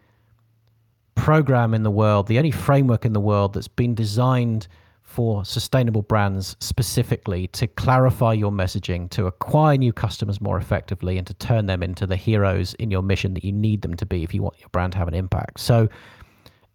program 1.16 1.74
in 1.74 1.84
the 1.84 1.91
world, 1.91 2.28
the 2.28 2.38
only 2.38 2.52
framework 2.52 3.06
in 3.06 3.14
the 3.14 3.20
world 3.20 3.54
that's 3.54 3.68
been 3.68 3.93
designed 3.93 4.68
for 5.04 5.43
sustainable 5.43 6.02
brands 6.02 6.56
specifically 6.60 7.47
to 7.47 7.68
clarify 7.68 8.32
your 8.32 8.52
messaging, 8.52 9.10
to 9.10 9.28
acquire 9.28 9.76
new 9.76 9.91
customers 9.91 10.39
more 10.39 10.58
effectively, 10.58 11.18
and 11.18 11.28
to 11.28 11.34
turn 11.34 11.66
them 11.66 11.84
into 11.84 12.08
the 12.08 12.16
heroes 12.16 12.74
in 12.76 12.89
your 12.89 13.02
mission 13.02 13.34
that 13.34 13.43
you 13.43 13.52
need 13.52 13.82
them 13.82 13.93
to 13.95 14.06
be 14.06 14.24
if 14.24 14.34
you 14.34 14.41
want 14.41 14.58
your 14.60 14.70
brand 14.70 14.93
to 14.93 14.97
have 14.97 15.10
an 15.10 15.14
impact. 15.14 15.60
So, 15.60 15.89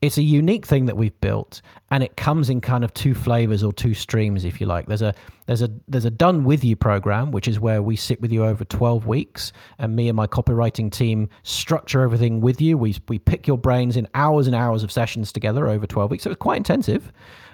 it's 0.02 0.18
a 0.18 0.22
unique 0.22 0.66
thing 0.66 0.86
that 0.86 0.96
we've 0.96 1.18
built 1.20 1.62
and 1.90 2.02
it 2.02 2.16
comes 2.16 2.50
in 2.50 2.60
kind 2.60 2.84
of 2.84 2.92
two 2.92 3.14
flavors 3.14 3.62
or 3.62 3.72
two 3.72 3.94
streams 3.94 4.44
if 4.44 4.60
you 4.60 4.66
like. 4.66 4.86
There's 4.86 5.02
a 5.02 5.14
there's 5.46 5.62
a 5.62 5.70
there's 5.88 6.04
a 6.04 6.10
done 6.10 6.44
with 6.44 6.62
you 6.64 6.76
program 6.76 7.30
which 7.30 7.48
is 7.48 7.58
where 7.58 7.82
we 7.82 7.96
sit 7.96 8.20
with 8.20 8.30
you 8.30 8.44
over 8.44 8.64
12 8.64 9.06
weeks 9.06 9.52
and 9.78 9.96
me 9.96 10.08
and 10.08 10.16
my 10.16 10.26
copywriting 10.26 10.92
team 10.92 11.28
structure 11.44 12.02
everything 12.02 12.40
with 12.40 12.60
you. 12.60 12.76
We 12.76 12.96
we 13.08 13.18
pick 13.18 13.46
your 13.46 13.58
brains 13.58 13.96
in 13.96 14.06
hours 14.14 14.46
and 14.46 14.54
hours 14.54 14.82
of 14.82 14.92
sessions 14.92 15.32
together 15.32 15.66
over 15.66 15.86
12 15.86 16.10
weeks 16.10 16.24
so 16.24 16.30
it's 16.30 16.38
quite 16.38 16.58
intensive. 16.58 17.10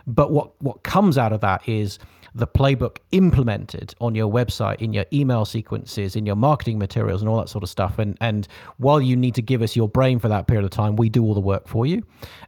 But 0.07 0.32
what 0.32 0.61
what 0.61 0.82
comes 0.82 1.16
out 1.16 1.32
of 1.32 1.40
that 1.43 1.68
is 1.68 1.99
the 2.35 2.47
playbook 2.47 2.99
implemented 3.12 3.95
on 4.01 4.14
your 4.14 4.30
website, 4.30 4.80
in 4.80 4.93
your 4.93 5.05
email 5.12 5.45
sequences, 5.45 6.16
in 6.16 6.24
your 6.24 6.37
marketing 6.37 6.78
materials, 6.78 7.20
and 7.20 7.28
all 7.28 7.39
that 7.39 7.49
sort 7.49 7.62
of 7.62 7.70
stuff. 7.70 7.99
And 7.99 8.16
and 8.20 8.49
while 8.78 9.01
you 9.01 9.16
need 9.16 9.35
to 9.35 9.43
give 9.43 9.62
us 9.62 9.76
your 9.76 9.89
brain 9.89 10.18
for 10.18 10.28
that 10.28 10.47
period 10.47 10.64
of 10.64 10.70
time, 10.70 10.97
we 10.97 11.09
do 11.09 11.22
all 11.22 11.35
the 11.35 11.41
work 11.41 11.68
for 11.68 11.87
you. 11.87 12.03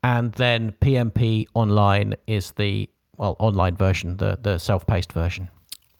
and 0.01 0.31
then 0.35 0.71
PMP 0.79 1.45
online 1.55 2.15
is 2.25 2.51
the 2.51 2.89
well 3.17 3.35
online 3.37 3.75
version, 3.75 4.15
the 4.15 4.39
the 4.41 4.59
self 4.59 4.87
paced 4.87 5.11
version. 5.11 5.49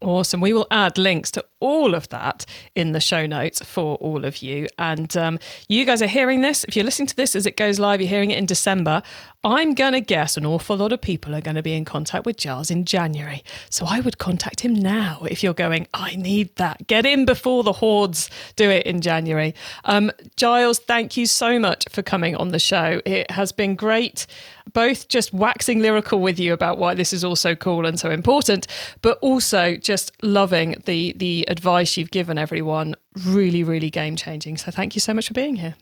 Awesome. 0.01 0.39
We 0.39 0.53
will 0.53 0.67
add 0.71 0.97
links 0.97 1.31
to 1.31 1.43
all 1.59 1.93
of 1.93 2.09
that 2.09 2.45
in 2.75 2.91
the 2.91 2.99
show 2.99 3.25
notes 3.25 3.63
for 3.63 3.95
all 3.97 4.25
of 4.25 4.41
you. 4.41 4.67
And 4.77 5.15
um, 5.17 5.39
you 5.67 5.85
guys 5.85 6.01
are 6.01 6.07
hearing 6.07 6.41
this. 6.41 6.63
If 6.63 6.75
you're 6.75 6.85
listening 6.85 7.07
to 7.07 7.15
this 7.15 7.35
as 7.35 7.45
it 7.45 7.57
goes 7.57 7.79
live, 7.79 8.01
you're 8.01 8.09
hearing 8.09 8.31
it 8.31 8.37
in 8.37 8.45
December. 8.45 9.01
I'm 9.43 9.73
going 9.73 9.93
to 9.93 10.01
guess 10.01 10.35
an 10.35 10.45
awful 10.45 10.75
lot 10.75 10.91
of 10.91 11.01
people 11.01 11.33
are 11.33 11.39
going 11.39 11.55
to 11.55 11.63
be 11.63 11.73
in 11.73 11.85
contact 11.85 12.25
with 12.25 12.35
Giles 12.35 12.69
in 12.69 12.83
January. 12.83 13.41
So 13.69 13.85
I 13.87 14.01
would 14.01 14.17
contact 14.17 14.59
him 14.59 14.73
now 14.73 15.21
if 15.29 15.41
you're 15.41 15.53
going, 15.53 15.87
I 15.93 16.15
need 16.15 16.53
that. 16.57 16.87
Get 16.87 17.05
in 17.05 17.23
before 17.23 17.63
the 17.63 17.71
hordes 17.71 18.29
do 18.57 18.69
it 18.69 18.85
in 18.85 18.99
January. 18.99 19.55
Um, 19.85 20.11
Giles, 20.35 20.79
thank 20.79 21.15
you 21.15 21.25
so 21.25 21.57
much 21.57 21.85
for 21.89 22.01
coming 22.01 22.35
on 22.35 22.49
the 22.49 22.59
show. 22.59 23.01
It 23.05 23.31
has 23.31 23.53
been 23.53 23.75
great, 23.75 24.27
both 24.73 25.07
just 25.07 25.33
waxing 25.33 25.79
lyrical 25.79 26.19
with 26.19 26.37
you 26.37 26.51
about 26.51 26.77
why 26.77 26.93
this 26.93 27.13
is 27.13 27.23
all 27.23 27.37
so 27.37 27.55
cool 27.55 27.85
and 27.85 27.97
so 27.97 28.11
important, 28.11 28.67
but 29.01 29.17
also 29.21 29.77
just 29.77 30.11
loving 30.21 30.81
the, 30.85 31.13
the 31.13 31.45
advice 31.49 31.97
you've 31.97 32.11
given 32.11 32.37
everyone. 32.37 32.95
Really, 33.25 33.63
really 33.63 33.89
game 33.89 34.15
changing. 34.15 34.55
So 34.57 34.71
thank 34.71 34.95
you 34.95 35.01
so 35.01 35.13
much 35.13 35.27
for 35.27 35.33
being 35.33 35.57
here. 35.57 35.75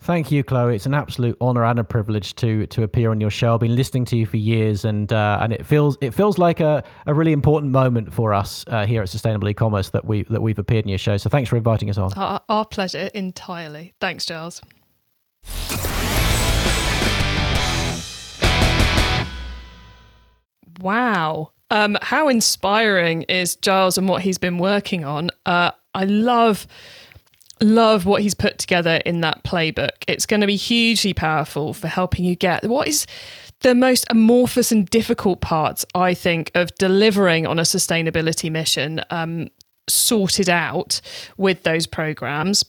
Thank 0.00 0.32
you, 0.32 0.42
Chloe. 0.42 0.74
It's 0.74 0.86
an 0.86 0.94
absolute 0.94 1.36
honor 1.40 1.64
and 1.64 1.78
a 1.78 1.84
privilege 1.84 2.34
to 2.36 2.66
to 2.66 2.82
appear 2.82 3.12
on 3.12 3.20
your 3.20 3.30
show. 3.30 3.54
I've 3.54 3.60
been 3.60 3.76
listening 3.76 4.04
to 4.06 4.16
you 4.16 4.26
for 4.26 4.36
years, 4.36 4.84
and 4.84 5.12
uh, 5.12 5.38
and 5.40 5.52
it 5.52 5.64
feels 5.64 5.96
it 6.00 6.12
feels 6.12 6.38
like 6.38 6.58
a, 6.58 6.82
a 7.06 7.14
really 7.14 7.30
important 7.30 7.70
moment 7.70 8.12
for 8.12 8.34
us 8.34 8.64
uh, 8.66 8.84
here 8.84 9.00
at 9.02 9.08
Sustainable 9.08 9.48
E-commerce 9.48 9.90
that 9.90 10.04
we 10.04 10.24
that 10.24 10.42
we've 10.42 10.58
appeared 10.58 10.84
in 10.84 10.88
your 10.88 10.98
show. 10.98 11.16
So 11.18 11.30
thanks 11.30 11.48
for 11.48 11.56
inviting 11.56 11.88
us 11.88 11.98
on. 11.98 12.12
Our, 12.14 12.40
our 12.48 12.64
pleasure 12.64 13.10
entirely. 13.14 13.94
Thanks, 14.00 14.26
Giles. 14.26 14.60
Wow. 20.80 21.52
Um, 21.72 21.96
how 22.02 22.28
inspiring 22.28 23.22
is 23.22 23.56
Giles 23.56 23.96
and 23.96 24.06
what 24.06 24.20
he's 24.20 24.36
been 24.36 24.58
working 24.58 25.04
on? 25.04 25.30
Uh, 25.46 25.70
I 25.94 26.04
love 26.04 26.66
love 27.62 28.04
what 28.04 28.20
he's 28.20 28.34
put 28.34 28.58
together 28.58 29.00
in 29.06 29.22
that 29.22 29.42
playbook. 29.42 30.04
It's 30.06 30.26
going 30.26 30.42
to 30.42 30.46
be 30.46 30.56
hugely 30.56 31.14
powerful 31.14 31.72
for 31.72 31.88
helping 31.88 32.26
you 32.26 32.36
get 32.36 32.64
what 32.64 32.88
is 32.88 33.06
the 33.60 33.74
most 33.74 34.04
amorphous 34.10 34.70
and 34.70 34.84
difficult 34.90 35.40
parts, 35.40 35.86
I 35.94 36.12
think, 36.12 36.50
of 36.54 36.74
delivering 36.74 37.46
on 37.46 37.58
a 37.58 37.62
sustainability 37.62 38.50
mission 38.50 39.00
um, 39.08 39.48
sorted 39.88 40.50
out 40.50 41.00
with 41.38 41.62
those 41.62 41.86
programs. 41.86 42.64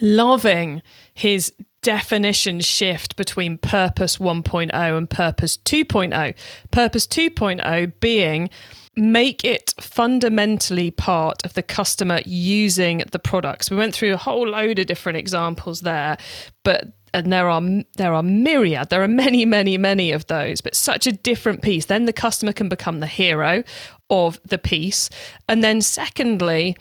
Loving 0.00 0.80
his 1.14 1.52
definition 1.84 2.60
shift 2.60 3.14
between 3.14 3.58
Purpose 3.58 4.16
1.0 4.16 4.72
and 4.72 5.08
Purpose 5.08 5.58
2.0. 5.58 6.34
Purpose 6.70 7.06
2.0 7.06 7.92
being 8.00 8.50
make 8.96 9.44
it 9.44 9.74
fundamentally 9.78 10.90
part 10.90 11.44
of 11.44 11.52
the 11.54 11.62
customer 11.62 12.20
using 12.24 13.02
the 13.12 13.18
products. 13.18 13.70
We 13.70 13.76
went 13.76 13.94
through 13.94 14.14
a 14.14 14.16
whole 14.16 14.48
load 14.48 14.78
of 14.78 14.86
different 14.86 15.18
examples 15.18 15.82
there, 15.82 16.16
but 16.64 16.92
and 17.12 17.32
there 17.32 17.48
are 17.48 17.62
there 17.96 18.12
are 18.12 18.24
myriad 18.24 18.90
there 18.90 19.00
are 19.00 19.06
many 19.06 19.44
many 19.44 19.78
many 19.78 20.10
of 20.10 20.26
those 20.26 20.60
but 20.60 20.74
such 20.74 21.06
a 21.06 21.12
different 21.12 21.62
piece 21.62 21.86
then 21.86 22.06
the 22.06 22.12
customer 22.12 22.52
can 22.52 22.68
become 22.68 22.98
the 22.98 23.06
hero 23.06 23.62
of 24.10 24.40
the 24.44 24.58
piece 24.58 25.10
and 25.48 25.62
then 25.62 25.80
secondly 25.80 26.76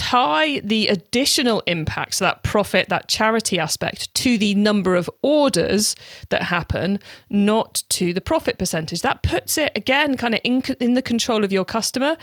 tie 0.00 0.60
the 0.60 0.88
additional 0.88 1.62
impacts, 1.66 2.16
so 2.16 2.24
that 2.24 2.42
profit, 2.42 2.88
that 2.88 3.06
charity 3.06 3.58
aspect, 3.58 4.12
to 4.14 4.38
the 4.38 4.54
number 4.54 4.96
of 4.96 5.10
orders 5.20 5.94
that 6.30 6.44
happen, 6.44 6.98
not 7.28 7.82
to 7.90 8.14
the 8.14 8.22
profit 8.22 8.58
percentage. 8.58 9.02
That 9.02 9.22
puts 9.22 9.58
it 9.58 9.72
again 9.76 10.16
kind 10.16 10.34
of 10.34 10.40
in, 10.42 10.62
in 10.80 10.94
the 10.94 11.02
control 11.02 11.44
of 11.44 11.52
your 11.52 11.66
customer 11.66 12.16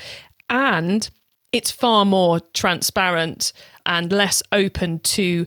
and 0.49 1.07
it's 1.51 1.69
far 1.69 2.03
more 2.03 2.39
transparent 2.53 3.53
and 3.85 4.11
less 4.11 4.41
open 4.51 4.99
to 4.99 5.45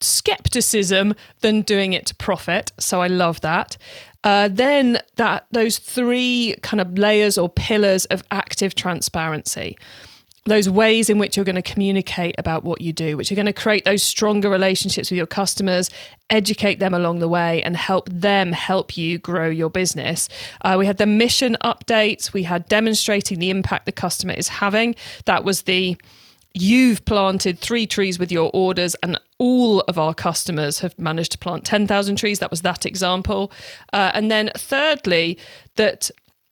skepticism 0.00 1.12
than 1.40 1.62
doing 1.62 1.92
it 1.92 2.06
to 2.06 2.14
profit. 2.14 2.70
So 2.78 3.02
I 3.02 3.08
love 3.08 3.40
that. 3.40 3.76
Uh, 4.22 4.48
then 4.48 5.00
that 5.16 5.46
those 5.50 5.78
three 5.78 6.54
kind 6.62 6.80
of 6.80 6.96
layers 6.96 7.36
or 7.36 7.48
pillars 7.48 8.04
of 8.06 8.22
active 8.30 8.76
transparency 8.76 9.76
those 10.48 10.68
ways 10.68 11.08
in 11.08 11.18
which 11.18 11.36
you're 11.36 11.44
going 11.44 11.56
to 11.56 11.62
communicate 11.62 12.34
about 12.38 12.64
what 12.64 12.80
you 12.80 12.92
do, 12.92 13.16
which 13.16 13.30
are 13.30 13.34
going 13.34 13.46
to 13.46 13.52
create 13.52 13.84
those 13.84 14.02
stronger 14.02 14.48
relationships 14.50 15.10
with 15.10 15.16
your 15.16 15.26
customers, 15.26 15.90
educate 16.30 16.78
them 16.78 16.94
along 16.94 17.20
the 17.20 17.28
way, 17.28 17.62
and 17.62 17.76
help 17.76 18.08
them 18.10 18.52
help 18.52 18.96
you 18.96 19.18
grow 19.18 19.48
your 19.48 19.70
business. 19.70 20.28
Uh, 20.62 20.76
we 20.78 20.86
had 20.86 20.98
the 20.98 21.06
mission 21.06 21.56
updates, 21.62 22.32
we 22.32 22.42
had 22.42 22.68
demonstrating 22.68 23.38
the 23.38 23.50
impact 23.50 23.86
the 23.86 23.92
customer 23.92 24.32
is 24.32 24.48
having. 24.48 24.94
That 25.26 25.44
was 25.44 25.62
the 25.62 25.96
you've 26.54 27.04
planted 27.04 27.58
three 27.58 27.86
trees 27.86 28.18
with 28.18 28.32
your 28.32 28.50
orders 28.52 28.94
and 28.96 29.18
all 29.38 29.80
of 29.82 29.98
our 29.98 30.14
customers 30.14 30.80
have 30.80 30.98
managed 30.98 31.32
to 31.32 31.38
plant 31.38 31.64
10,000 31.64 32.16
trees. 32.16 32.40
That 32.40 32.50
was 32.50 32.62
that 32.62 32.84
example. 32.84 33.52
Uh, 33.92 34.10
and 34.14 34.30
then, 34.30 34.50
thirdly, 34.56 35.38
that 35.76 36.10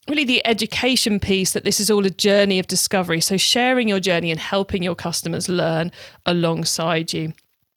really 0.08 0.24
the 0.24 0.46
education 0.46 1.18
piece 1.20 1.52
that 1.52 1.64
this 1.64 1.80
is 1.80 1.90
all 1.90 2.06
a 2.06 2.10
journey 2.10 2.58
of 2.58 2.66
discovery. 2.66 3.20
So, 3.20 3.36
sharing 3.36 3.88
your 3.88 4.00
journey 4.00 4.30
and 4.30 4.40
helping 4.40 4.82
your 4.82 4.94
customers 4.94 5.48
learn 5.48 5.92
alongside 6.24 7.12
you 7.12 7.32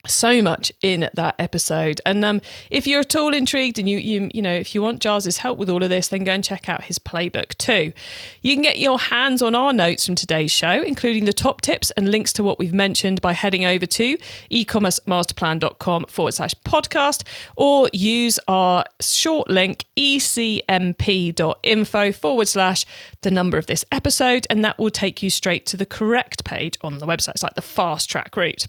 so 0.07 0.41
much 0.41 0.71
in 0.81 1.09
that 1.13 1.35
episode. 1.37 1.99
And 2.05 2.23
um, 2.23 2.41
if 2.69 2.87
you're 2.87 3.01
at 3.01 3.15
all 3.15 3.33
intrigued 3.33 3.77
and 3.79 3.89
you 3.89 3.97
you 3.97 4.29
you 4.33 4.41
know 4.41 4.53
if 4.53 4.73
you 4.73 4.81
want 4.81 5.01
Giles's 5.01 5.37
help 5.37 5.57
with 5.57 5.69
all 5.69 5.83
of 5.83 5.89
this, 5.89 6.07
then 6.07 6.23
go 6.23 6.31
and 6.31 6.43
check 6.43 6.69
out 6.69 6.85
his 6.85 6.97
playbook 6.99 7.55
too. 7.57 7.91
You 8.41 8.55
can 8.55 8.61
get 8.61 8.79
your 8.79 8.97
hands 8.99 9.41
on 9.41 9.55
our 9.55 9.73
notes 9.73 10.05
from 10.05 10.15
today's 10.15 10.51
show, 10.51 10.81
including 10.81 11.25
the 11.25 11.33
top 11.33 11.61
tips 11.61 11.91
and 11.91 12.09
links 12.09 12.31
to 12.33 12.43
what 12.43 12.59
we've 12.59 12.73
mentioned 12.73 13.21
by 13.21 13.33
heading 13.33 13.65
over 13.65 13.85
to 13.85 14.17
ecommercemasterplan.com 14.51 16.05
forward 16.05 16.33
slash 16.33 16.53
podcast 16.65 17.23
or 17.55 17.89
use 17.91 18.39
our 18.47 18.85
short 19.01 19.49
link 19.49 19.85
ecmp.info 19.97 20.51
forward 22.13 22.47
slash 22.47 22.85
the 23.21 23.31
number 23.31 23.57
of 23.57 23.67
this 23.67 23.83
episode, 23.91 24.47
and 24.49 24.63
that 24.63 24.79
will 24.79 24.89
take 24.89 25.21
you 25.21 25.29
straight 25.29 25.65
to 25.65 25.75
the 25.75 25.85
correct 25.85 26.45
page 26.45 26.77
on 26.81 26.99
the 26.99 27.05
website. 27.05 27.31
It's 27.31 27.43
like 27.43 27.55
the 27.55 27.61
fast 27.61 28.09
track 28.09 28.37
route. 28.37 28.65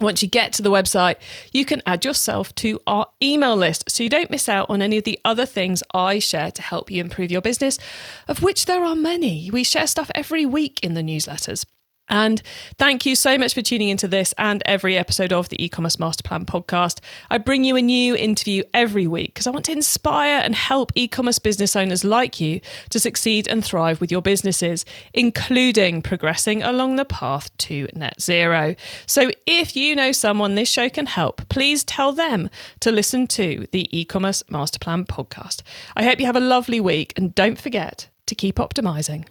Once 0.00 0.22
you 0.22 0.28
get 0.28 0.52
to 0.54 0.62
the 0.62 0.70
website, 0.70 1.16
you 1.52 1.64
can 1.64 1.82
add 1.84 2.04
yourself 2.04 2.54
to 2.54 2.80
our 2.86 3.06
email 3.22 3.54
list 3.54 3.90
so 3.90 4.02
you 4.02 4.08
don't 4.08 4.30
miss 4.30 4.48
out 4.48 4.68
on 4.70 4.80
any 4.80 4.96
of 4.96 5.04
the 5.04 5.18
other 5.24 5.44
things 5.44 5.82
I 5.92 6.18
share 6.18 6.50
to 6.52 6.62
help 6.62 6.90
you 6.90 7.02
improve 7.02 7.30
your 7.30 7.42
business, 7.42 7.78
of 8.26 8.42
which 8.42 8.64
there 8.64 8.82
are 8.82 8.96
many. 8.96 9.50
We 9.50 9.62
share 9.62 9.86
stuff 9.86 10.10
every 10.14 10.46
week 10.46 10.80
in 10.82 10.94
the 10.94 11.02
newsletters. 11.02 11.66
And 12.10 12.42
thank 12.76 13.06
you 13.06 13.14
so 13.14 13.38
much 13.38 13.54
for 13.54 13.62
tuning 13.62 13.88
into 13.88 14.08
this 14.08 14.34
and 14.36 14.62
every 14.66 14.98
episode 14.98 15.32
of 15.32 15.48
the 15.48 15.64
e-commerce 15.64 15.98
master 15.98 16.24
plan 16.24 16.44
podcast. 16.44 16.98
I 17.30 17.38
bring 17.38 17.62
you 17.62 17.76
a 17.76 17.82
new 17.82 18.16
interview 18.16 18.64
every 18.74 19.06
week 19.06 19.32
because 19.32 19.46
I 19.46 19.50
want 19.50 19.64
to 19.66 19.72
inspire 19.72 20.40
and 20.40 20.54
help 20.54 20.90
e-commerce 20.96 21.38
business 21.38 21.76
owners 21.76 22.04
like 22.04 22.40
you 22.40 22.60
to 22.90 22.98
succeed 22.98 23.46
and 23.46 23.64
thrive 23.64 24.00
with 24.00 24.10
your 24.10 24.22
businesses, 24.22 24.84
including 25.14 26.02
progressing 26.02 26.62
along 26.62 26.96
the 26.96 27.04
path 27.04 27.56
to 27.58 27.86
net 27.94 28.20
zero. 28.20 28.74
So 29.06 29.30
if 29.46 29.76
you 29.76 29.94
know 29.94 30.10
someone 30.10 30.56
this 30.56 30.68
show 30.68 30.88
can 30.88 31.06
help, 31.06 31.48
please 31.48 31.84
tell 31.84 32.12
them 32.12 32.50
to 32.80 32.90
listen 32.90 33.28
to 33.28 33.68
the 33.70 33.88
e-commerce 33.96 34.42
master 34.50 34.80
plan 34.80 35.04
podcast. 35.04 35.62
I 35.96 36.02
hope 36.02 36.18
you 36.18 36.26
have 36.26 36.34
a 36.34 36.40
lovely 36.40 36.80
week 36.80 37.12
and 37.16 37.32
don't 37.34 37.58
forget 37.58 38.08
to 38.26 38.34
keep 38.34 38.56
optimizing. 38.56 39.26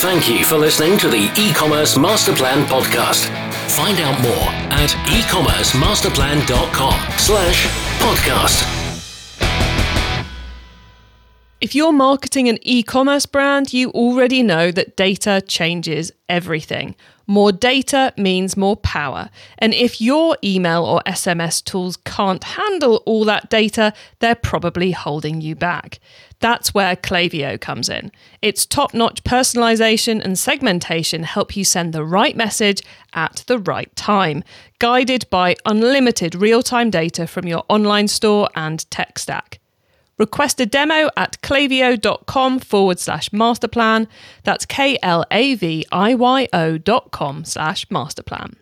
Thank 0.00 0.28
you 0.28 0.44
for 0.44 0.58
listening 0.58 0.98
to 0.98 1.08
the 1.08 1.32
e-commerce 1.38 1.96
master 1.96 2.34
plan 2.34 2.66
podcast. 2.66 3.30
Find 3.70 3.98
out 3.98 4.20
more 4.20 4.50
at 4.70 4.90
ecommercemasterplan.com 4.90 7.18
slash 7.18 7.66
podcast. 7.98 8.72
If 11.62 11.74
you're 11.74 11.94
marketing 11.94 12.50
an 12.50 12.58
e 12.60 12.82
commerce 12.82 13.24
brand, 13.24 13.72
you 13.72 13.90
already 13.92 14.42
know 14.42 14.70
that 14.70 14.96
data 14.96 15.42
changes 15.48 16.12
everything. 16.28 16.94
More 17.26 17.50
data 17.50 18.12
means 18.18 18.54
more 18.56 18.76
power. 18.76 19.30
And 19.58 19.72
if 19.72 19.98
your 20.00 20.36
email 20.44 20.84
or 20.84 21.00
SMS 21.06 21.64
tools 21.64 21.96
can't 21.96 22.44
handle 22.44 23.02
all 23.06 23.24
that 23.24 23.48
data, 23.48 23.94
they're 24.18 24.34
probably 24.34 24.90
holding 24.90 25.40
you 25.40 25.56
back. 25.56 25.98
That's 26.40 26.74
where 26.74 26.96
Klaviyo 26.96 27.60
comes 27.60 27.88
in. 27.88 28.12
Its 28.42 28.66
top 28.66 28.92
notch 28.92 29.24
personalization 29.24 30.22
and 30.22 30.38
segmentation 30.38 31.22
help 31.22 31.56
you 31.56 31.64
send 31.64 31.92
the 31.92 32.04
right 32.04 32.36
message 32.36 32.82
at 33.14 33.44
the 33.46 33.58
right 33.58 33.94
time, 33.96 34.44
guided 34.78 35.28
by 35.30 35.56
unlimited 35.64 36.34
real 36.34 36.62
time 36.62 36.90
data 36.90 37.26
from 37.26 37.46
your 37.46 37.64
online 37.68 38.08
store 38.08 38.48
and 38.54 38.90
tech 38.90 39.18
stack. 39.18 39.60
Request 40.18 40.60
a 40.60 40.66
demo 40.66 41.10
at 41.16 41.40
klaviyo.com 41.42 42.58
forward 42.60 42.98
slash 42.98 43.28
masterplan. 43.30 44.06
That's 44.44 44.64
K 44.64 44.98
L 45.02 45.24
A 45.30 45.54
V 45.54 45.84
I 45.92 46.14
Y 46.14 46.48
O 46.52 46.78
dot 46.78 47.10
com 47.10 47.44
slash 47.44 47.86
masterplan. 47.86 48.56